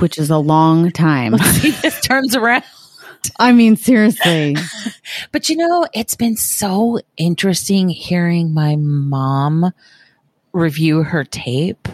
which 0.00 0.18
is 0.18 0.30
a 0.30 0.38
long 0.38 0.90
time. 0.90 1.32
this 1.82 2.00
turns 2.00 2.34
around. 2.34 2.64
I 3.38 3.52
mean, 3.52 3.76
seriously. 3.76 4.56
but 5.32 5.48
you 5.48 5.56
know, 5.56 5.86
it's 5.92 6.16
been 6.16 6.36
so 6.36 7.00
interesting 7.16 7.88
hearing 7.88 8.54
my 8.54 8.76
mom 8.76 9.72
review 10.52 11.02
her 11.02 11.24
tape 11.24 11.88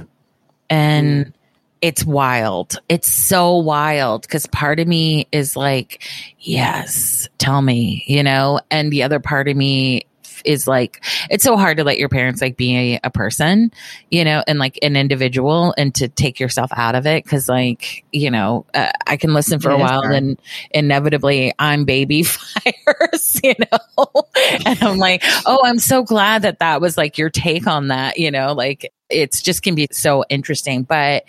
and 0.69 1.27
mm. 1.27 1.33
it's 1.81 2.05
wild. 2.05 2.77
It's 2.89 3.11
so 3.11 3.57
wild 3.57 4.23
because 4.23 4.47
part 4.47 4.81
of 4.81 4.87
me 4.87 5.27
is 5.33 5.57
like, 5.57 6.03
yes, 6.39 7.29
tell 7.39 7.61
me, 7.61 8.05
you 8.07 8.23
know, 8.23 8.61
and 8.71 8.93
the 8.93 9.03
other 9.03 9.19
part 9.19 9.49
of 9.49 9.57
me 9.57 10.07
is 10.45 10.67
like 10.67 11.05
it's 11.31 11.45
so 11.45 11.57
hard 11.57 11.79
to 11.79 11.85
let 11.85 11.99
your 11.99 12.09
parents 12.09 12.41
like 12.41 12.57
be 12.57 12.95
a, 12.95 13.01
a 13.05 13.11
person, 13.11 13.71
you 14.11 14.25
know, 14.25 14.43
and 14.47 14.59
like 14.59 14.79
an 14.83 14.97
individual 14.97 15.75
and 15.77 15.95
to 15.97 16.09
take 16.09 16.41
yourself 16.41 16.71
out 16.75 16.95
of 16.95 17.07
it. 17.07 17.25
Because 17.25 17.49
like 17.49 18.05
you 18.13 18.31
know 18.31 18.67
uh, 18.75 18.93
I 19.07 19.17
can 19.17 19.35
listen 19.35 19.61
for 19.61 19.71
it 19.71 19.75
a 19.75 19.79
while 19.79 20.03
and 20.03 20.41
inevitably 20.71 21.53
I'm 21.59 21.85
baby 21.85 22.23
fires, 22.23 23.41
you 23.43 23.55
know, 23.59 24.25
and 24.67 24.83
I'm 24.83 24.99
like, 24.99 25.23
oh, 25.47 25.61
I'm 25.65 25.79
so 25.79 26.03
glad 26.03 26.43
that 26.43 26.59
that 26.61 26.81
was 26.81 26.97
like 26.97 27.19
your 27.19 27.31
take 27.31 27.67
on 27.67 27.89
that, 27.89 28.19
you 28.19 28.31
know, 28.31 28.53
like 28.53 28.93
it's 29.11 29.43
just 29.43 29.63
can 29.63 29.75
be 29.75 29.89
so 29.93 30.25
interesting, 30.29 30.83
but 30.83 31.25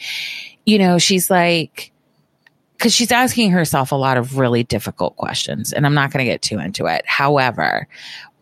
you 0.66 0.80
know, 0.80 0.98
she's 0.98 1.30
like 1.30 1.92
because 2.78 2.94
she's 2.94 3.12
asking 3.12 3.52
herself 3.52 3.92
a 3.92 3.96
lot 3.96 4.18
of 4.18 4.38
really 4.38 4.64
difficult 4.64 5.16
questions, 5.16 5.72
and 5.72 5.86
I'm 5.86 5.94
not 5.94 6.12
going 6.12 6.26
to 6.26 6.32
get 6.32 6.42
too 6.42 6.60
into 6.60 6.88
it. 6.88 7.04
However, 7.06 7.88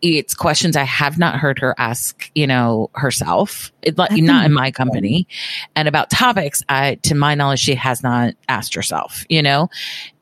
it's 0.04 0.34
questions 0.34 0.76
I 0.76 0.84
have 0.84 1.18
not 1.18 1.36
heard 1.36 1.58
her 1.60 1.74
ask, 1.78 2.30
you 2.34 2.46
know, 2.46 2.90
herself, 2.94 3.72
it, 3.82 3.96
not 3.96 4.44
in 4.44 4.52
my 4.52 4.70
company, 4.70 5.26
and 5.74 5.88
about 5.88 6.10
topics 6.10 6.62
I, 6.68 6.96
to 7.04 7.14
my 7.14 7.34
knowledge, 7.34 7.60
she 7.60 7.74
has 7.74 8.02
not 8.02 8.34
asked 8.48 8.74
herself, 8.74 9.24
you 9.28 9.42
know, 9.42 9.70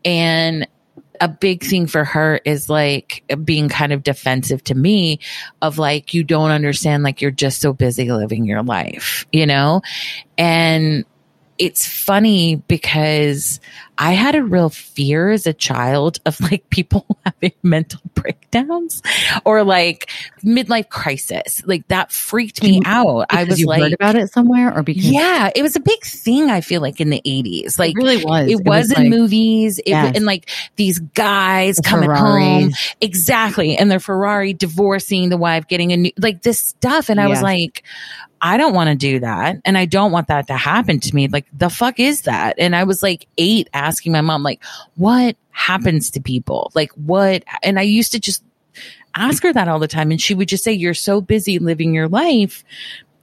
and 0.05 0.69
a 1.21 1.29
big 1.29 1.63
thing 1.63 1.87
for 1.87 2.05
her 2.05 2.41
is 2.45 2.69
like 2.69 3.23
being 3.45 3.69
kind 3.69 3.93
of 3.93 4.03
defensive 4.03 4.63
to 4.65 4.75
me 4.75 5.21
of 5.61 5.79
like, 5.79 6.15
you 6.15 6.25
don't 6.25 6.51
understand, 6.51 7.03
like, 7.03 7.21
you're 7.21 7.31
just 7.31 7.61
so 7.61 7.73
busy 7.73 8.11
living 8.11 8.45
your 8.45 8.63
life, 8.63 9.27
you 9.33 9.47
know? 9.47 9.83
And 10.37 11.05
it's 11.59 11.87
funny 11.87 12.57
because 12.57 13.61
I 13.99 14.13
had 14.13 14.35
a 14.35 14.43
real 14.43 14.71
fear 14.71 15.31
as 15.31 15.47
a 15.47 15.53
child 15.53 16.19
of 16.25 16.41
like 16.41 16.69
people 16.71 17.07
having 17.25 17.53
mental 17.63 18.01
breakdowns 18.15 19.03
or 19.45 19.63
like 19.63 20.11
midlife 20.43 20.89
crisis. 20.89 21.63
Like 21.67 21.87
that 21.89 22.11
freaked 22.11 22.63
me 22.63 22.81
out. 22.85 23.27
I 23.31 23.45
was 23.45 23.63
like, 23.65 23.83
heard 23.83 23.93
about 23.93 24.17
it 24.17 24.33
somewhere 24.33 24.77
or 24.77 24.83
because 24.83 25.07
yeah, 25.07 25.51
it 25.55 25.63
was 25.63 25.77
a 25.77 25.81
big 25.81 26.03
thing. 26.03 26.51
I 26.51 26.63
feel 26.63 26.81
like 26.81 27.01
in 27.01 27.11
the 27.11 27.21
eighties, 27.25 27.79
like 27.79 27.93
it 27.93 27.97
really 27.97 28.25
was. 28.25 28.47
It, 28.49 28.53
it 28.53 28.57
was, 28.57 28.65
was, 28.65 28.93
in 28.93 29.05
like, 29.05 29.11
movies. 29.11 29.79
It 29.79 29.89
yes. 29.89 30.17
and 30.17 30.25
like 30.25 30.49
these 30.77 30.99
guys 30.99 31.77
the 31.77 31.83
coming 31.83 32.09
Ferraris. 32.09 32.23
home 32.23 32.73
exactly, 33.01 33.77
and 33.77 33.91
their 33.91 34.01
Ferrari 34.01 34.55
divorcing 34.55 35.29
the 35.29 35.37
wife, 35.37 35.69
getting 35.69 35.93
a 35.93 35.97
new 35.97 36.13
like 36.19 36.43
this 36.43 36.59
stuff, 36.59 37.11
and 37.11 37.21
I 37.21 37.29
was 37.29 37.43
like, 37.43 37.85
I 38.45 38.57
don't 38.57 38.75
want 38.75 38.91
to 38.91 38.97
do 38.97 39.21
that. 39.21 39.61
And 39.65 39.79
I 39.79 39.85
don't 39.85 40.11
want 40.11 40.27
that 40.27 40.49
to 40.49 40.57
happen 40.57 40.99
to 40.99 41.15
me. 41.15 41.29
Like, 41.29 41.47
the 41.53 41.71
fuck 41.71 42.01
is 42.01 42.23
that? 42.23 42.57
And 42.59 42.75
I 42.75 42.83
was 42.83 43.01
like 43.01 43.29
eight 43.39 43.71
asking 43.73 44.11
my 44.11 44.21
mom, 44.21 44.43
like, 44.43 44.63
what 44.97 45.37
happens 45.53 46.11
to 46.11 46.21
people? 46.21 46.73
Like, 46.75 46.91
what? 46.93 47.45
And 47.63 47.79
I 47.79 47.83
used 47.83 48.11
to 48.13 48.21
just 48.21 48.43
ask 49.15 49.45
her 49.45 49.53
that 49.53 49.69
all 49.69 49.79
the 49.79 49.87
time. 49.87 50.11
And 50.11 50.21
she 50.21 50.35
would 50.35 50.49
just 50.49 50.65
say, 50.65 50.73
You're 50.73 50.93
so 50.93 51.21
busy 51.21 51.61
living 51.61 51.95
your 51.95 52.09
life. 52.09 52.65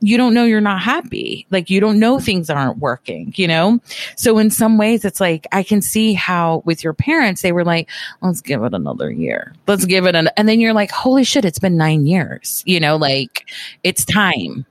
You 0.01 0.15
don't 0.15 0.33
know 0.33 0.45
you're 0.45 0.61
not 0.61 0.81
happy. 0.81 1.45
Like, 1.51 1.69
you 1.69 1.81
don't 1.81 1.99
know 1.99 2.19
things 2.19 2.49
aren't 2.49 2.77
working, 2.77 3.33
you 3.35 3.49
know? 3.49 3.81
So, 4.15 4.37
in 4.37 4.49
some 4.49 4.77
ways, 4.77 5.03
it's 5.03 5.19
like 5.19 5.45
I 5.51 5.63
can 5.63 5.81
see 5.81 6.13
how 6.13 6.61
with 6.63 6.81
your 6.81 6.93
parents, 6.93 7.41
they 7.41 7.51
were 7.51 7.65
like, 7.65 7.89
Let's 8.21 8.39
give 8.39 8.63
it 8.63 8.73
another 8.73 9.11
year. 9.11 9.53
Let's 9.67 9.83
give 9.83 10.05
it 10.05 10.15
an, 10.15 10.29
and 10.37 10.47
then 10.47 10.61
you're 10.61 10.73
like, 10.73 10.91
Holy 10.91 11.25
shit, 11.25 11.43
it's 11.43 11.59
been 11.59 11.75
nine 11.75 12.07
years, 12.07 12.63
you 12.65 12.79
know, 12.79 12.95
like 12.95 13.49
it's 13.83 14.05
time 14.05 14.65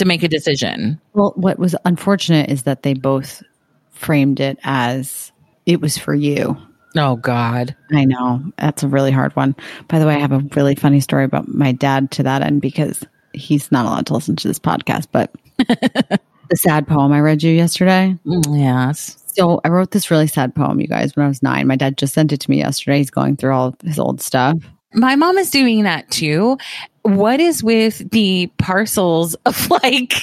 to 0.00 0.06
make 0.06 0.22
a 0.22 0.28
decision. 0.28 1.00
Well, 1.12 1.32
what 1.36 1.58
was 1.58 1.76
unfortunate 1.84 2.50
is 2.50 2.64
that 2.64 2.82
they 2.82 2.94
both 2.94 3.42
framed 3.90 4.40
it 4.40 4.58
as 4.64 5.30
it 5.66 5.80
was 5.80 5.98
for 5.98 6.14
you. 6.14 6.56
Oh 6.96 7.16
God. 7.16 7.76
I 7.92 8.06
know. 8.06 8.42
That's 8.56 8.82
a 8.82 8.88
really 8.88 9.10
hard 9.10 9.36
one. 9.36 9.54
By 9.88 9.98
the 9.98 10.06
way, 10.06 10.16
I 10.16 10.18
have 10.18 10.32
a 10.32 10.42
really 10.56 10.74
funny 10.74 11.00
story 11.00 11.24
about 11.24 11.48
my 11.48 11.72
dad 11.72 12.10
to 12.12 12.22
that 12.22 12.42
end 12.42 12.62
because 12.62 13.04
he's 13.34 13.70
not 13.70 13.84
allowed 13.84 14.06
to 14.06 14.14
listen 14.14 14.36
to 14.36 14.48
this 14.48 14.58
podcast, 14.58 15.06
but 15.12 15.32
the 15.58 16.56
sad 16.56 16.88
poem 16.88 17.12
I 17.12 17.20
read 17.20 17.42
you 17.42 17.52
yesterday. 17.52 18.16
Mm, 18.24 18.58
yes. 18.58 19.22
So 19.26 19.60
I 19.64 19.68
wrote 19.68 19.90
this 19.90 20.10
really 20.10 20.26
sad 20.26 20.54
poem, 20.54 20.80
you 20.80 20.88
guys, 20.88 21.14
when 21.14 21.26
I 21.26 21.28
was 21.28 21.42
nine. 21.42 21.66
My 21.66 21.76
dad 21.76 21.98
just 21.98 22.14
sent 22.14 22.32
it 22.32 22.40
to 22.40 22.50
me 22.50 22.56
yesterday. 22.56 22.98
He's 22.98 23.10
going 23.10 23.36
through 23.36 23.52
all 23.52 23.76
his 23.84 23.98
old 23.98 24.22
stuff. 24.22 24.56
My 24.94 25.16
mom 25.16 25.38
is 25.38 25.50
doing 25.50 25.84
that 25.84 26.10
too. 26.10 26.58
What 27.02 27.40
is 27.40 27.62
with 27.62 28.10
the 28.10 28.50
parcels 28.58 29.34
of 29.46 29.70
like 29.82 30.14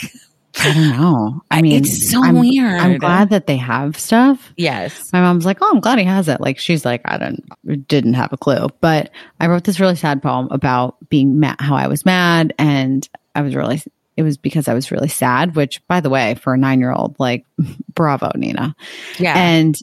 I 0.60 0.74
don't 0.74 0.90
know. 0.90 1.44
I 1.52 1.62
mean, 1.62 1.84
it's 1.84 2.10
so 2.10 2.24
I'm, 2.24 2.40
weird. 2.40 2.80
I'm 2.80 2.98
glad 2.98 3.30
that 3.30 3.48
they 3.48 3.58
have 3.58 3.98
stuff. 3.98 4.54
Yes. 4.58 5.12
My 5.14 5.22
mom's 5.22 5.46
like, 5.46 5.60
oh, 5.62 5.70
I'm 5.72 5.80
glad 5.80 6.00
he 6.00 6.06
has 6.06 6.28
it. 6.28 6.42
Like, 6.42 6.58
she's 6.58 6.84
like, 6.84 7.02
I 7.06 7.18
don't, 7.18 7.88
didn't 7.88 8.16
have 8.16 8.34
a 8.34 8.38
clue. 8.38 8.70
But 8.82 9.12
I 9.40 9.48
wrote 9.48 9.66
this 9.66 9.80
really 9.80 9.96
sad 9.96 10.22
poem 10.22 10.48
about 10.50 10.98
being 11.10 11.40
mad, 11.40 11.58
how 11.60 11.76
I 11.76 11.88
was 11.88 12.06
mad. 12.06 12.54
And 12.58 13.08
I 13.36 13.42
was 13.42 13.56
really, 13.56 13.84
it 14.16 14.24
was 14.24 14.38
because 14.38 14.68
I 14.68 14.74
was 14.74 14.92
really 14.92 15.10
sad, 15.10 15.56
which, 15.56 15.86
by 15.88 16.00
the 16.00 16.10
way, 16.10 16.36
for 16.36 16.56
a 16.56 16.58
nine 16.58 16.80
year 16.80 16.92
old, 16.92 17.16
like, 17.20 17.46
bravo, 17.94 18.32
Nina. 18.36 18.76
Yeah. 19.20 19.38
And 19.38 19.78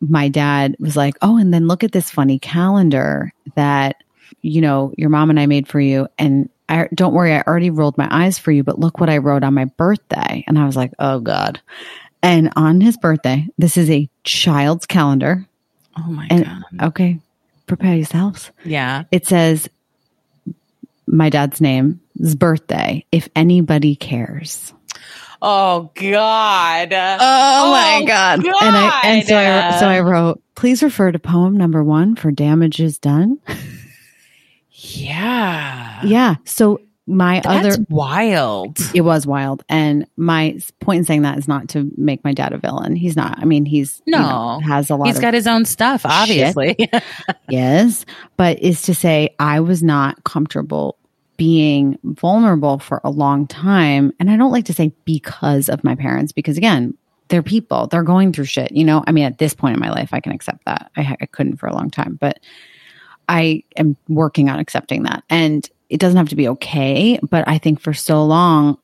my 0.00 0.28
dad 0.28 0.76
was 0.78 0.96
like, 0.96 1.16
oh, 1.22 1.36
and 1.36 1.52
then 1.52 1.66
look 1.66 1.82
at 1.82 1.92
this 1.92 2.10
funny 2.10 2.38
calendar 2.38 3.32
that 3.56 3.96
you 4.40 4.60
know, 4.60 4.92
your 4.96 5.08
mom 5.10 5.30
and 5.30 5.38
I 5.38 5.46
made 5.46 5.68
for 5.68 5.80
you. 5.80 6.08
And 6.18 6.48
I, 6.68 6.88
don't 6.94 7.12
worry, 7.14 7.34
I 7.34 7.42
already 7.42 7.70
rolled 7.70 7.98
my 7.98 8.08
eyes 8.10 8.38
for 8.38 8.50
you, 8.52 8.62
but 8.64 8.78
look 8.78 8.98
what 8.98 9.10
I 9.10 9.18
wrote 9.18 9.44
on 9.44 9.54
my 9.54 9.66
birthday. 9.66 10.44
And 10.46 10.58
I 10.58 10.64
was 10.66 10.76
like, 10.76 10.92
oh 10.98 11.20
God. 11.20 11.60
And 12.22 12.52
on 12.56 12.80
his 12.80 12.96
birthday, 12.96 13.46
this 13.58 13.76
is 13.76 13.90
a 13.90 14.08
child's 14.24 14.86
calendar. 14.86 15.46
Oh 15.98 16.10
my 16.10 16.26
And- 16.30 16.44
god. 16.46 16.62
Okay, 16.88 17.18
prepare 17.66 17.94
yourselves. 17.96 18.50
Yeah. 18.64 19.04
It 19.10 19.26
says 19.26 19.68
my 21.06 21.28
dad's 21.28 21.60
name, 21.60 22.00
his 22.18 22.34
birthday, 22.34 23.04
if 23.12 23.28
anybody 23.36 23.96
cares. 23.96 24.72
Oh 25.44 25.90
god. 25.96 26.92
Oh, 26.92 27.18
oh, 27.20 27.70
my 27.72 28.04
God. 28.06 28.38
And 28.46 28.76
I 28.76 29.00
and 29.04 29.26
so 29.26 29.36
I 29.36 29.80
so 29.80 29.88
I 29.88 29.98
wrote, 30.00 30.40
please 30.54 30.82
refer 30.82 31.10
to 31.10 31.18
poem 31.18 31.56
number 31.56 31.82
one 31.82 32.14
for 32.14 32.30
damages 32.30 32.98
done. 32.98 33.38
Yeah. 34.82 36.04
Yeah. 36.04 36.36
So 36.44 36.80
my 37.06 37.40
That's 37.44 37.76
other 37.76 37.86
wild. 37.90 38.78
it 38.94 39.00
was 39.02 39.26
wild. 39.26 39.64
And 39.68 40.06
my 40.16 40.58
point 40.80 40.98
in 40.98 41.04
saying 41.04 41.22
that 41.22 41.36
is 41.38 41.48
not 41.48 41.68
to 41.70 41.90
make 41.96 42.22
my 42.24 42.32
dad 42.32 42.52
a 42.52 42.58
villain. 42.58 42.94
He's 42.96 43.16
not. 43.16 43.38
I 43.38 43.44
mean, 43.44 43.64
he's 43.64 44.00
you 44.06 44.12
know, 44.12 44.58
No. 44.58 44.60
has 44.60 44.88
a 44.90 44.96
lot 44.96 45.06
He's 45.06 45.18
got 45.18 45.34
his 45.34 45.46
own 45.46 45.64
stuff, 45.64 46.02
obviously. 46.04 46.76
yes, 47.48 48.04
but 48.36 48.58
is 48.60 48.82
to 48.82 48.94
say 48.94 49.34
I 49.38 49.60
was 49.60 49.82
not 49.82 50.22
comfortable 50.24 50.96
being 51.36 51.98
vulnerable 52.04 52.78
for 52.78 53.00
a 53.02 53.10
long 53.10 53.46
time. 53.48 54.12
And 54.20 54.30
I 54.30 54.36
don't 54.36 54.52
like 54.52 54.66
to 54.66 54.74
say 54.74 54.92
because 55.04 55.68
of 55.68 55.82
my 55.82 55.96
parents, 55.96 56.30
because 56.32 56.56
again, 56.56 56.96
they're 57.28 57.42
people, 57.42 57.86
they're 57.88 58.02
going 58.04 58.32
through 58.32 58.44
shit. 58.44 58.70
You 58.72 58.84
know, 58.84 59.02
I 59.06 59.12
mean, 59.12 59.24
at 59.24 59.38
this 59.38 59.54
point 59.54 59.74
in 59.74 59.80
my 59.80 59.90
life, 59.90 60.10
I 60.12 60.20
can 60.20 60.32
accept 60.32 60.64
that. 60.66 60.90
I, 60.96 61.16
I 61.20 61.26
couldn't 61.26 61.56
for 61.56 61.66
a 61.66 61.72
long 61.74 61.90
time, 61.90 62.16
but 62.20 62.38
I 63.32 63.62
am 63.76 63.96
working 64.08 64.50
on 64.50 64.58
accepting 64.58 65.04
that. 65.04 65.24
And 65.30 65.68
it 65.88 65.98
doesn't 65.98 66.18
have 66.18 66.28
to 66.28 66.36
be 66.36 66.48
okay. 66.48 67.18
But 67.22 67.48
I 67.48 67.56
think 67.56 67.80
for 67.80 67.94
so 67.94 68.24
long, 68.24 68.76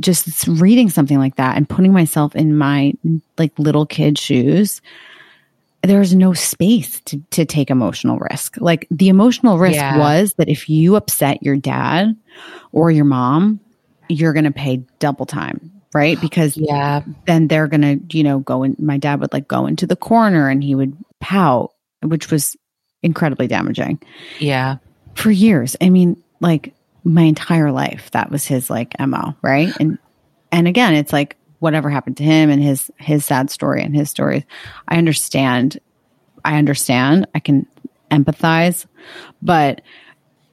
just 0.00 0.46
reading 0.48 0.90
something 0.90 1.18
like 1.18 1.36
that 1.36 1.56
and 1.56 1.68
putting 1.68 1.92
myself 1.92 2.34
in 2.34 2.58
my 2.58 2.94
like 3.38 3.56
little 3.58 3.86
kid 3.86 4.18
shoes, 4.18 4.82
there's 5.82 6.14
no 6.14 6.32
space 6.32 7.00
to, 7.02 7.20
to 7.30 7.44
take 7.44 7.70
emotional 7.70 8.18
risk. 8.18 8.56
Like 8.60 8.88
the 8.90 9.08
emotional 9.08 9.58
risk 9.58 9.76
Yeah. 9.76 9.98
was 9.98 10.34
that 10.34 10.48
if 10.48 10.68
you 10.68 10.96
upset 10.96 11.42
your 11.42 11.56
dad 11.56 12.16
or 12.72 12.90
your 12.90 13.04
mom, 13.04 13.60
you're 14.08 14.32
going 14.32 14.44
to 14.44 14.50
pay 14.50 14.84
double 14.98 15.26
time, 15.26 15.72
right? 15.94 16.20
Because 16.20 16.56
yeah. 16.56 17.02
then 17.26 17.46
they're 17.48 17.68
going 17.68 17.82
to, 17.82 18.16
you 18.16 18.24
know, 18.24 18.40
go 18.40 18.64
in. 18.64 18.76
My 18.78 18.98
dad 18.98 19.20
would 19.20 19.32
like 19.32 19.48
go 19.48 19.66
into 19.66 19.86
the 19.86 19.96
corner 19.96 20.48
and 20.48 20.62
he 20.62 20.74
would 20.74 20.96
pout, 21.20 21.72
which 22.02 22.30
was 22.30 22.56
incredibly 23.02 23.46
damaging 23.46 24.00
Yeah. 24.38 24.76
for 25.14 25.30
years. 25.30 25.76
I 25.80 25.90
mean, 25.90 26.22
like 26.40 26.74
my 27.04 27.22
entire 27.22 27.72
life, 27.72 28.10
that 28.12 28.30
was 28.30 28.46
his 28.46 28.70
like 28.70 28.94
MO, 29.00 29.34
right? 29.42 29.72
And 29.80 29.98
and 30.52 30.68
again, 30.68 30.94
it's 30.94 31.12
like 31.12 31.36
whatever 31.60 31.88
happened 31.90 32.16
to 32.18 32.24
him 32.24 32.50
and 32.50 32.62
his 32.62 32.90
his 32.98 33.24
sad 33.24 33.50
story 33.50 33.82
and 33.82 33.94
his 33.94 34.10
stories. 34.10 34.42
I 34.88 34.98
understand. 34.98 35.78
I 36.44 36.56
understand. 36.58 37.26
I 37.34 37.38
can 37.40 37.66
empathize, 38.10 38.86
but 39.40 39.80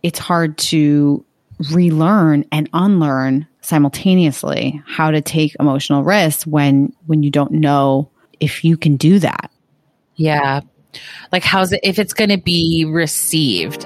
it's 0.03 0.19
hard 0.19 0.57
to 0.57 1.25
relearn 1.71 2.45
and 2.51 2.69
unlearn 2.73 3.45
simultaneously 3.61 4.81
how 4.87 5.11
to 5.11 5.21
take 5.21 5.55
emotional 5.59 6.03
risks 6.03 6.47
when 6.47 6.93
when 7.07 7.21
you 7.23 7.29
don't 7.29 7.51
know 7.51 8.09
if 8.39 8.63
you 8.63 8.77
can 8.77 8.95
do 8.95 9.19
that. 9.19 9.51
Yeah. 10.15 10.61
Like 11.31 11.43
how's 11.43 11.71
it 11.71 11.81
if 11.83 11.99
it's 11.99 12.13
going 12.13 12.29
to 12.29 12.37
be 12.37 12.85
received? 12.85 13.85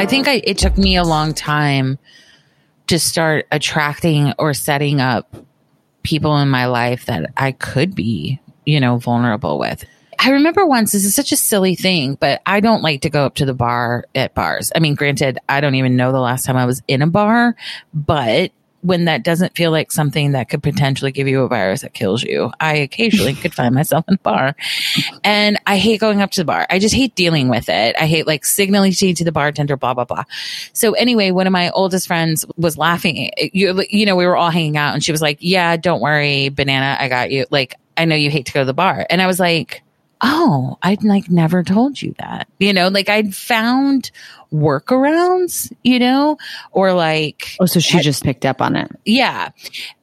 I 0.00 0.06
think 0.06 0.28
I, 0.28 0.40
it 0.44 0.56
took 0.56 0.78
me 0.78 0.96
a 0.96 1.04
long 1.04 1.34
time 1.34 1.98
to 2.86 2.98
start 2.98 3.46
attracting 3.52 4.32
or 4.38 4.54
setting 4.54 4.98
up 4.98 5.36
people 6.02 6.38
in 6.38 6.48
my 6.48 6.66
life 6.66 7.04
that 7.04 7.30
I 7.36 7.52
could 7.52 7.94
be, 7.94 8.40
you 8.64 8.80
know, 8.80 8.96
vulnerable 8.96 9.58
with. 9.58 9.84
I 10.18 10.30
remember 10.30 10.66
once, 10.66 10.92
this 10.92 11.04
is 11.04 11.14
such 11.14 11.32
a 11.32 11.36
silly 11.36 11.74
thing, 11.74 12.14
but 12.18 12.40
I 12.46 12.60
don't 12.60 12.82
like 12.82 13.02
to 13.02 13.10
go 13.10 13.26
up 13.26 13.34
to 13.36 13.44
the 13.44 13.52
bar 13.54 14.06
at 14.14 14.34
bars. 14.34 14.72
I 14.74 14.78
mean, 14.78 14.94
granted, 14.94 15.38
I 15.48 15.60
don't 15.60 15.74
even 15.74 15.96
know 15.96 16.12
the 16.12 16.20
last 16.20 16.46
time 16.46 16.56
I 16.56 16.66
was 16.66 16.82
in 16.88 17.02
a 17.02 17.06
bar, 17.06 17.54
but 17.92 18.52
when 18.82 19.04
that 19.04 19.22
doesn't 19.22 19.54
feel 19.56 19.70
like 19.70 19.92
something 19.92 20.32
that 20.32 20.48
could 20.48 20.62
potentially 20.62 21.12
give 21.12 21.28
you 21.28 21.42
a 21.42 21.48
virus 21.48 21.82
that 21.82 21.94
kills 21.94 22.22
you, 22.22 22.50
I 22.60 22.74
occasionally 22.76 23.34
could 23.34 23.54
find 23.54 23.74
myself 23.74 24.04
in 24.08 24.14
a 24.14 24.18
bar. 24.18 24.56
And 25.22 25.58
I 25.66 25.76
hate 25.76 26.00
going 26.00 26.22
up 26.22 26.30
to 26.32 26.40
the 26.40 26.44
bar. 26.44 26.66
I 26.70 26.78
just 26.78 26.94
hate 26.94 27.14
dealing 27.14 27.48
with 27.48 27.68
it. 27.68 27.94
I 28.00 28.06
hate 28.06 28.26
like 28.26 28.44
signaling 28.44 28.92
to 28.92 29.24
the 29.24 29.32
bartender, 29.32 29.76
blah, 29.76 29.94
blah, 29.94 30.04
blah. 30.04 30.24
So 30.72 30.92
anyway, 30.92 31.30
one 31.30 31.46
of 31.46 31.52
my 31.52 31.70
oldest 31.70 32.06
friends 32.06 32.44
was 32.56 32.78
laughing. 32.78 33.30
You, 33.52 33.84
you 33.90 34.06
know, 34.06 34.16
we 34.16 34.26
were 34.26 34.36
all 34.36 34.50
hanging 34.50 34.76
out 34.76 34.94
and 34.94 35.04
she 35.04 35.12
was 35.12 35.22
like, 35.22 35.38
yeah, 35.40 35.76
don't 35.76 36.00
worry, 36.00 36.48
banana. 36.48 36.96
I 36.98 37.08
got 37.08 37.30
you. 37.30 37.46
Like, 37.50 37.76
I 37.96 38.04
know 38.04 38.16
you 38.16 38.30
hate 38.30 38.46
to 38.46 38.52
go 38.52 38.60
to 38.60 38.66
the 38.66 38.74
bar. 38.74 39.06
And 39.10 39.20
I 39.20 39.26
was 39.26 39.38
like, 39.38 39.82
oh, 40.22 40.78
I'd 40.82 41.02
like 41.02 41.30
never 41.30 41.62
told 41.62 42.00
you 42.00 42.14
that. 42.18 42.48
You 42.58 42.72
know, 42.72 42.88
like 42.88 43.08
I'd 43.08 43.34
found 43.34 44.10
workarounds, 44.52 45.72
you 45.84 45.98
know, 45.98 46.36
or 46.72 46.92
like, 46.92 47.56
Oh, 47.60 47.66
so 47.66 47.80
she 47.80 48.00
just 48.00 48.24
picked 48.24 48.44
up 48.44 48.60
on 48.60 48.76
it. 48.76 48.90
yeah. 49.04 49.50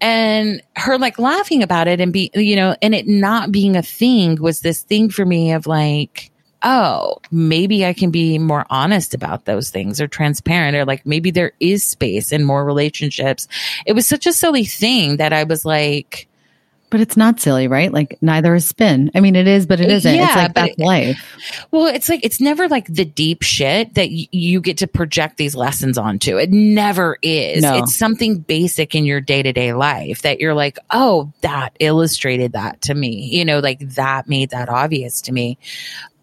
And 0.02 0.62
her 0.76 0.98
like 0.98 1.20
laughing 1.20 1.64
about 1.64 1.88
it 1.88 2.00
and 2.00 2.14
be, 2.14 2.32
you 2.34 2.56
know, 2.56 2.76
and 2.82 2.96
it 2.96 3.08
not 3.08 3.52
being 3.52 3.76
a 3.76 3.82
thing 3.82 4.42
was 4.42 4.62
this 4.62 4.82
thing 4.82 5.10
for 5.10 5.26
me 5.26 5.52
of 5.52 5.68
like, 5.68 6.32
oh, 6.64 7.18
maybe 7.32 7.86
I 7.86 7.94
can 7.94 8.10
be 8.10 8.40
more 8.40 8.66
honest 8.70 9.14
about 9.14 9.46
those 9.46 9.70
things 9.70 10.02
or 10.02 10.08
transparent 10.08 10.76
or 10.76 10.86
like 10.86 11.06
maybe 11.06 11.30
there 11.30 11.52
is 11.60 11.86
space 11.86 12.32
in 12.32 12.44
more 12.44 12.66
relationships. 12.66 13.48
It 13.86 13.94
was 13.94 14.08
such 14.08 14.26
a 14.26 14.34
silly 14.34 14.66
thing 14.66 15.18
that 15.18 15.34
I 15.34 15.44
was 15.44 15.66
like, 15.66 16.28
But 16.90 17.02
it's 17.02 17.18
not 17.18 17.42
silly, 17.42 17.68
right? 17.68 17.92
Like 17.92 18.18
neither 18.22 18.56
is 18.56 18.66
spin. 18.66 19.12
I 19.14 19.20
mean, 19.20 19.36
it 19.36 19.46
is, 19.46 19.66
but 19.66 19.82
it 19.82 19.92
isn't. 19.92 20.10
it's 20.10 20.20
Yeah, 20.20 20.36
like 20.44 20.54
but 20.54 20.62
that's 20.62 20.74
it- 20.78 20.80
life. 20.80 21.36
Well, 21.70 21.88
it's 21.88 22.08
like 22.08 22.22
it's 22.24 22.40
never 22.40 22.70
like 22.70 22.88
the 22.88 23.04
deep 23.04 23.42
shit 23.44 23.94
that 23.96 24.10
y- 24.10 24.28
you 24.32 24.62
get 24.62 24.78
to 24.78 24.88
project 24.88 25.36
these 25.36 25.54
lessons 25.54 25.98
onto. 25.98 26.38
It 26.38 26.50
never 26.50 27.18
is. 27.22 27.62
No. 27.62 27.80
It's 27.80 27.94
something 27.98 28.38
basic 28.40 28.96
in 28.96 29.04
your 29.06 29.20
day 29.20 29.44
to 29.44 29.52
day 29.52 29.74
life 29.74 30.22
that 30.22 30.40
you're 30.40 30.54
like, 30.54 30.80
oh, 30.90 31.34
that 31.42 31.76
illustrated 31.82 32.54
that 32.54 32.82
to 32.84 32.94
me. 32.94 33.30
You 33.34 33.44
know, 33.44 33.60
like 33.60 33.80
that 33.96 34.30
made 34.30 34.52
that 34.52 34.70
obvious 34.70 35.22
to 35.24 35.34
me. 35.34 35.58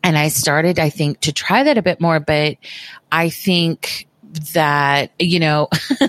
And 0.03 0.17
I 0.17 0.29
started, 0.29 0.79
I 0.79 0.89
think, 0.89 1.21
to 1.21 1.33
try 1.33 1.63
that 1.65 1.77
a 1.79 1.83
bit 1.83 2.01
more, 2.01 2.21
but 2.21 2.57
I 3.13 3.29
think 3.29 4.07
that, 4.53 5.11
you 5.19 5.39
know, 5.41 5.69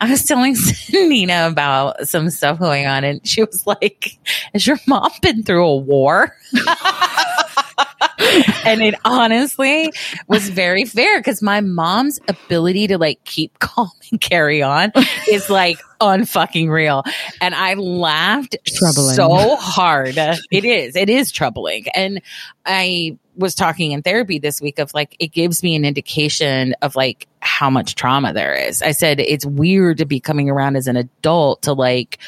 I 0.00 0.08
was 0.08 0.24
telling 0.24 0.56
Nina 0.92 1.48
about 1.48 2.08
some 2.08 2.30
stuff 2.30 2.58
going 2.58 2.86
on 2.86 3.04
and 3.04 3.26
she 3.26 3.42
was 3.42 3.66
like, 3.66 4.18
has 4.52 4.66
your 4.66 4.78
mom 4.86 5.10
been 5.20 5.42
through 5.42 5.66
a 5.66 5.76
war? 5.76 6.36
and 8.64 8.82
it 8.82 8.94
honestly 9.04 9.92
was 10.28 10.48
very 10.48 10.84
fair 10.84 11.18
because 11.18 11.42
my 11.42 11.60
mom's 11.60 12.20
ability 12.28 12.86
to 12.88 12.98
like 12.98 13.22
keep 13.24 13.58
calm 13.58 13.90
and 14.10 14.20
carry 14.20 14.62
on 14.62 14.92
is 15.28 15.50
like 15.50 15.78
unfucking 16.00 16.68
real. 16.68 17.04
And 17.40 17.54
I 17.54 17.74
laughed 17.74 18.56
Troubling. 18.66 19.14
so 19.14 19.56
hard. 19.56 20.14
It 20.50 20.64
is. 20.64 20.96
It 20.96 21.08
is 21.08 21.30
troubling. 21.32 21.86
And 21.94 22.20
I 22.66 23.18
was 23.36 23.54
talking 23.54 23.92
in 23.92 24.02
therapy 24.02 24.38
this 24.38 24.60
week 24.60 24.78
of 24.78 24.92
like, 24.94 25.16
it 25.18 25.28
gives 25.28 25.62
me 25.62 25.74
an 25.74 25.84
indication 25.84 26.74
of 26.82 26.96
like 26.96 27.26
how 27.40 27.70
much 27.70 27.94
trauma 27.94 28.32
there 28.32 28.54
is. 28.54 28.82
I 28.82 28.92
said, 28.92 29.20
it's 29.20 29.46
weird 29.46 29.98
to 29.98 30.06
be 30.06 30.20
coming 30.20 30.50
around 30.50 30.76
as 30.76 30.86
an 30.86 30.96
adult 30.96 31.62
to 31.62 31.72
like, 31.72 32.18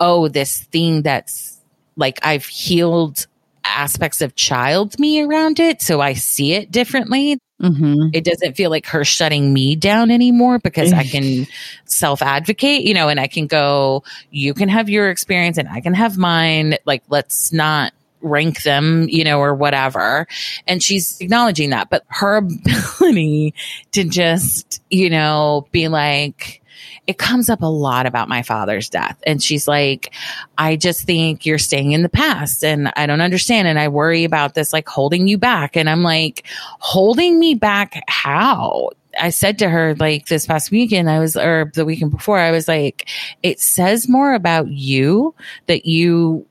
oh, 0.00 0.28
this 0.28 0.60
thing 0.64 1.02
that's 1.02 1.60
like 1.96 2.20
I've 2.22 2.46
healed 2.46 3.26
aspects 3.64 4.20
of 4.20 4.34
child 4.34 4.98
me 4.98 5.22
around 5.22 5.60
it. 5.60 5.82
So 5.82 6.00
I 6.00 6.14
see 6.14 6.52
it 6.52 6.70
differently. 6.70 7.38
hmm 7.60 8.08
It 8.12 8.24
doesn't 8.24 8.56
feel 8.56 8.70
like 8.70 8.86
her 8.86 9.04
shutting 9.04 9.52
me 9.52 9.76
down 9.76 10.10
anymore 10.10 10.58
because 10.58 10.92
I 10.92 11.04
can 11.04 11.46
self 11.84 12.22
advocate, 12.22 12.82
you 12.82 12.94
know, 12.94 13.08
and 13.08 13.20
I 13.20 13.26
can 13.28 13.46
go, 13.46 14.04
you 14.30 14.54
can 14.54 14.68
have 14.68 14.88
your 14.88 15.10
experience 15.10 15.58
and 15.58 15.68
I 15.68 15.80
can 15.80 15.94
have 15.94 16.18
mine. 16.18 16.76
Like, 16.84 17.02
let's 17.08 17.52
not 17.52 17.92
rank 18.22 18.62
them, 18.62 19.08
you 19.08 19.24
know, 19.24 19.38
or 19.38 19.54
whatever. 19.54 20.26
And 20.66 20.82
she's 20.82 21.20
acknowledging 21.20 21.70
that. 21.70 21.90
But 21.90 22.04
her 22.08 22.36
ability 23.00 23.54
to 23.92 24.04
just, 24.04 24.82
you 24.90 25.10
know, 25.10 25.66
be 25.72 25.88
like, 25.88 26.62
it 27.06 27.18
comes 27.18 27.50
up 27.50 27.62
a 27.62 27.66
lot 27.66 28.06
about 28.06 28.28
my 28.28 28.42
father's 28.42 28.88
death. 28.88 29.20
And 29.26 29.42
she's 29.42 29.66
like, 29.66 30.14
I 30.56 30.76
just 30.76 31.04
think 31.04 31.44
you're 31.44 31.58
staying 31.58 31.92
in 31.92 32.02
the 32.02 32.08
past 32.08 32.64
and 32.64 32.92
I 32.96 33.06
don't 33.06 33.20
understand. 33.20 33.66
And 33.66 33.78
I 33.78 33.88
worry 33.88 34.24
about 34.24 34.54
this 34.54 34.72
like 34.72 34.88
holding 34.88 35.26
you 35.26 35.36
back. 35.36 35.76
And 35.76 35.90
I'm 35.90 36.02
like, 36.02 36.46
holding 36.78 37.38
me 37.38 37.54
back 37.54 38.02
how? 38.08 38.90
I 39.20 39.30
said 39.30 39.58
to 39.58 39.68
her 39.68 39.94
like 39.96 40.26
this 40.26 40.46
past 40.46 40.70
weekend, 40.70 41.10
I 41.10 41.18
was, 41.18 41.36
or 41.36 41.70
the 41.74 41.84
weekend 41.84 42.12
before, 42.12 42.38
I 42.38 42.50
was 42.50 42.68
like, 42.68 43.08
it 43.42 43.60
says 43.60 44.08
more 44.08 44.32
about 44.32 44.68
you 44.68 45.34
that 45.66 45.84
you 45.84 46.46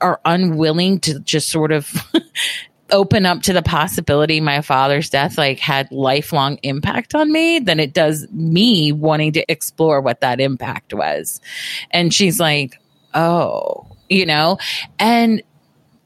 are 0.00 0.20
unwilling 0.24 1.00
to 1.00 1.20
just 1.20 1.48
sort 1.48 1.72
of 1.72 1.92
open 2.92 3.26
up 3.26 3.42
to 3.42 3.52
the 3.52 3.62
possibility 3.62 4.40
my 4.40 4.60
father's 4.60 5.10
death 5.10 5.38
like 5.38 5.58
had 5.58 5.90
lifelong 5.92 6.58
impact 6.62 7.14
on 7.14 7.32
me 7.32 7.58
than 7.58 7.78
it 7.78 7.92
does 7.92 8.26
me 8.32 8.92
wanting 8.92 9.32
to 9.32 9.44
explore 9.50 10.00
what 10.00 10.20
that 10.20 10.40
impact 10.40 10.92
was. 10.92 11.40
And 11.90 12.12
she's 12.12 12.40
like, 12.40 12.80
"Oh, 13.14 13.86
you 14.08 14.26
know?" 14.26 14.58
And 14.98 15.42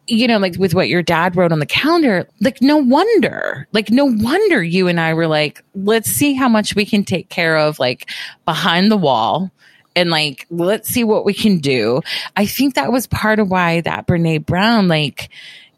you 0.07 0.29
know, 0.29 0.39
like 0.39 0.57
with 0.59 0.75
what 0.75 0.89
your 0.89 1.03
dad 1.03 1.35
wrote 1.37 1.53
on 1.53 1.61
the 1.61 1.67
calendar, 1.67 2.29
like 2.41 2.61
no 2.61 2.77
wonder, 2.77 3.67
like 3.73 3.91
no 3.91 4.05
wonder 4.05 4.63
you 4.63 4.87
and 4.87 5.01
I 5.01 5.15
were 5.15 5.27
like, 5.27 5.65
let's 5.75 6.11
see 6.11 6.35
how 6.35 6.49
much 6.49 6.75
we 6.75 6.85
can 6.85 7.05
take 7.05 7.31
care 7.31 7.57
of 7.57 7.79
like 7.79 8.11
behind 8.45 8.91
the 8.91 8.99
wall 8.99 9.51
and 9.97 10.11
like 10.11 10.47
let's 10.51 10.89
see 10.89 11.05
what 11.05 11.25
we 11.25 11.35
can 11.35 11.59
do. 11.59 12.01
I 12.37 12.47
think 12.47 12.75
that 12.75 12.93
was 12.93 13.07
part 13.07 13.39
of 13.39 13.51
why 13.51 13.81
that 13.83 14.07
Brene 14.07 14.45
Brown 14.45 14.89
like 14.89 15.31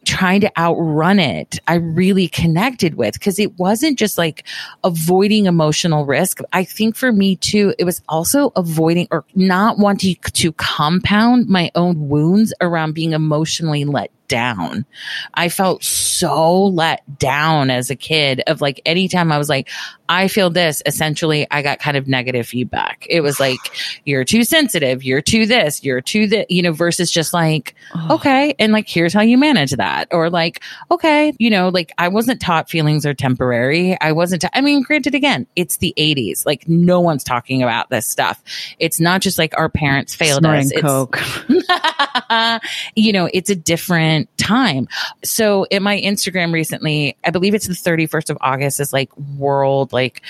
trying 0.06 0.40
to 0.40 0.58
outrun 0.58 1.18
it, 1.18 1.58
I 1.66 1.74
really 1.74 2.28
connected 2.28 2.94
with 2.94 3.14
because 3.14 3.38
it 3.38 3.58
wasn't 3.58 3.98
just 3.98 4.16
like 4.16 4.44
avoiding 4.84 5.46
emotional 5.46 6.06
risk. 6.06 6.38
I 6.52 6.64
think 6.64 6.96
for 6.96 7.12
me 7.12 7.36
too, 7.36 7.74
it 7.78 7.84
was 7.84 8.00
also 8.08 8.52
avoiding 8.56 9.08
or 9.10 9.24
not 9.34 9.78
wanting 9.78 10.16
to 10.32 10.52
compound 10.52 11.48
my 11.48 11.70
own 11.74 12.08
wounds 12.08 12.54
around 12.60 12.94
being 12.94 13.12
emotionally 13.12 13.84
let 13.84 14.10
down. 14.28 14.86
I 15.34 15.48
felt 15.48 15.84
so 15.84 16.64
let 16.64 17.18
down 17.18 17.70
as 17.70 17.90
a 17.90 17.96
kid 17.96 18.42
of 18.46 18.60
like 18.60 18.80
anytime 18.86 19.30
I 19.32 19.38
was 19.38 19.48
like, 19.48 19.68
I 20.08 20.28
feel 20.28 20.50
this, 20.50 20.82
essentially 20.86 21.46
I 21.50 21.62
got 21.62 21.78
kind 21.78 21.96
of 21.96 22.06
negative 22.06 22.46
feedback. 22.46 23.06
It 23.08 23.20
was 23.20 23.40
like, 23.40 23.58
you're 24.04 24.24
too 24.24 24.44
sensitive, 24.44 25.02
you're 25.02 25.20
too 25.20 25.46
this, 25.46 25.84
you're 25.84 26.00
too 26.00 26.26
that, 26.28 26.50
you 26.50 26.62
know, 26.62 26.72
versus 26.72 27.10
just 27.10 27.32
like, 27.34 27.74
okay. 28.10 28.54
And 28.58 28.72
like, 28.72 28.88
here's 28.88 29.12
how 29.12 29.22
you 29.22 29.38
manage 29.38 29.72
that. 29.72 30.08
Or 30.10 30.30
like, 30.30 30.62
okay, 30.90 31.32
you 31.38 31.50
know, 31.50 31.68
like 31.68 31.92
I 31.98 32.08
wasn't 32.08 32.40
taught 32.40 32.70
feelings 32.70 33.04
are 33.06 33.14
temporary. 33.14 34.00
I 34.00 34.12
wasn't, 34.12 34.42
ta- 34.42 34.50
I 34.52 34.60
mean, 34.60 34.82
granted, 34.82 35.14
again, 35.14 35.46
it's 35.56 35.78
the 35.78 35.94
80s. 35.96 36.46
Like 36.46 36.68
no 36.68 37.00
one's 37.00 37.24
talking 37.24 37.62
about 37.62 37.90
this 37.90 38.06
stuff. 38.06 38.42
It's 38.78 39.00
not 39.00 39.20
just 39.20 39.38
like 39.38 39.56
our 39.58 39.68
parents 39.68 40.14
failed 40.14 40.42
Snorting 40.42 40.72
us. 40.76 40.82
Coke. 40.82 41.20
you 42.94 43.12
know, 43.12 43.28
it's 43.32 43.50
a 43.50 43.56
different 43.56 44.28
time. 44.38 44.88
So 45.24 45.64
in 45.64 45.82
my 45.82 46.00
Instagram 46.00 46.52
recently, 46.52 47.16
I 47.24 47.30
believe 47.30 47.54
it's 47.54 47.66
the 47.66 47.74
31st 47.74 48.30
of 48.30 48.38
August 48.40 48.80
is 48.80 48.92
like 48.92 49.16
world 49.16 49.92
like 49.96 50.22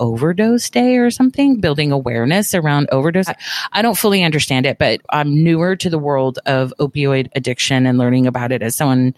overdose 0.00 0.70
day 0.70 0.96
or 0.96 1.10
something, 1.10 1.60
building 1.60 1.92
awareness 1.92 2.54
around 2.54 2.88
overdose. 2.90 3.28
I, 3.28 3.36
I, 3.72 3.82
don't 3.82 3.98
fully 3.98 4.24
understand 4.24 4.64
it, 4.64 4.78
but 4.78 5.00
I'm 5.10 5.44
newer 5.44 5.76
to 5.76 5.90
the 5.90 5.98
world 5.98 6.38
of 6.46 6.72
opioid 6.80 7.28
addiction 7.36 7.86
and 7.86 7.98
learning 7.98 8.26
about 8.26 8.50
it 8.50 8.62
as 8.62 8.74
someone 8.74 9.14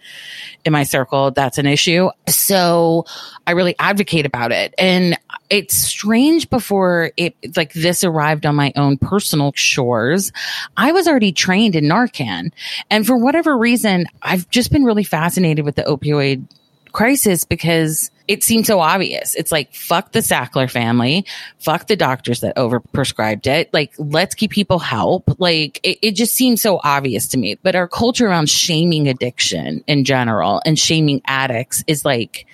in 0.65 0.73
my 0.73 0.83
circle 0.83 1.31
that's 1.31 1.57
an 1.57 1.65
issue. 1.65 2.09
So 2.27 3.05
I 3.47 3.51
really 3.51 3.75
advocate 3.79 4.25
about 4.25 4.51
it. 4.51 4.75
And 4.77 5.17
it's 5.49 5.73
strange 5.73 6.49
before 6.49 7.11
it 7.15 7.35
like 7.55 7.73
this 7.73 8.03
arrived 8.03 8.45
on 8.45 8.55
my 8.55 8.73
own 8.75 8.97
personal 8.97 9.53
shores. 9.55 10.31
I 10.75 10.91
was 10.91 11.07
already 11.07 11.31
trained 11.31 11.75
in 11.75 11.85
Narcan. 11.85 12.51
And 12.89 13.07
for 13.07 13.17
whatever 13.17 13.57
reason, 13.57 14.05
I've 14.21 14.49
just 14.49 14.71
been 14.71 14.83
really 14.83 15.05
fascinated 15.05 15.63
with 15.63 15.75
the 15.75 15.83
opioid 15.83 16.45
crisis 16.91 17.43
because 17.43 18.11
it 18.27 18.43
seems 18.43 18.67
so 18.67 18.79
obvious. 18.79 19.35
It's 19.35 19.51
like, 19.51 19.73
fuck 19.73 20.13
the 20.13 20.19
Sackler 20.19 20.69
family, 20.69 21.25
fuck 21.59 21.87
the 21.87 21.95
doctors 21.95 22.39
that 22.41 22.55
overprescribed 22.55 23.47
it. 23.47 23.73
Like, 23.73 23.93
let's 23.97 24.33
keep 24.33 24.51
people 24.51 24.79
help. 24.79 25.39
Like, 25.39 25.79
it, 25.83 25.99
it 26.01 26.15
just 26.15 26.33
seems 26.33 26.61
so 26.61 26.79
obvious 26.83 27.27
to 27.29 27.37
me. 27.37 27.55
But 27.61 27.75
our 27.75 27.87
culture 27.87 28.27
around 28.27 28.49
shaming 28.49 29.07
addiction 29.07 29.83
in 29.87 30.05
general 30.05 30.61
and 30.65 30.79
shaming 30.79 31.21
addicts 31.25 31.83
is 31.87 32.05
like, 32.05 32.47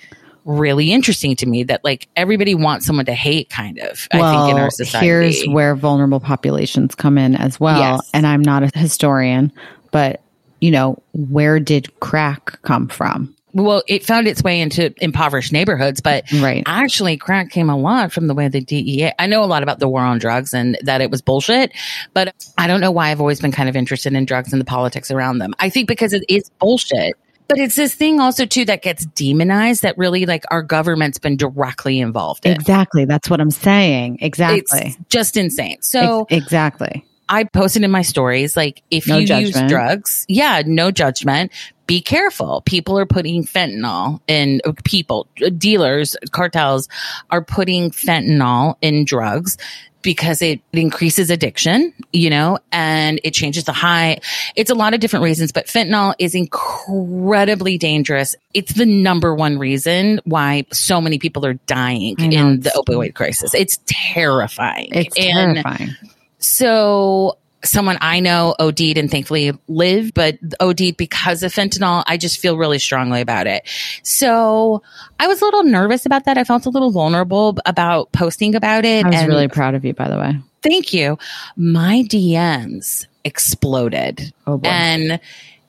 really 0.46 0.90
interesting 0.90 1.36
to 1.36 1.46
me 1.46 1.62
that 1.64 1.84
like 1.84 2.08
everybody 2.16 2.54
wants 2.54 2.86
someone 2.86 3.04
to 3.04 3.14
hate 3.14 3.50
kind 3.50 3.78
of 3.78 4.08
well, 4.12 4.24
i 4.24 4.46
think 4.46 4.56
in 4.56 4.62
our 4.62 4.70
society 4.70 5.06
here's 5.06 5.44
where 5.44 5.76
vulnerable 5.76 6.18
populations 6.18 6.94
come 6.94 7.18
in 7.18 7.36
as 7.36 7.60
well 7.60 7.78
yes. 7.78 8.10
and 8.14 8.26
i'm 8.26 8.40
not 8.40 8.62
a 8.62 8.78
historian 8.78 9.52
but 9.92 10.22
you 10.60 10.70
know 10.70 11.00
where 11.12 11.60
did 11.60 12.00
crack 12.00 12.60
come 12.62 12.88
from 12.88 13.32
well, 13.52 13.82
it 13.88 14.04
found 14.04 14.28
its 14.28 14.42
way 14.42 14.60
into 14.60 14.92
impoverished 15.02 15.52
neighborhoods, 15.52 16.00
but 16.00 16.30
right. 16.32 16.62
actually 16.66 17.16
crack 17.16 17.50
came 17.50 17.70
a 17.70 17.76
lot 17.76 18.12
from 18.12 18.26
the 18.26 18.34
way 18.34 18.48
the 18.48 18.60
DEA, 18.60 19.12
I 19.18 19.26
know 19.26 19.42
a 19.42 19.46
lot 19.46 19.62
about 19.62 19.78
the 19.78 19.88
war 19.88 20.00
on 20.00 20.18
drugs 20.18 20.54
and 20.54 20.78
that 20.82 21.00
it 21.00 21.10
was 21.10 21.22
bullshit, 21.22 21.72
but 22.14 22.34
I 22.58 22.66
don't 22.66 22.80
know 22.80 22.90
why 22.90 23.10
I've 23.10 23.20
always 23.20 23.40
been 23.40 23.52
kind 23.52 23.68
of 23.68 23.76
interested 23.76 24.12
in 24.12 24.24
drugs 24.24 24.52
and 24.52 24.60
the 24.60 24.66
politics 24.66 25.10
around 25.10 25.38
them. 25.38 25.54
I 25.58 25.70
think 25.70 25.88
because 25.88 26.12
it 26.12 26.24
is 26.28 26.50
bullshit. 26.58 27.14
But 27.48 27.58
it's 27.58 27.74
this 27.74 27.94
thing 27.94 28.20
also 28.20 28.46
too 28.46 28.64
that 28.66 28.80
gets 28.80 29.04
demonized 29.06 29.82
that 29.82 29.98
really 29.98 30.24
like 30.24 30.44
our 30.52 30.62
government's 30.62 31.18
been 31.18 31.36
directly 31.36 31.98
involved 31.98 32.46
in. 32.46 32.52
Exactly. 32.52 33.06
That's 33.06 33.28
what 33.28 33.40
I'm 33.40 33.50
saying. 33.50 34.18
Exactly. 34.22 34.80
It's 34.80 34.96
just 35.08 35.36
insane. 35.36 35.82
So 35.82 36.28
Ex- 36.30 36.44
exactly. 36.44 37.04
I 37.30 37.44
posted 37.44 37.84
in 37.84 37.90
my 37.90 38.02
stories 38.02 38.56
like 38.56 38.82
if 38.90 39.06
no 39.06 39.18
you 39.18 39.26
judgment. 39.26 39.62
use 39.62 39.70
drugs, 39.70 40.26
yeah, 40.28 40.62
no 40.66 40.90
judgment 40.90 41.52
be 41.90 42.00
careful. 42.00 42.62
People 42.66 42.96
are 43.00 43.04
putting 43.04 43.42
fentanyl 43.42 44.20
in 44.28 44.60
uh, 44.64 44.72
people, 44.84 45.26
uh, 45.44 45.48
dealers, 45.48 46.16
cartels 46.30 46.88
are 47.30 47.42
putting 47.42 47.90
fentanyl 47.90 48.76
in 48.80 49.04
drugs 49.04 49.58
because 50.00 50.40
it 50.40 50.60
increases 50.72 51.30
addiction, 51.30 51.92
you 52.12 52.30
know, 52.30 52.60
and 52.70 53.20
it 53.24 53.34
changes 53.34 53.64
the 53.64 53.72
high. 53.72 54.20
It's 54.54 54.70
a 54.70 54.74
lot 54.76 54.94
of 54.94 55.00
different 55.00 55.24
reasons, 55.24 55.50
but 55.50 55.66
fentanyl 55.66 56.14
is 56.20 56.36
incredibly 56.36 57.76
dangerous. 57.76 58.36
It's 58.54 58.72
the 58.72 58.86
number 58.86 59.34
one 59.34 59.58
reason 59.58 60.20
why 60.24 60.66
so 60.72 61.00
many 61.00 61.18
people 61.18 61.44
are 61.44 61.54
dying 61.54 62.14
in 62.20 62.60
the 62.60 62.70
opioid 62.70 63.14
crisis. 63.14 63.52
It's 63.52 63.80
terrifying. 63.86 64.90
It's 64.92 65.18
and 65.18 65.56
terrifying. 65.56 65.96
So 66.40 67.36
someone 67.62 67.98
I 68.00 68.20
know 68.20 68.54
OD'd 68.58 68.96
and 68.96 69.10
thankfully 69.10 69.52
lived, 69.68 70.14
but 70.14 70.38
OD'd 70.60 70.96
because 70.96 71.42
of 71.42 71.52
fentanyl. 71.52 72.02
I 72.06 72.16
just 72.16 72.38
feel 72.38 72.56
really 72.56 72.78
strongly 72.78 73.20
about 73.20 73.46
it. 73.46 73.68
So 74.02 74.82
I 75.18 75.26
was 75.26 75.42
a 75.42 75.44
little 75.44 75.64
nervous 75.64 76.06
about 76.06 76.24
that. 76.24 76.38
I 76.38 76.44
felt 76.44 76.66
a 76.66 76.70
little 76.70 76.90
vulnerable 76.90 77.58
about 77.66 78.12
posting 78.12 78.54
about 78.54 78.84
it. 78.84 79.04
I 79.04 79.10
was 79.10 79.26
really 79.26 79.48
proud 79.48 79.74
of 79.74 79.84
you, 79.84 79.92
by 79.92 80.08
the 80.08 80.18
way. 80.18 80.38
Thank 80.62 80.92
you. 80.92 81.18
My 81.56 82.02
DMs 82.08 83.06
exploded. 83.24 84.32
Oh, 84.46 84.58
boy. 84.58 84.68
And 84.68 85.20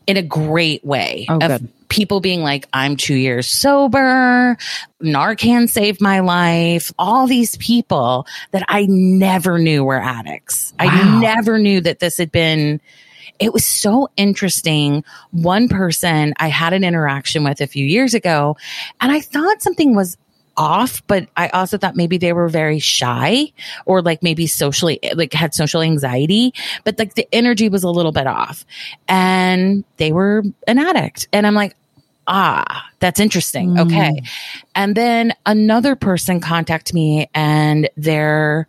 in 0.08 0.18
a 0.18 0.22
great 0.22 0.86
way. 0.86 1.26
Oh, 1.30 1.40
good 1.40 1.70
people 1.92 2.22
being 2.22 2.42
like, 2.42 2.68
I'm 2.72 2.96
two 2.96 3.14
years 3.14 3.48
sober, 3.48 4.58
Narcan 5.04 5.70
saved 5.70 6.02
my 6.02 6.22
life, 6.22 6.92
all 6.98 7.28
these 7.28 7.58
people 7.58 8.26
that 8.52 8.64
I 8.68 8.88
never 8.88 9.60
knew 9.60 9.84
were 9.84 10.02
addicts. 10.02 10.74
Wow. 10.80 10.88
I 10.90 11.20
never 11.20 11.60
knew 11.60 11.82
that 11.82 12.00
this 12.00 12.18
had 12.18 12.32
been 12.32 12.82
it 13.40 13.54
was 13.54 13.66
so 13.66 14.08
interesting. 14.18 15.04
One 15.32 15.68
person 15.68 16.34
I 16.38 16.48
had 16.48 16.74
an 16.74 16.84
interaction 16.84 17.44
with 17.44 17.60
a 17.60 17.66
few 17.66 17.86
years 17.86 18.14
ago, 18.14 18.56
and 19.00 19.12
I 19.12 19.20
thought 19.20 19.64
something 19.64 19.96
was 19.96 20.16
off, 20.58 21.02
but 21.08 21.28
I 21.36 21.50
also 21.50 21.78
thought 21.78 21.96
maybe 21.96 22.18
they 22.18 22.34
were 22.34 22.50
very 22.50 22.78
shy 22.80 23.52
or 23.86 24.02
like 24.02 24.22
maybe 24.22 24.46
socially, 24.48 25.00
like 25.16 25.34
had 25.34 25.56
social 25.56 25.82
anxiety, 25.82 26.54
but 26.84 27.00
like 27.00 27.16
the 27.16 27.28
energy 27.34 27.68
was 27.68 27.84
a 27.84 27.90
little 27.90 28.12
bit 28.12 28.28
off 28.28 28.66
and 29.08 29.84
they 29.98 30.12
were 30.12 30.44
an 30.68 30.78
addict. 30.78 31.28
And 31.34 31.48
I'm 31.48 31.56
like, 31.56 31.76
ah, 32.32 32.90
that's 33.00 33.20
interesting. 33.20 33.72
Mm. 33.72 33.86
Okay. 33.86 34.22
And 34.74 34.96
then 34.96 35.34
another 35.46 35.96
person 35.96 36.40
contacted 36.40 36.96
me 36.96 37.30
and 37.36 37.90
they're 37.98 38.68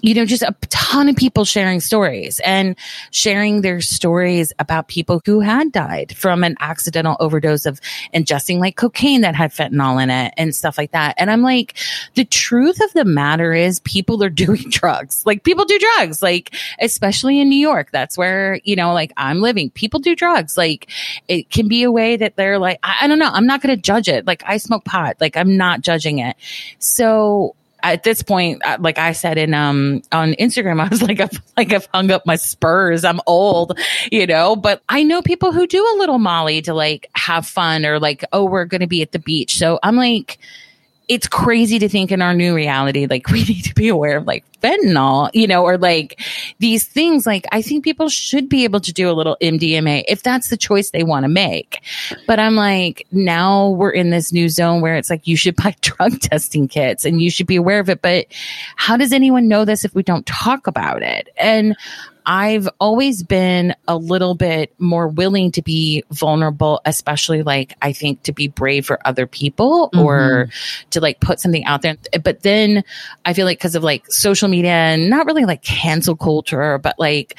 you 0.00 0.14
know, 0.14 0.24
just 0.24 0.42
a 0.42 0.54
ton 0.70 1.08
of 1.08 1.16
people 1.16 1.44
sharing 1.44 1.80
stories 1.80 2.40
and 2.44 2.76
sharing 3.10 3.62
their 3.62 3.80
stories 3.80 4.52
about 4.60 4.86
people 4.86 5.20
who 5.26 5.40
had 5.40 5.72
died 5.72 6.16
from 6.16 6.44
an 6.44 6.56
accidental 6.60 7.16
overdose 7.18 7.66
of 7.66 7.80
ingesting 8.14 8.60
like 8.60 8.76
cocaine 8.76 9.22
that 9.22 9.34
had 9.34 9.50
fentanyl 9.50 10.00
in 10.00 10.08
it 10.08 10.32
and 10.36 10.54
stuff 10.54 10.78
like 10.78 10.92
that. 10.92 11.14
And 11.18 11.30
I'm 11.30 11.42
like, 11.42 11.76
the 12.14 12.24
truth 12.24 12.80
of 12.80 12.92
the 12.92 13.04
matter 13.04 13.52
is 13.52 13.80
people 13.80 14.22
are 14.22 14.30
doing 14.38 14.70
drugs. 14.70 15.24
Like 15.26 15.42
people 15.42 15.64
do 15.64 15.78
drugs, 15.78 16.22
like 16.22 16.54
especially 16.80 17.40
in 17.40 17.48
New 17.48 17.58
York. 17.58 17.90
That's 17.90 18.16
where, 18.16 18.60
you 18.62 18.76
know, 18.76 18.92
like 18.92 19.12
I'm 19.16 19.40
living. 19.40 19.70
People 19.70 19.98
do 19.98 20.14
drugs. 20.14 20.56
Like 20.56 20.88
it 21.26 21.50
can 21.50 21.66
be 21.66 21.82
a 21.82 21.90
way 21.90 22.16
that 22.16 22.36
they're 22.36 22.58
like, 22.60 22.78
I, 22.84 22.98
I 23.02 23.06
don't 23.08 23.18
know. 23.18 23.30
I'm 23.32 23.46
not 23.46 23.62
going 23.62 23.74
to 23.74 23.82
judge 23.82 24.08
it. 24.08 24.26
Like 24.28 24.44
I 24.46 24.58
smoke 24.58 24.84
pot. 24.84 25.16
Like 25.20 25.36
I'm 25.36 25.56
not 25.56 25.80
judging 25.80 26.20
it. 26.20 26.36
So 26.78 27.56
at 27.82 28.02
this 28.02 28.22
point, 28.22 28.60
uh, 28.64 28.78
like 28.80 28.98
I 28.98 29.12
said 29.12 29.38
in 29.38 29.54
um 29.54 30.02
on 30.12 30.32
Instagram, 30.34 30.80
I 30.84 30.88
was 30.88 31.02
like, 31.02 31.20
I've, 31.20 31.42
like 31.56 31.72
I've 31.72 31.88
hung 31.92 32.10
up 32.10 32.26
my 32.26 32.36
spurs. 32.36 33.04
I'm 33.04 33.20
old, 33.26 33.78
you 34.10 34.26
know. 34.26 34.56
But 34.56 34.82
I 34.88 35.02
know 35.02 35.22
people 35.22 35.52
who 35.52 35.66
do 35.66 35.82
a 35.82 35.98
little 35.98 36.18
Molly 36.18 36.62
to 36.62 36.74
like 36.74 37.08
have 37.14 37.46
fun 37.46 37.84
or 37.84 37.98
like, 37.98 38.24
oh, 38.32 38.44
we're 38.44 38.64
going 38.64 38.80
to 38.80 38.86
be 38.86 39.02
at 39.02 39.12
the 39.12 39.18
beach. 39.18 39.56
So 39.56 39.78
I'm 39.82 39.96
like, 39.96 40.38
it's 41.08 41.26
crazy 41.26 41.78
to 41.78 41.88
think 41.88 42.12
in 42.12 42.20
our 42.20 42.34
new 42.34 42.54
reality, 42.54 43.06
like 43.06 43.28
we 43.30 43.44
need 43.44 43.62
to 43.62 43.74
be 43.74 43.88
aware 43.88 44.18
of 44.18 44.26
like 44.26 44.44
fentanyl, 44.60 45.30
you 45.32 45.46
know, 45.46 45.64
or 45.64 45.78
like 45.78 46.20
these 46.58 46.86
things. 46.86 47.26
Like 47.26 47.46
I 47.52 47.62
think 47.62 47.84
people 47.84 48.08
should 48.08 48.48
be 48.48 48.64
able 48.64 48.80
to 48.80 48.92
do 48.92 49.10
a 49.10 49.12
little 49.12 49.36
MDMA 49.40 50.04
if 50.08 50.22
that's 50.22 50.48
the 50.48 50.56
choice 50.56 50.90
they 50.90 51.02
want 51.02 51.24
to 51.24 51.28
make. 51.28 51.82
But 52.26 52.38
I'm 52.38 52.56
like, 52.56 53.06
now 53.10 53.70
we're 53.70 53.90
in 53.90 54.10
this 54.10 54.32
new 54.32 54.48
zone 54.48 54.80
where 54.80 54.96
it's 54.96 55.10
like 55.10 55.26
you 55.26 55.36
should 55.36 55.56
buy 55.62 55.74
drug 55.80 56.20
testing 56.20 56.68
kits 56.68 57.04
and 57.04 57.20
you 57.22 57.30
should 57.30 57.46
be 57.46 57.56
aware 57.56 57.80
of 57.80 57.88
it. 57.88 58.02
But 58.02 58.26
how 58.76 58.96
does 58.96 59.12
anyone 59.12 59.48
know 59.48 59.64
this 59.64 59.84
if 59.84 59.94
we 59.94 60.02
don't 60.02 60.26
talk 60.26 60.66
about 60.66 61.02
it? 61.02 61.28
And 61.38 61.76
I've 62.28 62.68
always 62.78 63.22
been 63.22 63.74
a 63.88 63.96
little 63.96 64.34
bit 64.34 64.74
more 64.78 65.08
willing 65.08 65.50
to 65.52 65.62
be 65.62 66.04
vulnerable, 66.10 66.82
especially 66.84 67.42
like 67.42 67.74
I 67.80 67.94
think 67.94 68.22
to 68.24 68.32
be 68.32 68.48
brave 68.48 68.84
for 68.84 69.00
other 69.06 69.26
people 69.26 69.88
mm-hmm. 69.94 70.04
or 70.04 70.50
to 70.90 71.00
like 71.00 71.20
put 71.20 71.40
something 71.40 71.64
out 71.64 71.80
there. 71.80 71.96
But 72.22 72.42
then 72.42 72.84
I 73.24 73.32
feel 73.32 73.46
like 73.46 73.58
because 73.58 73.74
of 73.74 73.82
like 73.82 74.12
social 74.12 74.48
media 74.48 74.72
and 74.72 75.08
not 75.08 75.24
really 75.24 75.46
like 75.46 75.62
cancel 75.62 76.16
culture, 76.16 76.76
but 76.76 76.98
like, 76.98 77.38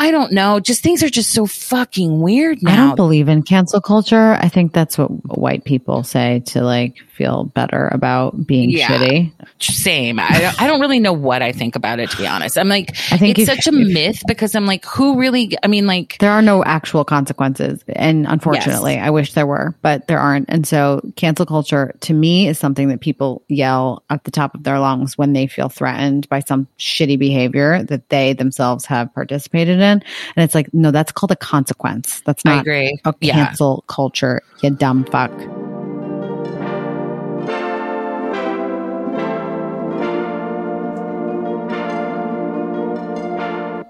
I 0.00 0.12
don't 0.12 0.32
know. 0.32 0.60
Just 0.60 0.82
things 0.82 1.02
are 1.02 1.10
just 1.10 1.32
so 1.32 1.46
fucking 1.46 2.20
weird 2.20 2.62
now. 2.62 2.72
I 2.72 2.76
don't 2.76 2.96
believe 2.96 3.28
in 3.28 3.42
cancel 3.42 3.80
culture. 3.80 4.34
I 4.40 4.48
think 4.48 4.72
that's 4.72 4.96
what 4.96 5.08
white 5.36 5.64
people 5.64 6.04
say 6.04 6.40
to 6.46 6.62
like 6.62 6.98
feel 7.18 7.44
better 7.44 7.88
about 7.88 8.46
being 8.46 8.70
yeah, 8.70 8.86
shitty. 8.86 9.32
Same. 9.58 10.20
I 10.20 10.38
don't, 10.40 10.62
I 10.62 10.68
don't 10.68 10.80
really 10.80 11.00
know 11.00 11.12
what 11.12 11.42
I 11.42 11.50
think 11.50 11.74
about 11.74 11.98
it 11.98 12.10
to 12.10 12.16
be 12.16 12.28
honest. 12.28 12.56
I'm 12.56 12.68
like, 12.68 12.90
I 13.10 13.18
think 13.18 13.38
it's 13.38 13.48
if, 13.48 13.56
such 13.56 13.74
a 13.74 13.76
if, 13.76 13.88
myth 13.88 14.22
because 14.28 14.54
I'm 14.54 14.66
like, 14.66 14.84
who 14.84 15.18
really? 15.18 15.58
I 15.64 15.66
mean, 15.66 15.88
like, 15.88 16.16
there 16.18 16.30
are 16.30 16.42
no 16.42 16.62
actual 16.62 17.04
consequences, 17.04 17.82
and 17.88 18.24
unfortunately, 18.28 18.94
yes. 18.94 19.06
I 19.06 19.10
wish 19.10 19.32
there 19.32 19.46
were, 19.46 19.74
but 19.82 20.06
there 20.06 20.20
aren't. 20.20 20.48
And 20.48 20.64
so, 20.64 21.00
cancel 21.16 21.44
culture 21.44 21.92
to 22.02 22.14
me 22.14 22.46
is 22.46 22.56
something 22.56 22.88
that 22.88 23.00
people 23.00 23.42
yell 23.48 24.04
at 24.10 24.22
the 24.22 24.30
top 24.30 24.54
of 24.54 24.62
their 24.62 24.78
lungs 24.78 25.18
when 25.18 25.32
they 25.32 25.48
feel 25.48 25.68
threatened 25.68 26.28
by 26.28 26.38
some 26.38 26.68
shitty 26.78 27.18
behavior 27.18 27.82
that 27.82 28.08
they 28.10 28.32
themselves 28.32 28.84
have 28.84 29.12
participated 29.12 29.80
in. 29.80 29.87
And 29.92 30.44
it's 30.44 30.54
like, 30.54 30.72
no, 30.72 30.90
that's 30.90 31.12
called 31.12 31.30
a 31.30 31.36
consequence. 31.36 32.20
That's 32.20 32.44
not 32.44 32.58
I 32.58 32.60
agree. 32.60 33.00
a 33.04 33.12
cancel 33.12 33.84
culture. 33.88 34.42
You 34.62 34.70
dumb 34.70 35.04
fuck. 35.04 35.32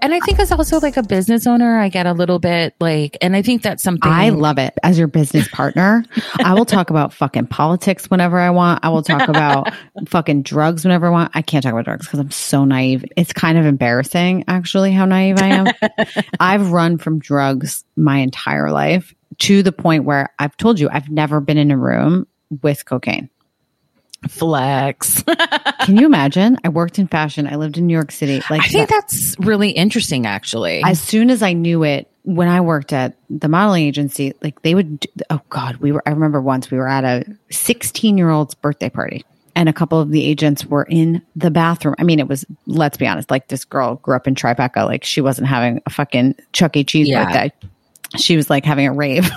And 0.01 0.13
I 0.13 0.19
think 0.21 0.39
as 0.39 0.51
also 0.51 0.79
like 0.79 0.97
a 0.97 1.03
business 1.03 1.47
owner, 1.47 1.79
I 1.79 1.89
get 1.89 2.05
a 2.05 2.13
little 2.13 2.39
bit 2.39 2.75
like, 2.79 3.17
and 3.21 3.35
I 3.35 3.41
think 3.41 3.61
that's 3.61 3.83
something 3.83 4.11
I 4.11 4.29
love 4.29 4.57
it 4.57 4.73
as 4.83 4.97
your 4.97 5.07
business 5.07 5.47
partner. 5.49 6.03
I 6.43 6.53
will 6.53 6.65
talk 6.65 6.89
about 6.89 7.13
fucking 7.13 7.47
politics 7.47 8.09
whenever 8.09 8.39
I 8.39 8.49
want. 8.49 8.83
I 8.83 8.89
will 8.89 9.03
talk 9.03 9.27
about 9.27 9.73
fucking 10.07 10.43
drugs 10.43 10.83
whenever 10.83 11.07
I 11.07 11.09
want. 11.09 11.31
I 11.35 11.41
can't 11.41 11.63
talk 11.63 11.73
about 11.73 11.85
drugs 11.85 12.05
because 12.05 12.19
I'm 12.19 12.31
so 12.31 12.65
naive. 12.65 13.05
It's 13.17 13.33
kind 13.33 13.57
of 13.57 13.65
embarrassing 13.65 14.45
actually 14.47 14.91
how 14.91 15.05
naive 15.05 15.37
I 15.39 15.47
am. 15.47 15.67
I've 16.39 16.71
run 16.71 16.97
from 16.97 17.19
drugs 17.19 17.83
my 17.95 18.17
entire 18.17 18.71
life 18.71 19.13
to 19.39 19.63
the 19.63 19.71
point 19.71 20.05
where 20.05 20.33
I've 20.39 20.55
told 20.57 20.79
you 20.79 20.89
I've 20.91 21.09
never 21.09 21.39
been 21.39 21.57
in 21.57 21.71
a 21.71 21.77
room 21.77 22.27
with 22.61 22.85
cocaine. 22.85 23.29
Flex. 24.27 25.23
Can 25.81 25.97
you 25.97 26.05
imagine? 26.05 26.57
I 26.63 26.69
worked 26.69 26.99
in 26.99 27.07
fashion. 27.07 27.47
I 27.47 27.55
lived 27.55 27.77
in 27.77 27.87
New 27.87 27.93
York 27.93 28.11
City. 28.11 28.41
Like 28.49 28.61
I 28.61 28.67
think 28.67 28.89
that, 28.89 29.01
that's 29.01 29.35
really 29.39 29.71
interesting 29.71 30.25
actually. 30.25 30.83
As 30.83 31.01
soon 31.01 31.29
as 31.29 31.41
I 31.41 31.53
knew 31.53 31.83
it, 31.83 32.11
when 32.23 32.47
I 32.47 32.61
worked 32.61 32.93
at 32.93 33.15
the 33.29 33.47
modeling 33.47 33.85
agency, 33.85 34.33
like 34.41 34.61
they 34.61 34.75
would 34.75 35.07
oh 35.29 35.41
god, 35.49 35.77
we 35.77 35.91
were 35.91 36.03
I 36.05 36.11
remember 36.11 36.41
once 36.41 36.69
we 36.69 36.77
were 36.77 36.87
at 36.87 37.03
a 37.03 37.23
16-year-old's 37.49 38.55
birthday 38.55 38.89
party 38.89 39.23
and 39.55 39.67
a 39.67 39.73
couple 39.73 39.99
of 39.99 40.09
the 40.09 40.23
agents 40.25 40.65
were 40.65 40.83
in 40.83 41.21
the 41.35 41.51
bathroom. 41.51 41.95
I 41.97 42.03
mean, 42.03 42.19
it 42.19 42.27
was, 42.27 42.45
let's 42.65 42.97
be 42.97 43.07
honest, 43.07 43.29
like 43.29 43.47
this 43.47 43.65
girl 43.65 43.95
grew 43.95 44.15
up 44.15 44.27
in 44.27 44.35
Tribeca. 44.35 44.85
Like 44.85 45.03
she 45.03 45.21
wasn't 45.21 45.47
having 45.47 45.81
a 45.85 45.89
fucking 45.89 46.35
Chuck 46.53 46.77
E. 46.77 46.83
Cheese 46.83 47.09
yeah. 47.09 47.25
birthday 47.25 47.69
she 48.17 48.35
was 48.35 48.49
like 48.49 48.65
having 48.65 48.87
a 48.87 48.93
rave. 48.93 49.29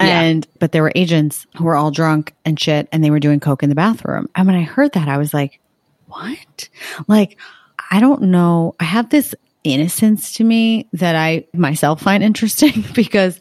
and, 0.00 0.44
yeah. 0.44 0.50
but 0.58 0.72
there 0.72 0.82
were 0.82 0.92
agents 0.94 1.46
who 1.56 1.64
were 1.64 1.76
all 1.76 1.90
drunk 1.90 2.34
and 2.44 2.58
shit 2.58 2.88
and 2.92 3.04
they 3.04 3.10
were 3.10 3.20
doing 3.20 3.40
coke 3.40 3.62
in 3.62 3.68
the 3.68 3.74
bathroom. 3.74 4.28
And 4.34 4.46
when 4.46 4.56
I 4.56 4.62
heard 4.62 4.92
that, 4.92 5.08
I 5.08 5.18
was 5.18 5.32
like, 5.32 5.60
what? 6.06 6.68
Like, 7.06 7.38
I 7.90 8.00
don't 8.00 8.22
know. 8.22 8.74
I 8.80 8.84
have 8.84 9.10
this 9.10 9.34
innocence 9.62 10.34
to 10.34 10.44
me 10.44 10.88
that 10.94 11.14
I 11.14 11.46
myself 11.52 12.02
find 12.02 12.22
interesting 12.22 12.84
because 12.94 13.38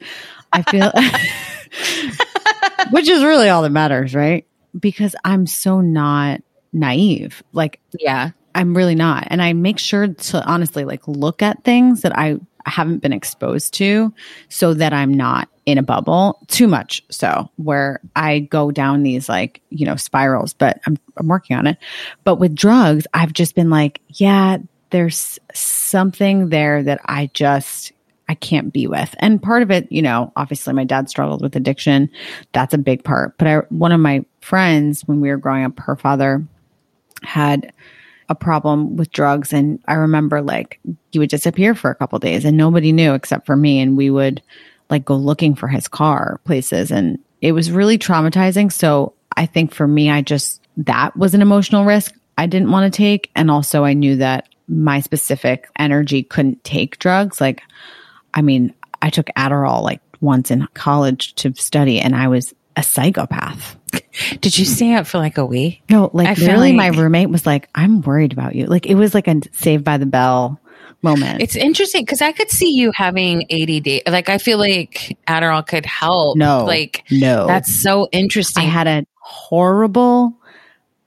I 0.51 0.63
feel, 0.63 0.91
which 2.91 3.09
is 3.09 3.23
really 3.23 3.49
all 3.49 3.63
that 3.63 3.71
matters, 3.71 4.13
right? 4.13 4.45
Because 4.79 5.15
I'm 5.23 5.47
so 5.47 5.81
not 5.81 6.41
naive. 6.71 7.43
Like, 7.53 7.79
yeah, 7.97 8.31
I'm 8.53 8.75
really 8.75 8.95
not. 8.95 9.27
And 9.29 9.41
I 9.41 9.53
make 9.53 9.79
sure 9.79 10.07
to 10.07 10.45
honestly 10.45 10.85
like 10.85 11.07
look 11.07 11.41
at 11.41 11.63
things 11.63 12.01
that 12.01 12.17
I 12.17 12.39
haven't 12.65 12.99
been 12.99 13.13
exposed 13.13 13.73
to 13.75 14.13
so 14.49 14.73
that 14.73 14.93
I'm 14.93 15.13
not 15.13 15.49
in 15.65 15.77
a 15.77 15.83
bubble 15.83 16.39
too 16.47 16.67
much 16.67 17.03
so 17.09 17.49
where 17.57 18.01
I 18.15 18.39
go 18.39 18.71
down 18.71 19.03
these 19.03 19.29
like, 19.29 19.61
you 19.69 19.85
know, 19.85 19.95
spirals, 19.95 20.53
but 20.53 20.79
I'm 20.87 20.97
I'm 21.17 21.27
working 21.27 21.55
on 21.57 21.67
it. 21.67 21.77
But 22.23 22.35
with 22.35 22.55
drugs, 22.55 23.05
I've 23.13 23.33
just 23.33 23.55
been 23.55 23.69
like, 23.69 24.01
yeah, 24.07 24.57
there's 24.89 25.39
something 25.53 26.49
there 26.49 26.81
that 26.83 27.01
I 27.05 27.29
just 27.33 27.91
I 28.27 28.35
can't 28.35 28.71
be 28.71 28.87
with. 28.87 29.15
And 29.19 29.41
part 29.41 29.63
of 29.63 29.71
it, 29.71 29.91
you 29.91 30.01
know, 30.01 30.31
obviously 30.35 30.73
my 30.73 30.83
dad 30.83 31.09
struggled 31.09 31.41
with 31.41 31.55
addiction. 31.55 32.09
That's 32.51 32.73
a 32.73 32.77
big 32.77 33.03
part. 33.03 33.37
But 33.37 33.47
I 33.47 33.57
one 33.69 33.91
of 33.91 33.99
my 33.99 34.23
friends 34.41 35.01
when 35.07 35.21
we 35.21 35.29
were 35.29 35.37
growing 35.37 35.65
up, 35.65 35.79
her 35.79 35.95
father 35.95 36.45
had 37.23 37.73
a 38.29 38.35
problem 38.35 38.95
with 38.95 39.11
drugs. 39.11 39.51
And 39.51 39.81
I 39.87 39.95
remember 39.95 40.41
like 40.41 40.79
he 41.11 41.19
would 41.19 41.29
disappear 41.29 41.75
for 41.75 41.89
a 41.89 41.95
couple 41.95 42.19
days 42.19 42.45
and 42.45 42.55
nobody 42.55 42.91
knew 42.91 43.13
except 43.13 43.45
for 43.45 43.55
me. 43.55 43.79
And 43.79 43.97
we 43.97 44.09
would 44.09 44.41
like 44.89 45.05
go 45.05 45.15
looking 45.15 45.55
for 45.55 45.67
his 45.67 45.87
car 45.87 46.39
places. 46.45 46.91
And 46.91 47.19
it 47.41 47.51
was 47.53 47.71
really 47.71 47.97
traumatizing. 47.97 48.71
So 48.71 49.13
I 49.35 49.45
think 49.45 49.73
for 49.73 49.87
me 49.87 50.09
I 50.09 50.21
just 50.21 50.61
that 50.77 51.17
was 51.17 51.33
an 51.33 51.41
emotional 51.41 51.85
risk 51.85 52.15
I 52.37 52.45
didn't 52.45 52.71
want 52.71 52.91
to 52.91 52.97
take. 52.97 53.31
And 53.35 53.51
also 53.51 53.83
I 53.83 53.93
knew 53.93 54.17
that 54.17 54.47
my 54.67 55.01
specific 55.01 55.67
energy 55.77 56.23
couldn't 56.23 56.63
take 56.63 56.99
drugs. 56.99 57.41
Like 57.41 57.63
I 58.33 58.43
mean 58.43 58.73
I 59.01 59.09
took 59.09 59.27
Adderall 59.35 59.81
like 59.81 60.01
once 60.21 60.51
in 60.51 60.67
college 60.73 61.33
to 61.35 61.53
study 61.55 61.99
and 61.99 62.15
I 62.15 62.27
was 62.27 62.53
a 62.75 62.83
psychopath. 62.83 63.78
Did 64.41 64.57
you 64.57 64.65
stay 64.65 64.93
up 64.95 65.07
for 65.07 65.17
like 65.17 65.37
a 65.37 65.45
week? 65.45 65.81
No, 65.89 66.09
like 66.13 66.27
I 66.27 66.33
literally, 66.41 66.73
like- 66.73 66.93
my 66.93 66.99
roommate 67.01 67.29
was 67.29 67.45
like, 67.45 67.69
"I'm 67.75 68.01
worried 68.01 68.33
about 68.33 68.55
you." 68.55 68.65
Like 68.65 68.85
it 68.85 68.95
was 68.95 69.13
like 69.13 69.27
a 69.27 69.41
Saved 69.53 69.83
by 69.83 69.97
the 69.97 70.05
Bell 70.05 70.59
moment. 71.01 71.41
It's 71.41 71.55
interesting 71.55 72.03
because 72.03 72.21
I 72.21 72.31
could 72.31 72.49
see 72.49 72.71
you 72.71 72.91
having 72.93 73.43
ADD. 73.51 74.01
Like 74.11 74.29
I 74.29 74.37
feel 74.37 74.57
like 74.57 75.17
Adderall 75.27 75.65
could 75.65 75.85
help. 75.85 76.37
No, 76.37 76.65
like 76.65 77.03
no, 77.11 77.47
that's 77.47 77.73
so 77.73 78.07
interesting. 78.11 78.63
I 78.63 78.67
had 78.67 78.87
a 78.87 79.05
horrible, 79.19 80.33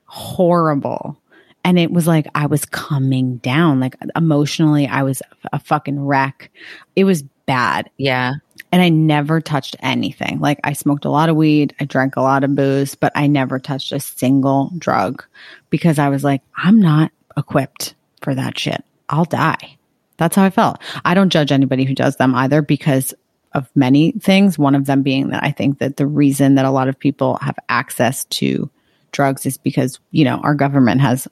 horrible, 0.06 1.18
and 1.64 1.78
it 1.78 1.90
was 1.90 2.06
like 2.06 2.26
I 2.34 2.46
was 2.46 2.64
coming 2.64 3.36
down. 3.38 3.80
Like 3.80 3.96
emotionally, 4.16 4.86
I 4.86 5.02
was 5.02 5.22
a 5.52 5.58
fucking 5.58 6.00
wreck. 6.04 6.50
It 6.96 7.04
was 7.04 7.22
bad. 7.46 7.90
Yeah. 7.96 8.34
And 8.72 8.80
I 8.80 8.88
never 8.88 9.40
touched 9.40 9.76
anything. 9.80 10.40
Like 10.40 10.58
I 10.64 10.72
smoked 10.72 11.04
a 11.04 11.10
lot 11.10 11.28
of 11.28 11.36
weed, 11.36 11.74
I 11.78 11.84
drank 11.84 12.16
a 12.16 12.22
lot 12.22 12.42
of 12.42 12.56
booze, 12.56 12.94
but 12.94 13.12
I 13.14 13.26
never 13.26 13.58
touched 13.58 13.92
a 13.92 14.00
single 14.00 14.72
drug 14.78 15.24
because 15.70 15.98
I 15.98 16.08
was 16.08 16.24
like, 16.24 16.42
I'm 16.56 16.80
not 16.80 17.12
equipped 17.36 17.94
for 18.22 18.34
that 18.34 18.58
shit. 18.58 18.82
I'll 19.08 19.26
die. 19.26 19.76
That's 20.16 20.36
how 20.36 20.44
I 20.44 20.50
felt. 20.50 20.78
I 21.04 21.14
don't 21.14 21.30
judge 21.30 21.52
anybody 21.52 21.84
who 21.84 21.94
does 21.94 22.16
them 22.16 22.34
either 22.34 22.62
because 22.62 23.14
of 23.52 23.68
many 23.74 24.12
things. 24.12 24.58
One 24.58 24.74
of 24.74 24.86
them 24.86 25.02
being 25.02 25.28
that 25.28 25.42
I 25.42 25.50
think 25.50 25.78
that 25.78 25.96
the 25.96 26.06
reason 26.06 26.54
that 26.54 26.64
a 26.64 26.70
lot 26.70 26.88
of 26.88 26.98
people 26.98 27.36
have 27.42 27.56
access 27.68 28.24
to 28.26 28.70
drugs 29.10 29.46
is 29.46 29.58
because, 29.58 30.00
you 30.10 30.24
know, 30.24 30.36
our 30.38 30.54
government 30.54 31.00
has 31.00 31.28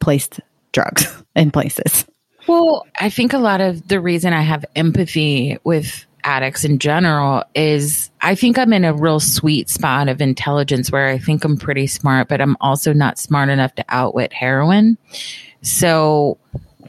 placed 0.00 0.40
drugs 0.72 1.22
in 1.36 1.50
places. 1.50 2.06
Well, 2.46 2.86
I 2.98 3.10
think 3.10 3.34
a 3.34 3.38
lot 3.38 3.60
of 3.60 3.86
the 3.88 4.00
reason 4.00 4.32
I 4.32 4.40
have 4.40 4.64
empathy 4.74 5.58
with 5.64 6.06
addicts 6.28 6.62
in 6.62 6.78
general 6.78 7.42
is 7.54 8.10
I 8.20 8.34
think 8.34 8.58
I'm 8.58 8.74
in 8.74 8.84
a 8.84 8.92
real 8.92 9.18
sweet 9.18 9.70
spot 9.70 10.10
of 10.10 10.20
intelligence 10.20 10.92
where 10.92 11.08
I 11.08 11.16
think 11.16 11.42
I'm 11.42 11.56
pretty 11.56 11.86
smart, 11.86 12.28
but 12.28 12.42
I'm 12.42 12.54
also 12.60 12.92
not 12.92 13.18
smart 13.18 13.48
enough 13.48 13.74
to 13.76 13.84
outwit 13.88 14.34
heroin. 14.34 14.98
So 15.62 16.36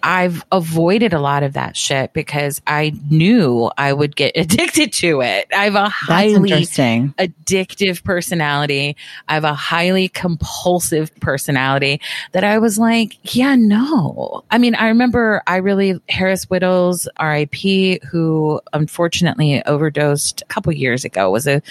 I've 0.04 0.44
avoided 0.52 1.14
a 1.14 1.20
lot 1.20 1.44
of 1.44 1.54
that 1.54 1.76
shit 1.76 2.14
because 2.14 2.62
I 2.68 2.94
knew 3.10 3.72
I 3.78 3.94
would 3.94 4.16
get 4.16 4.34
addicted 4.36 4.94
to 4.94 5.22
it. 5.22 5.48
I 5.56 5.66
have 5.66 5.76
a 5.76 5.90
highly 5.90 6.52
addictive 6.52 8.04
personality. 8.04 8.96
I 9.28 9.34
have 9.34 9.44
a 9.44 9.54
highly 9.54 10.10
compulsive 10.10 11.14
personality 11.20 12.02
that 12.32 12.44
I 12.44 12.58
was 12.60 12.78
like, 12.78 13.18
yeah, 13.36 13.56
no. 13.56 14.44
I 14.52 14.58
mean, 14.58 14.76
I 14.76 14.88
remember 14.88 15.42
I 15.48 15.58
really, 15.58 16.00
Harris 16.10 16.46
Wittels, 16.46 17.08
RIP, 17.20 18.04
who 18.04 18.62
unfortunately 18.74 19.64
overdosed 19.66 20.42
a 20.42 20.46
couple 20.46 20.74
years 20.74 21.06
ago, 21.06 21.32
was 21.32 21.48
a 21.48 21.62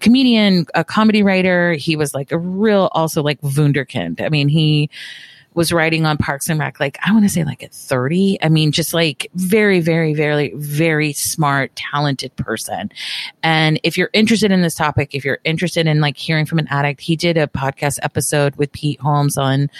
comedian, 0.00 0.66
a 0.74 0.84
comedy 0.84 1.22
writer. 1.22 1.72
He 1.72 1.96
was 1.96 2.14
like 2.14 2.32
a 2.32 2.38
real, 2.38 2.88
also 2.92 3.22
like 3.22 3.40
Wunderkind. 3.40 4.20
I 4.20 4.28
mean, 4.28 4.48
he, 4.48 4.90
was 5.54 5.72
writing 5.72 6.04
on 6.04 6.18
Parks 6.18 6.48
and 6.48 6.58
Rec, 6.58 6.80
like 6.80 6.98
I 7.04 7.12
want 7.12 7.24
to 7.24 7.28
say 7.28 7.44
like 7.44 7.62
at 7.62 7.72
30. 7.72 8.38
I 8.42 8.48
mean, 8.48 8.72
just 8.72 8.92
like 8.92 9.30
very, 9.34 9.80
very, 9.80 10.12
very, 10.14 10.52
very 10.54 11.12
smart, 11.12 11.74
talented 11.76 12.34
person. 12.36 12.90
And 13.42 13.80
if 13.82 13.96
you're 13.96 14.10
interested 14.12 14.50
in 14.50 14.62
this 14.62 14.74
topic, 14.74 15.14
if 15.14 15.24
you're 15.24 15.38
interested 15.44 15.86
in 15.86 16.00
like 16.00 16.16
hearing 16.16 16.46
from 16.46 16.58
an 16.58 16.68
addict, 16.68 17.00
he 17.00 17.16
did 17.16 17.36
a 17.36 17.46
podcast 17.46 17.98
episode 18.02 18.56
with 18.56 18.72
Pete 18.72 19.00
Holmes 19.00 19.38
on, 19.38 19.70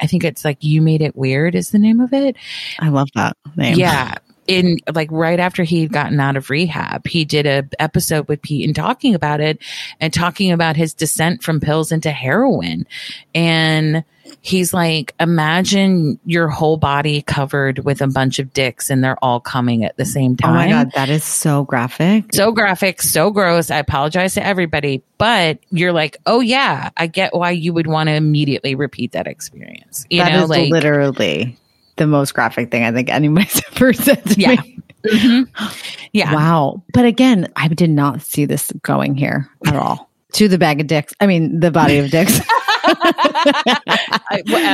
I 0.00 0.06
think 0.06 0.22
it's 0.24 0.44
like 0.44 0.62
You 0.62 0.82
Made 0.82 1.02
It 1.02 1.16
Weird 1.16 1.54
is 1.54 1.70
the 1.70 1.78
name 1.78 2.00
of 2.00 2.12
it. 2.12 2.36
I 2.78 2.88
love 2.88 3.08
that 3.14 3.36
name. 3.56 3.78
Yeah 3.78 4.16
in 4.46 4.78
like 4.92 5.10
right 5.10 5.38
after 5.38 5.62
he'd 5.62 5.92
gotten 5.92 6.18
out 6.20 6.36
of 6.36 6.50
rehab, 6.50 7.06
he 7.06 7.24
did 7.24 7.46
a 7.46 7.68
episode 7.78 8.28
with 8.28 8.42
Pete 8.42 8.66
and 8.66 8.74
talking 8.74 9.14
about 9.14 9.40
it 9.40 9.58
and 10.00 10.12
talking 10.12 10.52
about 10.52 10.76
his 10.76 10.94
descent 10.94 11.42
from 11.42 11.60
pills 11.60 11.92
into 11.92 12.10
heroin. 12.10 12.86
And 13.34 14.04
he's 14.40 14.74
like, 14.74 15.14
imagine 15.20 16.18
your 16.24 16.48
whole 16.48 16.76
body 16.76 17.22
covered 17.22 17.80
with 17.80 18.00
a 18.00 18.08
bunch 18.08 18.38
of 18.38 18.52
dicks 18.52 18.90
and 18.90 19.02
they're 19.02 19.22
all 19.22 19.40
coming 19.40 19.84
at 19.84 19.96
the 19.96 20.04
same 20.04 20.36
time. 20.36 20.50
Oh 20.50 20.54
my 20.54 20.68
God, 20.68 20.92
that 20.94 21.08
is 21.08 21.24
so 21.24 21.64
graphic. 21.64 22.34
So 22.34 22.52
graphic, 22.52 23.02
so 23.02 23.30
gross. 23.30 23.70
I 23.70 23.78
apologize 23.78 24.34
to 24.34 24.44
everybody, 24.44 25.02
but 25.18 25.58
you're 25.70 25.92
like, 25.92 26.16
oh 26.26 26.40
yeah, 26.40 26.90
I 26.96 27.06
get 27.06 27.34
why 27.34 27.50
you 27.50 27.72
would 27.72 27.86
want 27.86 28.08
to 28.08 28.14
immediately 28.14 28.74
repeat 28.74 29.12
that 29.12 29.26
experience. 29.26 30.04
You 30.10 30.22
that 30.22 30.32
know, 30.32 30.46
like 30.46 30.70
literally 30.70 31.58
the 32.02 32.08
most 32.08 32.34
graphic 32.34 32.70
thing 32.70 32.84
I 32.84 32.92
think 32.92 33.08
anybody's 33.08 33.62
ever 33.72 33.92
said 33.92 34.24
to 34.24 34.40
yeah. 34.40 34.48
me. 34.48 34.78
Mm-hmm. 35.06 36.08
Yeah. 36.12 36.34
Wow. 36.34 36.82
But 36.92 37.04
again, 37.04 37.48
I 37.56 37.68
did 37.68 37.90
not 37.90 38.22
see 38.22 38.44
this 38.44 38.72
going 38.82 39.14
here 39.14 39.48
at 39.66 39.76
all. 39.76 40.10
to 40.34 40.48
the 40.48 40.58
bag 40.58 40.80
of 40.80 40.88
dicks. 40.88 41.14
I 41.20 41.26
mean, 41.26 41.60
the 41.60 41.70
body 41.70 41.98
of 41.98 42.10
dicks. 42.10 42.40
a 42.84 42.98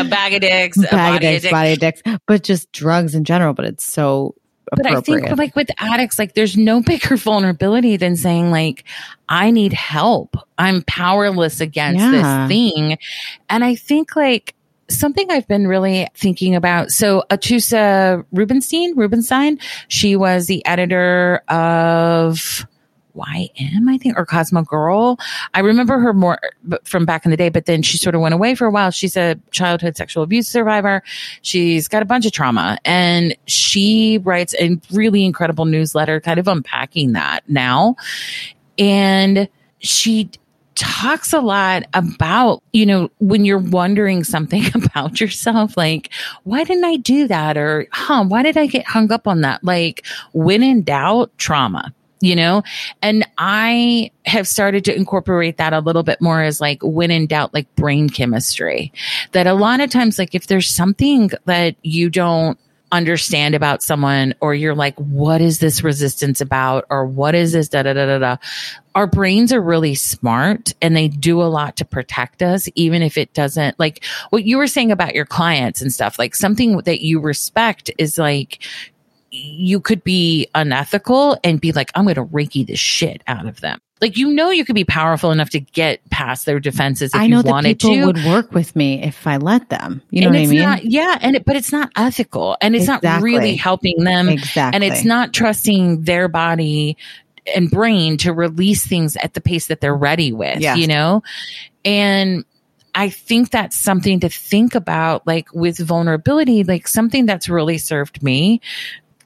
bag 0.05 0.35
of 0.35 0.41
dicks, 0.41 0.79
bag 0.79 1.15
of 1.17 1.21
dicks, 1.21 1.51
body 1.51 1.73
of 1.73 1.79
dicks, 1.79 2.03
but 2.27 2.43
just 2.43 2.73
drugs 2.73 3.15
in 3.15 3.25
general. 3.25 3.53
But 3.53 3.67
it's 3.67 3.85
so 3.85 4.35
but 4.77 4.87
I 4.87 5.01
think 5.01 5.37
like 5.37 5.55
with 5.57 5.69
addicts, 5.79 6.19
like 6.19 6.35
there's 6.35 6.57
no 6.57 6.81
bigger 6.81 7.17
vulnerability 7.17 7.97
than 7.97 8.17
saying 8.17 8.51
like, 8.51 8.85
I 9.29 9.51
need 9.51 9.73
help. 9.73 10.37
I'm 10.59 10.83
powerless 10.83 11.61
against 11.61 12.01
yeah. 12.01 12.11
this 12.47 12.49
thing. 12.49 12.99
And 13.49 13.65
I 13.65 13.75
think 13.75 14.17
like 14.17 14.55
something 14.91 15.31
I've 15.31 15.47
been 15.49 15.67
really 15.67 16.09
thinking 16.15 16.55
about. 16.55 16.91
So 16.91 17.25
Atoosa 17.31 18.25
Rubenstein, 18.33 18.97
Rubenstein, 18.97 19.59
she 19.89 20.17
was 20.17 20.47
the 20.47 20.65
editor 20.67 21.43
of 21.49 22.67
YM, 23.15 23.89
I 23.89 23.99
think, 23.99 24.17
or 24.17 24.25
Cosmo 24.25 24.63
Girl. 24.63 25.19
I 25.55 25.61
remember 25.61 25.99
her 25.99 26.15
more 26.15 26.39
from 26.85 27.05
back 27.05 27.25
in 27.25 27.31
the 27.31 27.37
day, 27.37 27.49
but 27.49 27.67
then 27.67 27.83
she 27.83 27.99
sort 27.99 28.15
of 28.15 28.21
went 28.21 28.35
away 28.35 28.55
for 28.55 28.67
a 28.67 28.71
while. 28.71 28.91
She's 28.91 29.17
a 29.17 29.37
childhood 29.51 29.97
sexual 29.97 30.23
abuse 30.23 30.49
survivor. 30.49 31.03
She's 31.43 31.89
got 31.89 32.03
a 32.03 32.07
bunch 32.07 32.27
of 32.27 32.33
trauma 32.33 32.79
and 32.85 33.37
she 33.47 34.19
writes 34.19 34.55
a 34.59 34.79
really 34.93 35.25
incredible 35.25 35.65
newsletter 35.65 36.21
kind 36.21 36.39
of 36.39 36.49
unpacking 36.49 37.13
that 37.13 37.49
now. 37.49 37.97
And 38.79 39.49
she 39.81 40.31
talks 40.79 41.33
a 41.33 41.41
lot 41.41 41.83
about, 41.93 42.63
you 42.73 42.87
know, 42.87 43.11
when 43.19 43.45
you're 43.45 43.59
wondering 43.59 44.23
something 44.23 44.65
about 44.75 45.21
yourself, 45.21 45.77
like, 45.77 46.11
why 46.45 46.65
didn't 46.65 46.85
I 46.85 46.97
do 46.97 47.27
that? 47.27 47.57
Or, 47.57 47.87
huh, 47.93 48.25
why 48.27 48.43
did 48.43 48.57
I 48.57 48.67
get 48.67 48.87
hung 48.87 49.11
up 49.13 49.27
on 49.27 49.41
that? 49.43 49.63
Like, 49.65 50.07
when 50.33 50.63
in 50.63 50.83
doubt, 50.83 51.37
trauma 51.39 51.93
you 52.21 52.35
know 52.35 52.65
and 53.01 53.25
i 53.39 54.11
have 54.27 54.49
started 54.49 54.85
to 54.85 54.93
incorporate 54.93 55.57
that 55.57 55.73
a 55.73 55.79
little 55.79 56.03
bit 56.03 56.21
more 56.21 56.43
as 56.43 56.61
like 56.61 56.81
when 56.83 57.13
in 57.13 57.29
doubt 57.29 57.55
like 57.55 57.73
brain 57.77 58.09
chemistry 58.09 58.93
that 59.33 59.47
a 59.47 59.55
lot 59.55 59.79
of 59.79 59.89
times 59.89 60.19
like 60.19 60.35
if 60.35 60.49
there's 60.49 60.69
something 60.69 61.31
that 61.45 61.77
you 61.83 62.11
don't 62.11 62.59
understand 62.91 63.55
about 63.55 63.83
someone 63.83 64.35
or 64.41 64.55
you're 64.55 64.75
like, 64.75 64.97
what 64.97 65.41
is 65.41 65.59
this 65.59 65.83
resistance 65.83 66.41
about? 66.41 66.85
Or 66.91 67.07
what 67.07 67.35
is 67.35 67.53
this 67.53 67.69
da 67.69 67.83
da 67.83 67.93
da 67.93 68.07
da 68.07 68.19
da? 68.19 68.37
Our 68.95 69.07
brains 69.07 69.53
are 69.53 69.61
really 69.61 69.95
smart 69.95 70.75
and 70.81 70.97
they 70.97 71.09
do 71.09 71.43
a 71.43 71.45
lot 71.45 71.77
to 71.77 71.85
protect 71.85 72.43
us, 72.43 72.69
even 72.75 73.03
if 73.03 73.17
it 73.19 73.33
doesn't 73.35 73.79
like 73.79 74.05
what 74.31 74.45
you 74.45 74.59
were 74.59 74.67
saying 74.67 74.91
about 74.91 75.15
your 75.15 75.27
clients 75.27 75.83
and 75.83 75.93
stuff, 75.93 76.19
like 76.19 76.35
something 76.35 76.79
that 76.79 77.01
you 77.01 77.21
respect 77.21 77.91
is 77.99 78.19
like, 78.19 78.63
you 79.31 79.81
could 79.81 80.03
be 80.05 80.49
unethical 80.55 81.39
and 81.45 81.61
be 81.61 81.73
like, 81.73 81.91
I'm 81.95 82.05
going 82.05 82.15
to 82.17 82.25
reiki 82.25 82.67
the 82.67 82.77
shit 82.77 83.23
out 83.27 83.47
of 83.47 83.61
them 83.61 83.81
like 84.01 84.17
you 84.17 84.33
know 84.33 84.51
you 84.51 84.65
could 84.65 84.75
be 84.75 84.85
powerful 84.85 85.31
enough 85.31 85.51
to 85.51 85.61
get 85.61 86.09
past 86.11 86.47
their 86.47 86.61
defenses 86.61 87.13
if 87.15 87.21
I 87.21 87.27
know 87.27 87.39
you 87.39 87.51
wanted 87.51 87.79
people 87.79 87.97
to. 87.97 88.07
would 88.07 88.25
work 88.25 88.53
with 88.53 88.77
me 88.77 89.03
if 89.03 89.27
I 89.27 89.37
let 89.37 89.69
them. 89.69 90.03
You 90.11 90.23
know 90.23 90.29
and 90.29 90.37
what 90.37 90.43
I 90.43 90.47
mean? 90.47 90.63
Not, 90.63 90.85
yeah, 90.85 91.19
and 91.21 91.37
it, 91.37 91.45
but 91.45 91.57
it's 91.57 91.73
not 91.73 91.91
ethical, 91.97 92.57
and 92.61 92.75
it's 92.75 92.85
exactly. 92.85 93.09
not 93.09 93.23
really 93.23 93.57
helping 93.57 94.05
them. 94.05 94.29
Exactly, 94.29 94.77
and 94.77 94.85
it's 94.85 95.05
not 95.05 95.33
trusting 95.33 96.03
their 96.03 96.29
body 96.29 96.97
and 97.55 97.71
brain 97.71 98.19
to 98.19 98.33
release 98.33 98.87
things 98.87 99.17
at 99.17 99.35
the 99.35 99.41
pace 99.41 99.69
that 99.69 99.81
they're 99.81 99.97
ready 99.97 100.33
with. 100.33 100.61
Yes. 100.61 100.79
You 100.79 100.87
know, 100.87 101.23
and 101.85 102.45
I 102.95 103.11
think 103.11 103.51
that's 103.51 103.77
something 103.77 104.21
to 104.21 104.29
think 104.29 104.75
about, 104.75 105.27
like 105.27 105.53
with 105.53 105.79
vulnerability, 105.79 106.65
like 106.65 106.87
something 106.87 107.27
that's 107.27 107.49
really 107.49 107.79
served 107.79 108.23
me 108.23 108.61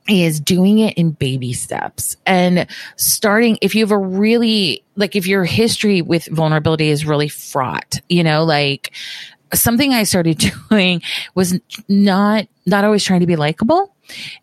is 0.08 0.40
doing 0.40 0.78
it 0.78 0.94
in 0.94 1.12
baby 1.12 1.52
steps 1.52 2.16
and 2.26 2.66
starting 2.96 3.56
if 3.60 3.74
you 3.74 3.84
have 3.84 3.92
a 3.92 3.98
really 3.98 4.82
like 4.96 5.14
if 5.14 5.26
your 5.26 5.44
history 5.44 6.02
with 6.02 6.26
vulnerability 6.26 6.88
is 6.88 7.06
really 7.06 7.28
fraught 7.28 8.00
you 8.08 8.24
know 8.24 8.44
like 8.44 8.92
something 9.54 9.94
i 9.94 10.02
started 10.02 10.38
doing 10.70 11.00
was 11.36 11.58
not 11.88 12.48
not 12.66 12.84
always 12.84 13.04
trying 13.04 13.20
to 13.20 13.26
be 13.26 13.36
likable 13.36 13.94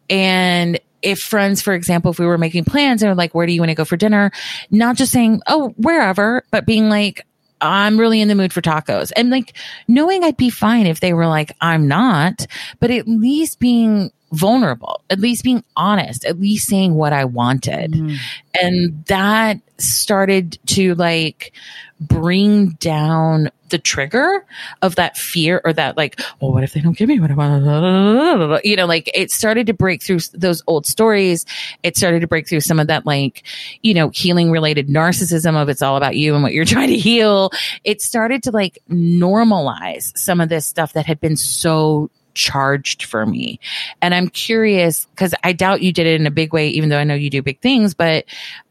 and 0.10 0.80
if 1.02 1.22
friends, 1.22 1.62
for 1.62 1.74
example, 1.74 2.12
if 2.12 2.20
we 2.20 2.26
were 2.26 2.38
making 2.38 2.66
plans 2.66 3.02
and 3.02 3.16
like, 3.18 3.34
where 3.34 3.48
do 3.48 3.54
you 3.54 3.62
want 3.62 3.70
to 3.70 3.76
go 3.76 3.86
for 3.86 3.98
dinner? 3.98 4.32
Not 4.70 4.98
just 4.98 5.12
saying, 5.12 5.42
oh, 5.48 5.70
wherever, 5.78 6.44
but 6.52 6.66
being 6.66 6.90
like, 6.90 7.26
I'm 7.62 8.00
really 8.00 8.22
in 8.22 8.28
the 8.28 8.36
mood 8.36 8.54
for 8.54 8.62
tacos. 8.62 9.12
And 9.16 9.30
like 9.30 9.56
knowing 9.88 10.24
I'd 10.24 10.38
be 10.38 10.50
fine 10.50 10.86
if 10.86 11.00
they 11.00 11.14
were 11.14 11.28
like, 11.28 11.52
I'm 11.60 11.88
not, 11.88 12.48
but 12.80 12.92
at 12.92 13.08
least 13.08 13.60
being 13.60 14.12
vulnerable, 14.32 15.04
at 15.10 15.20
least 15.20 15.44
being 15.44 15.64
honest, 15.76 16.26
at 16.26 16.40
least 16.40 16.68
saying 16.68 16.96
what 16.96 17.14
I 17.14 17.26
wanted. 17.26 17.94
Mm. 17.94 18.18
And 18.62 19.06
that 19.06 19.60
started 19.78 20.60
to 20.68 20.96
like 20.96 21.54
bring 22.00 22.70
down 22.72 23.50
the 23.70 23.78
trigger 23.78 24.46
of 24.82 24.96
that 24.96 25.18
fear 25.18 25.62
or 25.64 25.74
that 25.74 25.96
like, 25.98 26.20
well, 26.40 26.52
what 26.52 26.64
if 26.64 26.74
they 26.74 26.82
don't 26.82 26.98
give 26.98 27.08
me 27.08 27.20
what 27.20 27.32
I 27.32 27.36
want? 27.36 28.66
You 28.66 28.76
know, 28.76 28.86
like 28.86 29.10
it 29.14 29.32
started 29.32 29.68
to 29.68 29.74
break 29.74 30.02
through 30.02 30.20
those 30.34 30.64
old 30.66 30.86
stories. 30.86 31.46
It 31.84 31.98
started 31.98 32.22
to 32.22 32.28
break 32.28 32.48
through 32.48 32.62
some 32.62 32.80
of 32.80 32.88
that 32.88 33.06
like, 33.06 33.44
you 33.82 33.94
know, 33.94 34.10
healing 34.10 34.52
related 34.52 34.88
narcissism 34.88 35.56
of 35.56 35.70
it's 35.70 35.82
all 35.82 35.98
about 35.98 36.16
you 36.16 36.34
and 36.34 36.44
what 36.44 36.54
you're 36.54 36.66
trying 36.66 36.90
to 36.90 36.98
heal. 36.98 37.52
It 37.84 38.02
started 38.02 38.44
to 38.44 38.52
like 38.52 38.80
normalize 38.90 40.18
some 40.18 40.42
of 40.42 40.50
this 40.50 40.66
stuff 40.66 40.94
that 40.94 41.06
had 41.06 41.20
been 41.20 41.38
so 41.38 42.10
charged 42.34 43.04
for 43.04 43.26
me. 43.26 43.60
And 44.02 44.14
I'm 44.14 44.30
curious 44.30 45.06
because 45.06 45.34
I 45.44 45.54
doubt 45.54 45.82
you 45.82 45.92
did 45.92 46.08
it 46.08 46.20
in 46.20 46.28
a 46.28 46.32
big 46.32 46.54
way, 46.54 46.70
even 46.70 46.90
though 46.90 47.00
I 47.00 47.04
know 47.04 47.16
you 47.16 47.30
do 47.30 47.42
big 47.42 47.62
things, 47.62 47.94
but 47.94 48.26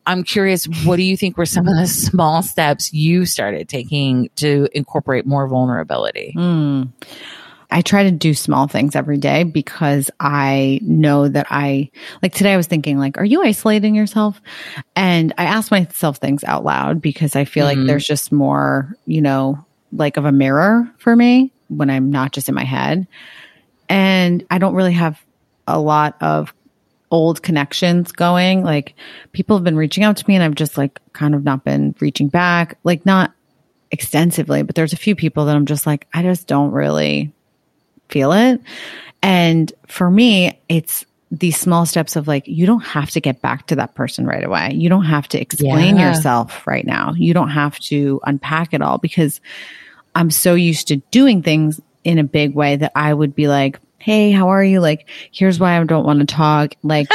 I'm 0.06 0.24
curious, 0.24 0.66
what 0.84 0.96
do 0.96 1.02
you 1.02 1.16
think 1.16 1.36
were 1.36 1.46
some 1.46 1.68
of 1.68 1.76
the 1.76 1.86
small 1.86 2.42
steps 2.42 2.92
you 2.92 3.26
started 3.26 3.68
taking 3.68 4.30
to 4.36 4.68
incorporate 4.72 5.26
more 5.26 5.46
vulnerability? 5.46 6.34
Mm. 6.36 6.90
I 7.70 7.82
try 7.82 8.04
to 8.04 8.10
do 8.10 8.32
small 8.32 8.66
things 8.66 8.96
every 8.96 9.18
day 9.18 9.44
because 9.44 10.10
I 10.18 10.80
know 10.82 11.28
that 11.28 11.46
I 11.50 11.90
like 12.22 12.32
today 12.32 12.54
I 12.54 12.56
was 12.56 12.66
thinking 12.66 12.98
like 12.98 13.18
are 13.18 13.24
you 13.24 13.42
isolating 13.42 13.94
yourself? 13.94 14.40
And 14.96 15.34
I 15.36 15.44
ask 15.44 15.70
myself 15.70 16.16
things 16.16 16.44
out 16.44 16.64
loud 16.64 17.02
because 17.02 17.36
I 17.36 17.44
feel 17.44 17.66
mm-hmm. 17.66 17.80
like 17.80 17.86
there's 17.86 18.06
just 18.06 18.32
more, 18.32 18.96
you 19.04 19.20
know, 19.20 19.62
like 19.92 20.16
of 20.16 20.24
a 20.24 20.32
mirror 20.32 20.90
for 20.98 21.14
me 21.14 21.52
when 21.68 21.90
I'm 21.90 22.10
not 22.10 22.32
just 22.32 22.48
in 22.48 22.54
my 22.54 22.64
head. 22.64 23.06
And 23.88 24.44
I 24.50 24.58
don't 24.58 24.74
really 24.74 24.92
have 24.92 25.20
a 25.66 25.78
lot 25.78 26.16
of 26.20 26.52
old 27.10 27.42
connections 27.42 28.12
going. 28.12 28.62
Like 28.62 28.94
people 29.32 29.56
have 29.56 29.64
been 29.64 29.76
reaching 29.76 30.04
out 30.04 30.16
to 30.18 30.24
me 30.28 30.34
and 30.34 30.44
I've 30.44 30.54
just 30.54 30.76
like 30.76 31.00
kind 31.12 31.34
of 31.34 31.44
not 31.44 31.64
been 31.64 31.94
reaching 32.00 32.28
back, 32.28 32.78
like 32.84 33.06
not 33.06 33.32
extensively, 33.90 34.62
but 34.62 34.74
there's 34.74 34.92
a 34.92 34.96
few 34.98 35.14
people 35.14 35.46
that 35.46 35.56
I'm 35.56 35.66
just 35.66 35.86
like, 35.86 36.06
I 36.12 36.22
just 36.22 36.46
don't 36.46 36.72
really 36.72 37.32
feel 38.08 38.32
it. 38.32 38.60
And 39.22 39.72
for 39.86 40.10
me, 40.10 40.60
it's 40.68 41.04
these 41.30 41.58
small 41.58 41.84
steps 41.84 42.16
of 42.16 42.26
like, 42.28 42.46
you 42.46 42.66
don't 42.66 42.80
have 42.80 43.10
to 43.10 43.20
get 43.20 43.42
back 43.42 43.66
to 43.66 43.76
that 43.76 43.94
person 43.94 44.26
right 44.26 44.44
away. 44.44 44.72
You 44.74 44.88
don't 44.88 45.04
have 45.04 45.28
to 45.28 45.40
explain 45.40 45.96
yeah. 45.96 46.08
yourself 46.08 46.66
right 46.66 46.86
now. 46.86 47.12
You 47.16 47.34
don't 47.34 47.50
have 47.50 47.78
to 47.80 48.20
unpack 48.24 48.72
it 48.72 48.80
all 48.80 48.98
because 48.98 49.40
I'm 50.14 50.30
so 50.30 50.54
used 50.54 50.88
to 50.88 50.96
doing 51.10 51.42
things 51.42 51.80
in 52.04 52.18
a 52.18 52.24
big 52.24 52.54
way 52.54 52.76
that 52.76 52.92
I 52.94 53.12
would 53.12 53.34
be 53.34 53.48
like, 53.48 53.78
Hey, 53.98 54.30
how 54.30 54.48
are 54.48 54.64
you? 54.64 54.80
Like, 54.80 55.08
here's 55.32 55.58
why 55.58 55.78
I 55.78 55.84
don't 55.84 56.06
want 56.06 56.20
to 56.20 56.26
talk. 56.26 56.74
Like, 56.82 57.08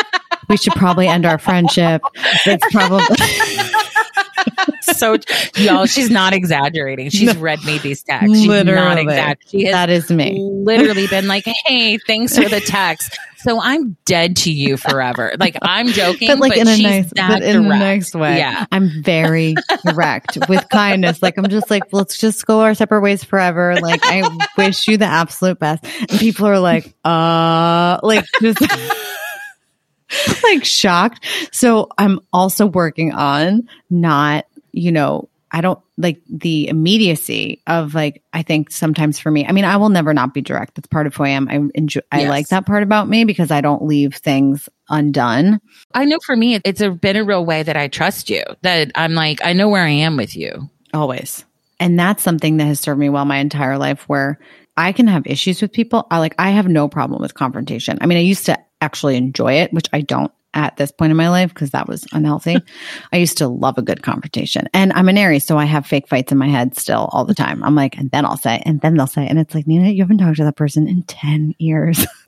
we 0.49 0.57
should 0.57 0.73
probably 0.73 1.07
end 1.07 1.25
our 1.25 1.37
friendship. 1.37 2.01
It's 2.45 2.65
probably. 2.71 3.15
so 4.95 5.17
y'all, 5.55 5.85
she's 5.85 6.09
not 6.09 6.33
exaggerating. 6.33 7.09
She's 7.09 7.33
no, 7.33 7.39
read 7.39 7.63
me 7.63 7.77
these 7.77 8.03
texts. 8.03 8.37
She's 8.37 8.47
literally. 8.47 9.05
not. 9.05 9.37
She 9.47 9.65
that 9.65 9.89
is 9.89 10.09
me. 10.11 10.39
Literally 10.41 11.07
been 11.07 11.27
like, 11.27 11.45
"Hey, 11.65 11.97
thanks 11.97 12.37
for 12.37 12.49
the 12.49 12.59
text." 12.59 13.17
So 13.43 13.59
I'm 13.61 13.97
dead 14.05 14.37
to 14.37 14.51
you 14.51 14.77
forever. 14.77 15.33
Like 15.37 15.57
I'm 15.61 15.87
joking, 15.89 16.29
but 16.29 16.39
like 16.39 16.51
but 16.51 16.57
in 16.59 16.67
a 16.67 16.77
nice, 16.77 17.11
but 17.15 17.43
in 17.43 17.63
direct. 17.63 17.75
a 17.75 17.77
nice 17.77 18.15
way. 18.15 18.37
Yeah, 18.37 18.65
I'm 18.71 19.03
very 19.03 19.55
direct 19.85 20.37
with 20.49 20.67
kindness. 20.69 21.21
Like 21.21 21.37
I'm 21.37 21.47
just 21.49 21.69
like, 21.69 21.83
let's 21.91 22.17
just 22.17 22.45
go 22.45 22.61
our 22.61 22.73
separate 22.73 23.01
ways 23.01 23.23
forever. 23.23 23.75
Like 23.81 24.01
I 24.03 24.23
wish 24.57 24.87
you 24.87 24.97
the 24.97 25.05
absolute 25.05 25.59
best. 25.59 25.83
And 25.83 26.19
people 26.19 26.47
are 26.47 26.59
like, 26.59 26.93
uh, 27.03 27.99
like 28.01 28.25
just. 28.41 28.61
like 30.43 30.63
shocked. 30.63 31.25
So 31.51 31.89
I'm 31.97 32.19
also 32.31 32.67
working 32.67 33.13
on 33.13 33.67
not, 33.89 34.45
you 34.71 34.91
know, 34.91 35.27
I 35.53 35.61
don't 35.61 35.79
like 35.99 36.21
the 36.27 36.67
immediacy 36.67 37.61
of 37.67 37.93
like, 37.93 38.23
I 38.33 38.41
think 38.41 38.71
sometimes 38.71 39.19
for 39.19 39.29
me, 39.29 39.45
I 39.45 39.51
mean, 39.51 39.65
I 39.65 39.77
will 39.77 39.89
never 39.89 40.11
not 40.11 40.33
be 40.33 40.41
direct. 40.41 40.73
That's 40.73 40.87
part 40.87 41.05
of 41.05 41.15
who 41.15 41.23
I 41.23 41.29
am. 41.29 41.47
I 41.47 41.61
enjoy, 41.75 42.01
I 42.11 42.21
yes. 42.21 42.29
like 42.29 42.47
that 42.47 42.65
part 42.65 42.81
about 42.81 43.07
me 43.07 43.23
because 43.23 43.51
I 43.51 43.61
don't 43.61 43.85
leave 43.85 44.15
things 44.15 44.67
undone. 44.89 45.61
I 45.93 46.05
know 46.05 46.17
for 46.25 46.35
me, 46.35 46.59
it's 46.65 46.81
a, 46.81 46.89
been 46.89 47.17
a 47.17 47.23
real 47.23 47.45
way 47.45 47.61
that 47.61 47.77
I 47.77 47.87
trust 47.87 48.31
you, 48.31 48.43
that 48.63 48.91
I'm 48.95 49.13
like, 49.13 49.45
I 49.45 49.53
know 49.53 49.69
where 49.69 49.85
I 49.85 49.89
am 49.89 50.17
with 50.17 50.35
you. 50.35 50.69
Always. 50.91 51.45
And 51.79 51.99
that's 51.99 52.23
something 52.23 52.57
that 52.57 52.65
has 52.65 52.79
served 52.79 52.99
me 52.99 53.09
well 53.09 53.25
my 53.25 53.37
entire 53.37 53.77
life 53.77 54.09
where 54.09 54.39
I 54.75 54.91
can 54.91 55.05
have 55.05 55.27
issues 55.27 55.61
with 55.61 55.71
people. 55.71 56.07
I 56.09 56.17
like, 56.17 56.33
I 56.39 56.49
have 56.49 56.67
no 56.67 56.87
problem 56.87 57.21
with 57.21 57.35
confrontation. 57.35 57.99
I 58.01 58.07
mean, 58.07 58.17
I 58.17 58.21
used 58.21 58.47
to 58.47 58.57
actually 58.81 59.17
enjoy 59.17 59.53
it, 59.53 59.71
which 59.71 59.87
I 59.93 60.01
don't 60.01 60.31
at 60.53 60.77
this 60.77 60.91
point 60.91 61.11
in 61.11 61.17
my 61.17 61.29
life 61.29 61.53
because 61.53 61.71
that 61.71 61.87
was 61.87 62.05
unhealthy. 62.13 62.57
I 63.13 63.17
used 63.17 63.37
to 63.39 63.47
love 63.47 63.77
a 63.77 63.81
good 63.81 64.03
confrontation. 64.03 64.67
And 64.73 64.93
I'm 64.93 65.09
an 65.09 65.17
Aries, 65.17 65.45
so 65.45 65.57
I 65.57 65.65
have 65.65 65.85
fake 65.85 66.07
fights 66.07 66.31
in 66.31 66.37
my 66.37 66.47
head 66.47 66.77
still 66.77 67.09
all 67.11 67.25
the 67.25 67.33
time. 67.33 67.63
I'm 67.63 67.75
like, 67.75 67.97
and 67.97 68.11
then 68.11 68.25
I'll 68.25 68.37
say, 68.37 68.61
and 68.65 68.81
then 68.81 68.95
they'll 68.95 69.07
say, 69.07 69.27
and 69.27 69.39
it's 69.39 69.55
like, 69.55 69.67
Nina, 69.67 69.89
you 69.89 70.03
haven't 70.03 70.19
talked 70.19 70.37
to 70.37 70.43
that 70.43 70.55
person 70.55 70.87
in 70.87 71.03
10 71.03 71.55
years. 71.59 72.05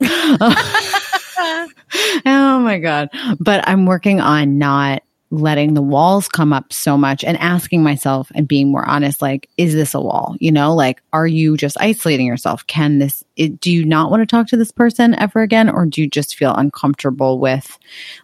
oh 2.26 2.60
my 2.60 2.78
God. 2.78 3.08
But 3.40 3.66
I'm 3.68 3.86
working 3.86 4.20
on 4.20 4.58
not 4.58 5.02
letting 5.40 5.74
the 5.74 5.82
walls 5.82 6.28
come 6.28 6.52
up 6.52 6.72
so 6.72 6.96
much 6.96 7.24
and 7.24 7.36
asking 7.38 7.82
myself 7.82 8.30
and 8.34 8.48
being 8.48 8.70
more 8.70 8.88
honest 8.88 9.22
like 9.22 9.48
is 9.56 9.74
this 9.74 9.94
a 9.94 10.00
wall? 10.00 10.36
You 10.40 10.52
know 10.52 10.74
like 10.74 11.02
are 11.12 11.26
you 11.26 11.56
just 11.56 11.76
isolating 11.80 12.26
yourself? 12.26 12.66
Can 12.66 12.98
this 12.98 13.24
it, 13.36 13.60
do 13.60 13.70
you 13.70 13.84
not 13.84 14.10
want 14.10 14.22
to 14.22 14.26
talk 14.26 14.46
to 14.48 14.56
this 14.56 14.72
person 14.72 15.14
ever 15.14 15.42
again? 15.42 15.68
Or 15.68 15.86
do 15.86 16.00
you 16.00 16.08
just 16.08 16.36
feel 16.36 16.54
uncomfortable 16.54 17.38
with 17.38 17.78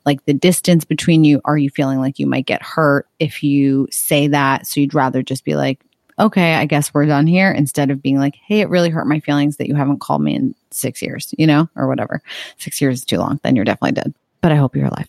like 0.04 0.24
the 0.24 0.34
distance 0.34 0.84
between 0.84 1.24
you? 1.24 1.40
Are 1.44 1.58
you 1.58 1.70
feeling 1.70 2.00
like 2.00 2.18
you 2.18 2.26
might 2.26 2.46
get 2.46 2.62
hurt 2.62 3.06
if 3.18 3.42
you 3.42 3.88
say 3.90 4.28
that? 4.28 4.66
So 4.66 4.80
you'd 4.80 4.94
rather 4.94 5.22
just 5.22 5.44
be 5.44 5.54
like 5.54 5.80
okay 6.18 6.56
i 6.56 6.66
guess 6.66 6.92
we're 6.92 7.06
done 7.06 7.26
here 7.26 7.50
instead 7.50 7.90
of 7.90 8.02
being 8.02 8.18
like 8.18 8.34
hey 8.46 8.60
it 8.60 8.68
really 8.68 8.90
hurt 8.90 9.06
my 9.06 9.18
feelings 9.18 9.56
that 9.56 9.66
you 9.66 9.74
haven't 9.74 9.98
called 9.98 10.20
me 10.20 10.34
in 10.34 10.54
6 10.70 11.02
years 11.02 11.34
you 11.38 11.46
know 11.46 11.68
or 11.76 11.88
whatever. 11.88 12.22
6 12.58 12.80
years 12.80 12.98
is 12.98 13.04
too 13.04 13.18
long. 13.18 13.40
Then 13.42 13.56
you're 13.56 13.64
definitely 13.64 13.92
dead. 13.92 14.14
But 14.40 14.52
i 14.52 14.56
hope 14.56 14.76
you're 14.76 14.86
alive. 14.86 15.08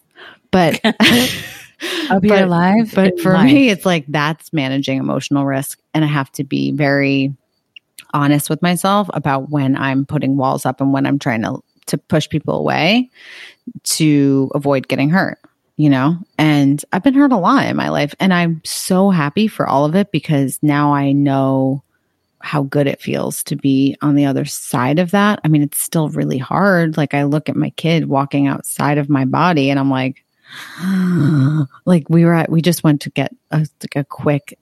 But 0.52 0.80
I'll 2.10 2.20
be 2.20 2.30
alive. 2.30 2.92
But 2.94 3.20
for 3.20 3.34
life. 3.34 3.46
me, 3.46 3.70
it's 3.70 3.86
like 3.86 4.06
that's 4.08 4.54
managing 4.54 4.98
emotional 4.98 5.46
risk. 5.46 5.80
And 5.94 6.04
I 6.04 6.08
have 6.08 6.32
to 6.34 6.44
be 6.44 6.72
very 6.72 7.34
honest 8.14 8.50
with 8.50 8.62
myself 8.62 9.10
about 9.14 9.50
when 9.50 9.76
I'm 9.76 10.06
putting 10.06 10.38
walls 10.38 10.66
up 10.66 10.82
and 10.82 10.94
when 10.94 11.06
I'm 11.06 11.20
trying 11.20 11.42
to, 11.44 11.64
to 11.88 11.98
push 11.98 12.30
people 12.30 12.58
away 12.58 13.10
to 13.84 14.52
avoid 14.54 14.88
getting 14.88 15.10
hurt, 15.10 15.40
you 15.78 15.90
know? 15.90 16.18
And 16.38 16.84
I've 16.92 17.04
been 17.04 17.16
hurt 17.16 17.32
a 17.32 17.38
lot 17.38 17.66
in 17.66 17.76
my 17.76 17.90
life. 17.90 18.14
And 18.20 18.34
I'm 18.34 18.62
so 18.64 19.10
happy 19.10 19.48
for 19.48 19.68
all 19.68 19.86
of 19.86 19.96
it 19.96 20.12
because 20.12 20.60
now 20.62 20.94
I 20.94 21.12
know 21.12 21.84
how 22.44 22.64
good 22.64 22.88
it 22.88 23.02
feels 23.02 23.42
to 23.42 23.56
be 23.56 23.96
on 24.02 24.16
the 24.16 24.26
other 24.26 24.44
side 24.44 25.00
of 25.00 25.12
that. 25.12 25.40
I 25.46 25.48
mean, 25.48 25.64
it's 25.64 25.80
still 25.80 26.10
really 26.10 26.38
hard. 26.38 26.98
Like 26.98 27.14
I 27.14 27.24
look 27.24 27.48
at 27.48 27.56
my 27.56 27.70
kid 27.72 28.10
walking 28.10 28.48
outside 28.48 28.98
of 28.98 29.10
my 29.10 29.24
body 29.24 29.70
and 29.70 29.80
I'm 29.80 29.90
like, 29.90 30.26
like 31.86 32.10
we 32.10 32.26
were 32.26 32.34
at, 32.34 32.50
we 32.50 32.62
just 32.62 32.84
went 32.84 33.02
to 33.02 33.10
get 33.10 33.34
a, 33.52 33.60
like 33.60 33.96
a 33.96 34.04
quick 34.04 34.58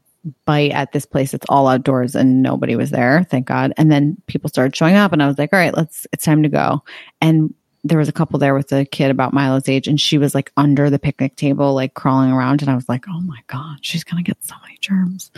bite 0.46 0.72
at 0.72 0.92
this 0.92 1.06
place. 1.06 1.34
It's 1.34 1.46
all 1.50 1.68
outdoors 1.68 2.16
and 2.16 2.42
nobody 2.42 2.76
was 2.76 2.92
there, 2.92 3.24
thank 3.30 3.48
God. 3.48 3.74
And 3.78 3.92
then 3.92 4.18
people 4.28 4.50
started 4.50 4.76
showing 4.76 4.96
up 4.96 5.14
and 5.14 5.22
I 5.22 5.28
was 5.28 5.38
like, 5.38 5.54
all 5.54 5.60
right, 5.60 5.76
let's, 5.76 6.06
it's 6.12 6.26
time 6.26 6.44
to 6.44 6.50
go. 6.50 6.84
And 7.22 7.54
there 7.84 7.98
was 7.98 8.08
a 8.08 8.14
couple 8.14 8.38
there 8.38 8.54
with 8.54 8.72
a 8.72 8.86
kid 8.86 9.10
about 9.10 9.34
Milo's 9.34 9.68
age 9.68 9.88
and 9.88 10.00
she 10.00 10.18
was 10.18 10.36
like 10.36 10.52
under 10.56 10.90
the 10.90 11.00
picnic 11.00 11.36
table, 11.36 11.74
like 11.74 11.96
crawling 11.96 12.32
around. 12.32 12.62
And 12.62 12.70
I 12.70 12.76
was 12.76 12.88
like, 12.88 13.06
oh 13.10 13.22
my 13.22 13.40
God, 13.48 13.78
she's 13.82 14.04
going 14.04 14.24
to 14.24 14.28
get 14.28 14.44
so 14.44 14.56
many 14.62 14.78
germs. 14.80 15.32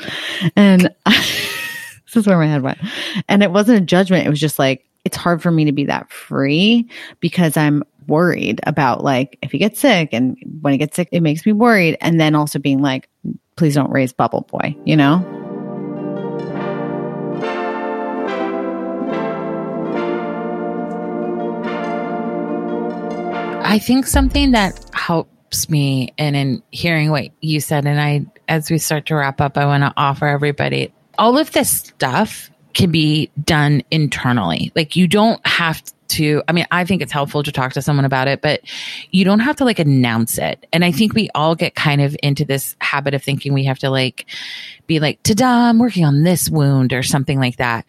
And 0.55 0.93
this 1.05 2.15
is 2.15 2.27
where 2.27 2.37
my 2.37 2.47
head 2.47 2.61
went. 2.61 2.79
And 3.29 3.43
it 3.43 3.51
wasn't 3.51 3.77
a 3.77 3.85
judgment. 3.85 4.27
It 4.27 4.29
was 4.29 4.41
just 4.41 4.59
like, 4.59 4.85
it's 5.05 5.17
hard 5.17 5.41
for 5.41 5.51
me 5.51 5.65
to 5.65 5.71
be 5.71 5.85
that 5.85 6.09
free 6.11 6.87
because 7.19 7.57
I'm 7.57 7.83
worried 8.07 8.61
about 8.63 9.03
like 9.03 9.37
if 9.41 9.51
he 9.51 9.57
gets 9.57 9.79
sick 9.79 10.09
and 10.13 10.37
when 10.61 10.73
he 10.73 10.77
gets 10.77 10.95
sick, 10.95 11.09
it 11.11 11.21
makes 11.21 11.45
me 11.45 11.51
worried. 11.51 11.97
And 11.99 12.19
then 12.19 12.35
also 12.35 12.59
being 12.59 12.81
like, 12.81 13.09
please 13.55 13.75
don't 13.75 13.91
raise 13.91 14.13
bubble 14.13 14.41
boy, 14.41 14.75
you 14.85 14.95
know? 14.95 15.25
I 23.65 23.79
think 23.79 24.05
something 24.05 24.51
that 24.51 24.79
helps 24.93 25.69
me 25.69 26.13
and 26.17 26.35
in 26.35 26.63
hearing 26.71 27.09
what 27.09 27.29
you 27.41 27.59
said, 27.59 27.85
and 27.85 27.99
I, 27.99 28.25
as 28.47 28.69
we 28.69 28.77
start 28.77 29.07
to 29.07 29.15
wrap 29.15 29.41
up, 29.41 29.57
I 29.57 29.65
want 29.65 29.83
to 29.83 29.93
offer 29.97 30.27
everybody 30.27 30.93
all 31.17 31.37
of 31.37 31.51
this 31.51 31.69
stuff 31.69 32.51
can 32.73 32.91
be 32.91 33.29
done 33.43 33.83
internally. 33.91 34.71
Like 34.75 34.95
you 34.95 35.07
don't 35.07 35.45
have 35.45 35.81
to, 36.09 36.43
I 36.47 36.51
mean, 36.51 36.65
I 36.71 36.85
think 36.85 37.01
it's 37.01 37.11
helpful 37.11 37.43
to 37.43 37.51
talk 37.51 37.73
to 37.73 37.81
someone 37.81 38.05
about 38.05 38.27
it, 38.27 38.41
but 38.41 38.61
you 39.11 39.25
don't 39.25 39.39
have 39.39 39.55
to 39.57 39.65
like 39.65 39.79
announce 39.79 40.37
it. 40.37 40.65
And 40.71 40.85
I 40.85 40.91
think 40.91 41.13
we 41.13 41.29
all 41.33 41.55
get 41.55 41.75
kind 41.75 42.01
of 42.01 42.15
into 42.21 42.45
this 42.45 42.75
habit 42.81 43.13
of 43.13 43.23
thinking 43.23 43.53
we 43.53 43.65
have 43.65 43.79
to 43.79 43.89
like 43.89 44.25
be 44.85 44.99
like, 44.99 45.21
ta-da, 45.23 45.69
I'm 45.69 45.79
working 45.79 46.05
on 46.05 46.23
this 46.23 46.49
wound 46.49 46.93
or 46.93 47.03
something 47.03 47.39
like 47.39 47.57
that. 47.57 47.85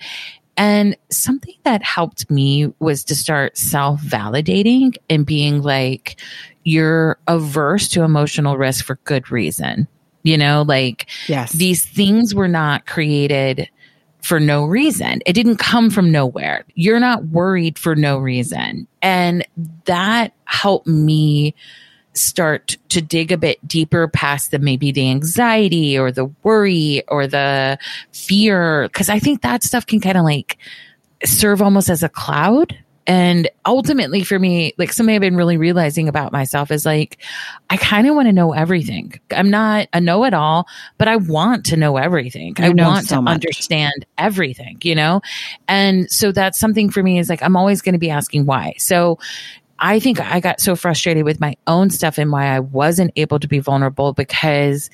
And 0.57 0.97
something 1.11 1.57
that 1.65 1.83
helped 1.83 2.31
me 2.31 2.73
was 2.79 3.05
to 3.05 3.15
start 3.15 3.59
self 3.59 4.01
validating 4.01 4.97
and 5.11 5.27
being 5.27 5.63
like, 5.63 6.21
you're 6.63 7.19
averse 7.27 7.89
to 7.89 8.03
emotional 8.03 8.57
risk 8.57 8.85
for 8.85 8.97
good 9.05 9.31
reason. 9.31 9.89
You 10.23 10.39
know, 10.39 10.63
like 10.67 11.07
yes. 11.29 11.53
these 11.53 11.85
things 11.85 12.35
were 12.35 12.49
not 12.49 12.87
created 12.87 13.69
for 14.25 14.41
no 14.41 14.65
reason. 14.65 15.21
It 15.27 15.35
didn't 15.35 15.59
come 15.59 15.91
from 15.91 16.11
nowhere. 16.11 16.65
You're 16.75 16.99
not 16.99 17.27
worried 17.27 17.79
for 17.79 17.95
no 17.95 18.17
reason. 18.17 18.89
And 19.03 19.47
that 19.85 20.33
helped 20.47 20.87
me 20.87 21.55
start 22.15 22.79
to 22.89 23.03
dig 23.03 23.33
a 23.33 23.37
bit 23.37 23.67
deeper 23.69 24.09
past 24.09 24.51
the 24.51 24.59
maybe 24.59 24.93
the 24.93 25.11
anxiety 25.11 25.99
or 25.99 26.11
the 26.11 26.25
worry 26.43 27.03
or 27.09 27.27
the 27.27 27.79
fear. 28.13 28.89
Cause 28.91 29.11
I 29.11 29.19
think 29.19 29.43
that 29.43 29.63
stuff 29.63 29.85
can 29.85 30.01
kind 30.01 30.17
of 30.17 30.25
like 30.25 30.57
serve 31.25 31.61
almost 31.61 31.91
as 31.91 32.03
a 32.03 32.09
cloud 32.09 32.79
and 33.07 33.49
ultimately 33.67 34.25
for 34.25 34.39
me, 34.39 34.73
like 34.79 34.93
something 34.93 35.15
I've 35.15 35.21
been 35.21 35.37
really 35.37 35.57
realizing 35.57 36.09
about 36.09 36.33
myself 36.33 36.71
is 36.71 36.87
like, 36.87 37.19
I 37.69 37.77
kind 37.77 38.07
of 38.07 38.15
want 38.15 38.29
to 38.29 38.33
know 38.33 38.53
everything. 38.53 39.19
I'm 39.31 39.51
not 39.51 39.89
a 39.93 40.01
know 40.01 40.25
it 40.25 40.33
all, 40.33 40.67
but 40.97 41.09
I 41.09 41.17
want 41.17 41.67
to 41.67 41.77
know 41.77 41.97
everything. 41.99 42.55
You 42.59 42.65
I 42.65 42.73
know 42.73 42.89
want 42.89 43.09
so 43.09 43.17
to 43.17 43.23
much. 43.23 43.35
understand 43.35 44.07
everything, 44.17 44.79
you 44.83 44.95
know? 44.95 45.21
And 45.69 46.11
so 46.11 46.33
that's 46.33 46.59
something 46.59 46.91
for 46.91 47.03
me 47.03 47.19
is 47.19 47.29
like, 47.29 47.43
I'm 47.43 47.57
always 47.57 47.83
going 47.83 47.93
to 47.93 47.99
be 47.99 48.11
asking 48.11 48.47
why. 48.47 48.75
So 48.79 49.19
I 49.81 50.01
think 50.01 50.21
I 50.21 50.41
got 50.41 50.61
so 50.61 50.75
frustrated 50.75 51.25
with 51.25 51.41
my 51.41 51.57
own 51.67 51.91
stuff 51.91 52.17
and 52.17 52.33
why 52.33 52.47
I 52.47 52.61
wasn't 52.61 53.13
able 53.17 53.39
to 53.39 53.49
be 53.49 53.59
vulnerable 53.59 54.15
because 54.15 54.89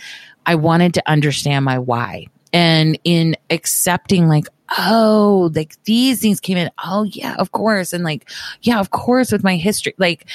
I 0.47 0.57
wanted 0.57 0.95
to 0.95 1.09
understand 1.09 1.65
my 1.65 1.79
why. 1.79 2.27
And 2.53 2.99
in 3.05 3.37
accepting 3.51 4.29
like, 4.29 4.47
oh, 4.79 5.51
like 5.55 5.75
these 5.85 6.21
things 6.21 6.41
came 6.41 6.57
in. 6.57 6.71
Oh, 6.85 7.05
yeah, 7.05 7.35
of 7.39 7.53
course. 7.53 7.93
And 7.93 8.05
like, 8.05 8.29
yeah, 8.63 8.81
of 8.81 8.91
course, 8.91 9.31
with 9.33 9.45
my 9.45 9.57
history, 9.57 9.95
like 9.99 10.27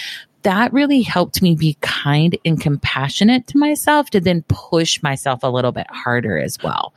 that 0.43 0.71
really 0.73 1.01
helped 1.01 1.41
me 1.41 1.55
be 1.55 1.75
kind 1.81 2.37
and 2.45 2.61
compassionate 2.61 3.47
to 3.47 3.57
myself 3.57 4.09
to 4.11 4.19
then 4.21 4.43
push 4.47 5.01
myself 5.01 5.39
a 5.43 5.47
little 5.49 5.71
bit 5.71 5.87
harder 5.89 6.37
as 6.37 6.57
well. 6.63 6.93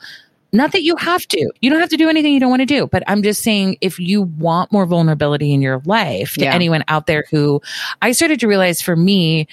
not 0.50 0.72
that 0.72 0.82
you 0.82 0.96
have 0.96 1.26
to. 1.28 1.50
You 1.60 1.68
don't 1.68 1.78
have 1.80 1.90
to 1.90 1.98
do 1.98 2.08
anything 2.08 2.32
you 2.32 2.40
don't 2.40 2.48
want 2.48 2.62
to 2.62 2.66
do. 2.66 2.86
But 2.86 3.02
I'm 3.06 3.22
just 3.22 3.42
saying, 3.42 3.76
if 3.82 3.98
you 3.98 4.22
want 4.22 4.72
more 4.72 4.86
vulnerability 4.86 5.52
in 5.52 5.60
your 5.60 5.82
life, 5.84 6.32
to 6.36 6.44
Yeah. 6.44 6.54
anyone 6.54 6.82
out 6.88 7.06
there 7.06 7.26
who 7.30 7.60
I 8.00 8.12
started 8.12 8.40
to 8.40 8.48
realize 8.48 8.80
for 8.80 8.96
me, 8.96 9.46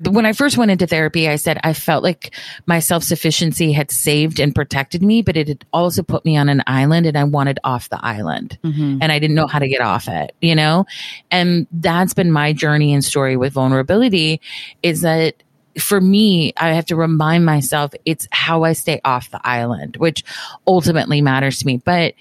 when 0.00 0.26
I 0.26 0.32
first 0.32 0.58
went 0.58 0.70
into 0.70 0.86
therapy, 0.86 1.28
I 1.28 1.36
said 1.36 1.58
I 1.62 1.72
felt 1.72 2.02
like 2.02 2.34
my 2.66 2.78
self 2.80 3.04
sufficiency 3.04 3.72
had 3.72 3.90
saved 3.90 4.40
and 4.40 4.54
protected 4.54 5.02
me, 5.02 5.22
but 5.22 5.36
it 5.36 5.48
had 5.48 5.64
also 5.72 6.02
put 6.02 6.24
me 6.24 6.36
on 6.36 6.48
an 6.48 6.62
island 6.66 7.06
and 7.06 7.16
I 7.16 7.24
wanted 7.24 7.58
off 7.64 7.88
the 7.88 8.04
island 8.04 8.58
Mhm. 8.64 8.98
and 9.00 9.12
I 9.12 9.18
didn't 9.18 9.36
know 9.36 9.46
how 9.46 9.60
to 9.60 9.68
get 9.68 9.80
off 9.80 10.08
it, 10.08 10.34
you 10.40 10.54
know? 10.54 10.86
And 11.30 11.66
that's 11.72 12.14
been 12.14 12.32
my 12.32 12.52
journey 12.52 12.92
and 12.92 13.04
story 13.04 13.36
with 13.36 13.52
vulnerability 13.52 14.40
is 14.82 15.02
that 15.02 15.34
for 15.78 16.00
me, 16.00 16.52
I 16.56 16.68
have 16.74 16.86
to 16.86 16.96
remind 16.96 17.44
myself 17.44 17.92
it's 18.04 18.28
how 18.30 18.62
I 18.62 18.74
stay 18.74 19.00
off 19.04 19.30
the 19.32 19.40
island, 19.44 19.96
which 19.96 20.22
ultimately 20.68 21.20
matters 21.20 21.58
to 21.58 21.66
me. 21.66 21.78
But 21.84 22.14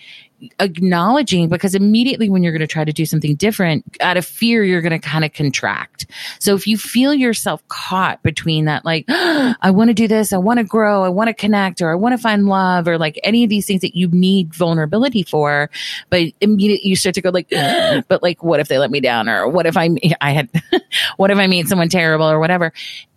acknowledging 0.60 1.50
because 1.50 1.76
immediately 1.76 2.30
when 2.30 2.44
you're 2.44 2.52
going 2.52 2.62
to 2.62 2.68
try 2.68 2.84
to 2.84 2.94
do 2.94 3.06
something 3.06 3.36
different 3.36 3.98
out 4.02 4.18
of 4.18 4.26
fear 4.26 4.64
you're 4.64 4.82
going 4.82 4.92
to 4.92 5.00
kind 5.00 5.26
of 5.26 5.34
contract. 5.34 6.06
So 6.40 6.56
if 6.56 6.68
you 6.68 6.78
feel 6.78 7.14
yourself 7.14 7.66
caught 7.68 8.22
between 8.24 8.66
that 8.66 8.86
like 8.86 9.06
i 9.10 9.72
want 9.72 9.90
to 9.90 9.94
do 9.94 10.08
this 10.08 10.34
i 10.34 10.38
want 10.38 10.58
to 10.60 10.64
grow 10.64 11.04
i 11.04 11.10
want 11.10 11.28
to 11.28 11.34
connect 11.34 11.82
or 11.82 11.92
i 11.92 11.96
want 11.96 12.14
to 12.14 12.18
find 12.18 12.48
love 12.48 12.88
or 12.88 12.98
like 12.98 13.20
any 13.24 13.44
of 13.44 13.50
these 13.50 13.66
things 13.66 13.82
that 13.82 13.96
you 13.96 14.08
need 14.10 14.54
vulnerability 14.54 15.24
for 15.24 15.70
but 16.10 16.22
immediately 16.42 16.90
you 16.90 16.96
start 16.96 17.16
to 17.16 17.22
go 17.22 17.30
like 17.30 17.50
but 18.08 18.22
like 18.22 18.44
what 18.44 18.60
if 18.60 18.68
they 18.68 18.78
let 18.78 18.92
me 18.92 19.00
down 19.00 19.30
or 19.30 19.48
what 19.48 19.66
if 19.66 19.78
i 19.78 19.90
i 20.22 20.32
had 20.32 20.50
what 21.18 21.32
if 21.32 21.38
i 21.38 21.48
meet 21.48 21.68
someone 21.68 21.90
terrible 21.90 22.30
or 22.30 22.40
whatever. 22.40 22.74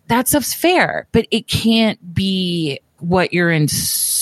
That 0.08 0.28
stuff's 0.28 0.54
fair 0.54 1.08
but 1.12 1.26
it 1.30 1.48
can't 1.48 2.14
be 2.14 2.80
what 2.98 3.32
you're 3.32 3.50
in 3.50 3.68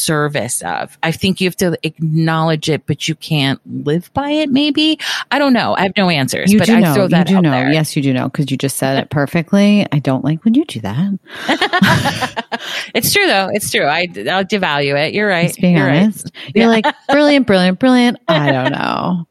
service 0.05 0.63
of. 0.63 0.99
I 1.03 1.13
think 1.13 1.41
you 1.41 1.47
have 1.49 1.57
to 1.57 1.79
acknowledge 1.83 2.69
it, 2.69 2.87
but 2.87 3.09
you 3.09 3.15
can't 3.15 3.61
live 3.85 4.13
by 4.15 4.31
it. 4.31 4.51
Maybe 4.51 4.99
I 5.31 5.39
don't 5.39 5.53
know. 5.53 5.75
I 5.77 5.83
have 5.83 5.97
no 5.97 6.09
answers, 6.11 6.53
You 6.53 6.59
but 6.59 6.69
I 6.69 6.81
know. 6.81 6.95
throw 6.95 7.09
that 7.09 7.29
you 7.31 7.37
do 7.37 7.43
know. 7.43 7.51
there. 7.51 7.71
Yes, 7.73 7.97
you 7.97 8.03
do 8.03 8.13
know 8.13 8.29
because 8.29 8.51
you 8.51 8.57
just 8.57 8.77
said 8.77 8.99
it 9.03 9.11
perfectly. 9.11 9.87
I 9.93 9.99
don't 9.99 10.25
like 10.25 10.45
when 10.45 10.55
you 10.55 10.65
do 10.65 10.81
that. 10.81 11.19
it's 12.95 13.13
true 13.13 13.27
though. 13.27 13.49
It's 13.53 13.71
true. 13.71 13.87
I 13.87 14.03
I'll 14.31 14.45
devalue 14.45 14.99
it. 15.07 15.15
You're 15.15 15.29
right. 15.29 15.49
Just 15.49 15.61
being 15.61 15.77
You're 15.77 15.87
right. 15.87 16.03
honest. 16.03 16.31
You're 16.55 16.69
like 16.69 16.85
brilliant, 17.09 17.47
brilliant, 17.47 17.79
brilliant. 17.79 18.19
I 18.29 18.53
don't 18.53 18.73
know. 18.73 19.27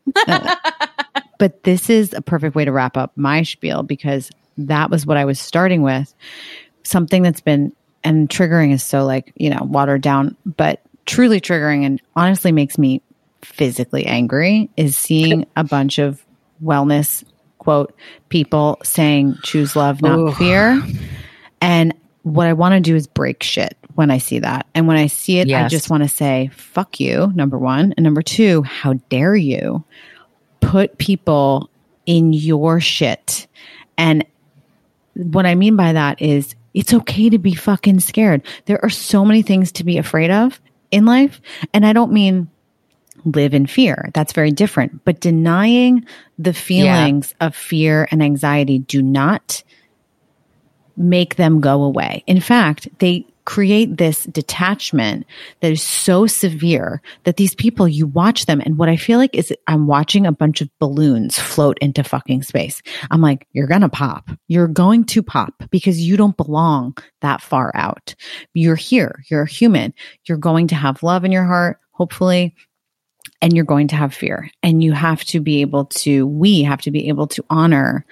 But 1.39 1.63
this 1.63 1.89
is 1.89 2.13
a 2.13 2.21
perfect 2.21 2.55
way 2.55 2.65
to 2.65 2.71
wrap 2.71 2.95
up 2.97 3.11
my 3.15 3.43
spiel 3.43 3.83
because 3.83 4.31
that 4.57 4.89
was 4.89 5.05
what 5.05 5.17
I 5.17 5.25
was 5.25 5.39
starting 5.39 5.81
with. 5.81 6.13
Something 6.83 7.23
that's 7.23 7.41
been 7.41 7.73
and 8.03 8.29
triggering 8.29 8.73
is 8.73 8.83
so 8.83 9.05
like, 9.05 9.31
you 9.35 9.49
know, 9.49 9.63
watered 9.63 10.01
down, 10.01 10.35
but 10.45 10.81
truly 11.05 11.39
triggering 11.41 11.85
and 11.85 12.01
honestly 12.15 12.51
makes 12.51 12.77
me 12.77 13.01
physically 13.41 14.05
angry 14.05 14.69
is 14.77 14.95
seeing 14.97 15.45
a 15.55 15.63
bunch 15.63 15.99
of 15.99 16.23
wellness 16.63 17.23
quote 17.57 17.95
people 18.29 18.79
saying 18.83 19.37
choose 19.43 19.75
love, 19.75 20.01
not 20.01 20.19
Ooh. 20.19 20.31
fear. 20.33 20.81
And 21.61 21.93
what 22.23 22.47
I 22.47 22.53
want 22.53 22.73
to 22.73 22.79
do 22.79 22.95
is 22.95 23.07
break 23.07 23.43
shit 23.43 23.77
when 23.95 24.11
I 24.11 24.17
see 24.17 24.39
that. 24.39 24.65
And 24.73 24.87
when 24.87 24.97
I 24.97 25.07
see 25.07 25.39
it, 25.39 25.47
I 25.51 25.67
just 25.67 25.89
want 25.89 26.03
to 26.03 26.09
say, 26.09 26.49
fuck 26.53 26.99
you, 26.99 27.31
number 27.35 27.57
one. 27.57 27.93
And 27.95 28.03
number 28.03 28.21
two, 28.21 28.63
how 28.63 28.93
dare 29.09 29.35
you 29.35 29.83
put 30.61 30.97
people 30.97 31.69
in 32.05 32.33
your 32.33 32.79
shit? 32.79 33.47
And 33.97 34.25
what 35.13 35.45
I 35.45 35.55
mean 35.55 35.75
by 35.75 35.93
that 35.93 36.21
is 36.21 36.55
it's 36.73 36.93
okay 36.93 37.29
to 37.29 37.37
be 37.37 37.53
fucking 37.53 37.99
scared. 37.99 38.41
There 38.65 38.83
are 38.83 38.89
so 38.89 39.25
many 39.25 39.41
things 39.41 39.71
to 39.73 39.83
be 39.83 39.97
afraid 39.97 40.31
of 40.31 40.59
in 40.91 41.05
life. 41.05 41.41
And 41.73 41.85
I 41.85 41.93
don't 41.93 42.11
mean 42.11 42.49
live 43.25 43.53
in 43.53 43.67
fear. 43.67 44.09
That's 44.13 44.33
very 44.33 44.51
different. 44.51 45.03
But 45.05 45.19
denying 45.19 46.05
the 46.37 46.53
feelings 46.53 47.33
of 47.39 47.55
fear 47.55 48.07
and 48.11 48.21
anxiety 48.21 48.79
do 48.79 49.01
not 49.01 49.63
make 50.95 51.35
them 51.35 51.61
go 51.61 51.83
away. 51.83 52.23
In 52.27 52.39
fact, 52.39 52.87
they 52.99 53.25
create 53.45 53.97
this 53.97 54.23
detachment 54.25 55.25
that 55.61 55.71
is 55.71 55.81
so 55.81 56.27
severe 56.27 57.01
that 57.23 57.37
these 57.37 57.55
people, 57.55 57.87
you 57.87 58.07
watch 58.07 58.45
them. 58.45 58.61
And 58.61 58.77
what 58.77 58.89
I 58.89 58.97
feel 58.97 59.19
like 59.19 59.35
is 59.35 59.53
I'm 59.67 59.87
watching 59.87 60.25
a 60.25 60.31
bunch 60.31 60.61
of 60.61 60.69
balloons 60.79 61.37
float 61.39 61.77
into 61.79 62.03
fucking 62.03 62.43
space. 62.43 62.81
I'm 63.11 63.21
like, 63.21 63.47
you're 63.51 63.67
going 63.67 63.81
to 63.81 63.89
pop. 63.89 64.29
You're 64.47 64.67
going 64.67 65.05
to 65.05 65.23
pop 65.23 65.53
because 65.71 65.99
you 65.99 66.17
don't 66.17 66.37
belong 66.37 66.97
that 67.21 67.41
far 67.41 67.71
out. 67.75 68.15
You're 68.53 68.75
here. 68.75 69.23
You're 69.29 69.43
a 69.43 69.49
human. 69.49 69.93
You're 70.25 70.37
going 70.37 70.67
to 70.67 70.75
have 70.75 71.03
love 71.03 71.25
in 71.25 71.31
your 71.31 71.45
heart, 71.45 71.79
hopefully 71.91 72.55
and 73.41 73.53
you're 73.53 73.65
going 73.65 73.89
to 73.89 73.95
have 73.95 74.13
fear 74.13 74.49
and 74.63 74.81
you 74.81 74.93
have 74.93 75.23
to 75.25 75.41
be 75.41 75.61
able 75.61 75.85
to 75.85 76.25
we 76.25 76.63
have 76.63 76.81
to 76.81 76.91
be 76.91 77.09
able 77.09 77.27
to 77.27 77.43
honor 77.49 78.05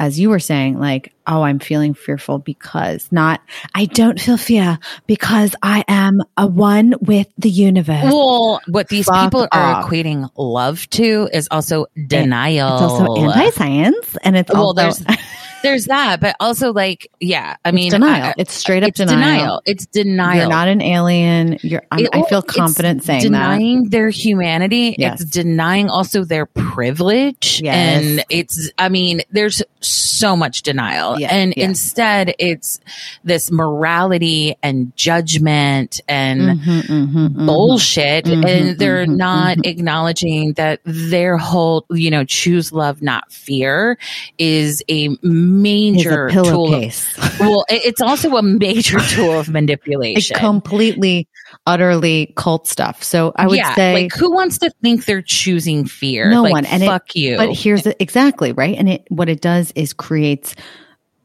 as 0.00 0.18
you 0.18 0.30
were 0.30 0.38
saying 0.38 0.78
like 0.78 1.12
oh 1.26 1.42
i'm 1.42 1.58
feeling 1.58 1.94
fearful 1.94 2.38
because 2.38 3.10
not 3.10 3.40
i 3.74 3.84
don't 3.86 4.20
feel 4.20 4.36
fear 4.36 4.78
because 5.06 5.54
i 5.62 5.84
am 5.88 6.20
a 6.36 6.46
one 6.46 6.94
with 7.00 7.26
the 7.38 7.50
universe 7.50 8.04
Well, 8.04 8.60
what 8.68 8.88
these 8.88 9.06
Fuck 9.06 9.24
people 9.26 9.48
are 9.52 9.74
off. 9.74 9.86
equating 9.90 10.28
love 10.36 10.88
to 10.90 11.28
is 11.32 11.48
also 11.50 11.86
denial. 12.06 12.74
it's 12.74 12.82
also 12.82 13.14
anti-science 13.16 14.16
and 14.22 14.36
it's 14.36 14.52
well, 14.52 14.78
also 14.78 15.04
there's 15.62 15.86
that, 15.86 16.20
but 16.20 16.36
also 16.40 16.72
like, 16.72 17.10
yeah, 17.20 17.56
I 17.64 17.72
mean, 17.72 17.86
it's 17.86 17.94
denial 17.94 18.26
I- 18.28 18.34
it's 18.38 18.54
straight 18.54 18.82
up 18.82 18.90
it's 18.90 18.98
denial. 18.98 19.18
denial. 19.18 19.62
It's 19.66 19.86
denial. 19.86 20.36
you're 20.40 20.48
not 20.48 20.68
an 20.68 20.80
alien 20.82 21.58
you're 21.62 21.82
It- 21.96 22.08
i 22.12 22.22
feel 22.22 22.42
confident 22.42 23.02
saying 23.04 23.20
that 23.22 23.26
denying 23.28 23.90
their 23.90 24.08
humanity. 24.10 24.94
Yes. 24.98 25.20
It's 25.20 25.30
denying 25.30 25.88
also 25.90 26.24
their 26.24 26.46
privilege. 26.46 27.60
Yes. 27.62 27.74
And 28.04 28.24
it's, 28.30 28.70
I 28.78 28.88
mean, 28.88 29.22
there's 29.30 29.62
so 29.80 30.36
much 30.36 30.62
denial. 30.62 31.18
Yes, 31.18 31.30
and 31.32 31.52
instead 31.54 32.34
it's 32.38 32.80
this 33.24 33.50
morality 33.50 34.56
and 34.62 34.92
judgment 34.96 36.00
and 36.08 36.58
Mhm, 36.60 36.82
mhm, 36.82 37.28
mhm. 37.30 37.46
bullshit. 37.46 38.24
Mhm, 38.24 38.44
and 38.46 38.78
they're 38.78 39.06
mhm, 39.06 39.16
not 39.16 39.58
acknowledging 39.66 40.52
that 40.54 40.80
their 40.84 41.36
whole, 41.36 41.84
you 41.90 42.10
know, 42.10 42.24
choose 42.24 42.72
love, 42.72 43.02
not 43.02 43.30
fear 43.32 43.98
is 44.38 44.82
a 44.88 45.08
major 45.48 46.28
pillowcase 46.30 47.06
Well, 47.40 47.64
it- 47.68 47.82
it's 47.84 48.00
also 48.00 48.36
a 48.36 48.42
major 48.42 48.98
tool 49.00 49.32
of 49.32 49.40
It's 49.40 49.48
manipulation. 49.48 50.36
completely 50.36 51.28
utterly 51.66 52.32
cult 52.36 52.66
stuff 52.66 53.02
so 53.02 53.32
i 53.36 53.46
would 53.46 53.56
yeah, 53.56 53.74
say 53.74 53.92
like 54.04 54.12
who 54.14 54.32
wants 54.32 54.58
to 54.58 54.70
think 54.82 55.04
they're 55.06 55.22
choosing 55.22 55.86
fear? 55.86 56.30
No 56.30 56.42
Like, 56.42 56.52
one. 56.52 56.64
And 56.66 56.82
it- 56.82 56.86
fuck 56.86 57.14
you. 57.14 57.36
But 57.36 57.52
here's 57.54 57.82
the, 57.84 58.00
exactly 58.02 58.52
right. 58.52 58.76
And 58.76 58.88
it 58.88 59.06
what 59.08 59.28
it 59.28 59.40
does 59.40 59.72
is 59.74 59.92
creates, 59.92 60.54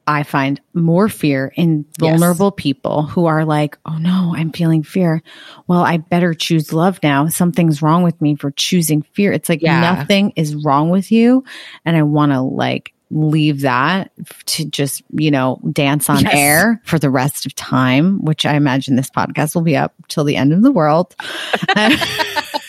I 0.07 0.23
find, 0.23 0.59
more 0.73 1.07
fear 1.09 1.51
in 1.55 1.85
Yes. 1.99 2.09
vulnerable 2.19 2.51
people 2.51 3.03
who 3.03 3.25
are 3.25 3.45
like, 3.45 3.77
"Oh 3.85 3.97
no, 3.97 4.33
I'm 4.35 4.51
feeling 4.51 4.83
fear. 4.83 5.21
Well, 5.67 5.81
I 5.81 5.97
better 5.97 6.33
choose 6.33 6.73
love 6.73 6.99
now. 7.03 7.27
Something's 7.27 7.81
wrong 7.81 8.03
with 8.03 8.21
me 8.21 8.35
for 8.35 8.51
choosing 8.51 9.01
fear." 9.13 9.31
It's 9.33 9.49
like 9.49 9.61
Yeah. 9.61 9.79
nothing 9.81 10.33
is 10.35 10.55
wrong 10.55 10.89
with 10.89 11.11
you, 11.11 11.43
and 11.85 11.95
I 11.97 12.03
want 12.03 12.31
to 12.33 12.41
like 12.41 12.92
leave 13.13 13.61
that 13.61 14.11
to 14.45 14.65
just 14.65 15.03
you 15.13 15.31
know 15.31 15.59
dance 15.71 16.09
on 16.09 16.21
Yes. 16.23 16.33
air 16.33 16.81
for 16.83 16.99
the 16.99 17.09
rest 17.09 17.45
of 17.45 17.53
time 17.55 18.23
which 18.23 18.45
i 18.45 18.55
imagine 18.55 18.95
this 18.95 19.09
podcast 19.09 19.55
will 19.55 19.61
be 19.61 19.75
up 19.77 19.93
till 20.07 20.23
the 20.23 20.35
end 20.35 20.51
of 20.53 20.61
the 20.63 20.71
world 20.71 21.15
yes, 21.77 22.59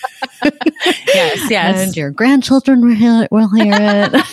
yes. 1.50 1.86
and 1.86 1.96
your 1.96 2.10
grandchildren 2.10 2.86
will 2.86 2.94
hear, 2.94 3.28
will 3.30 3.48
hear 3.54 3.72
it. 3.76 4.12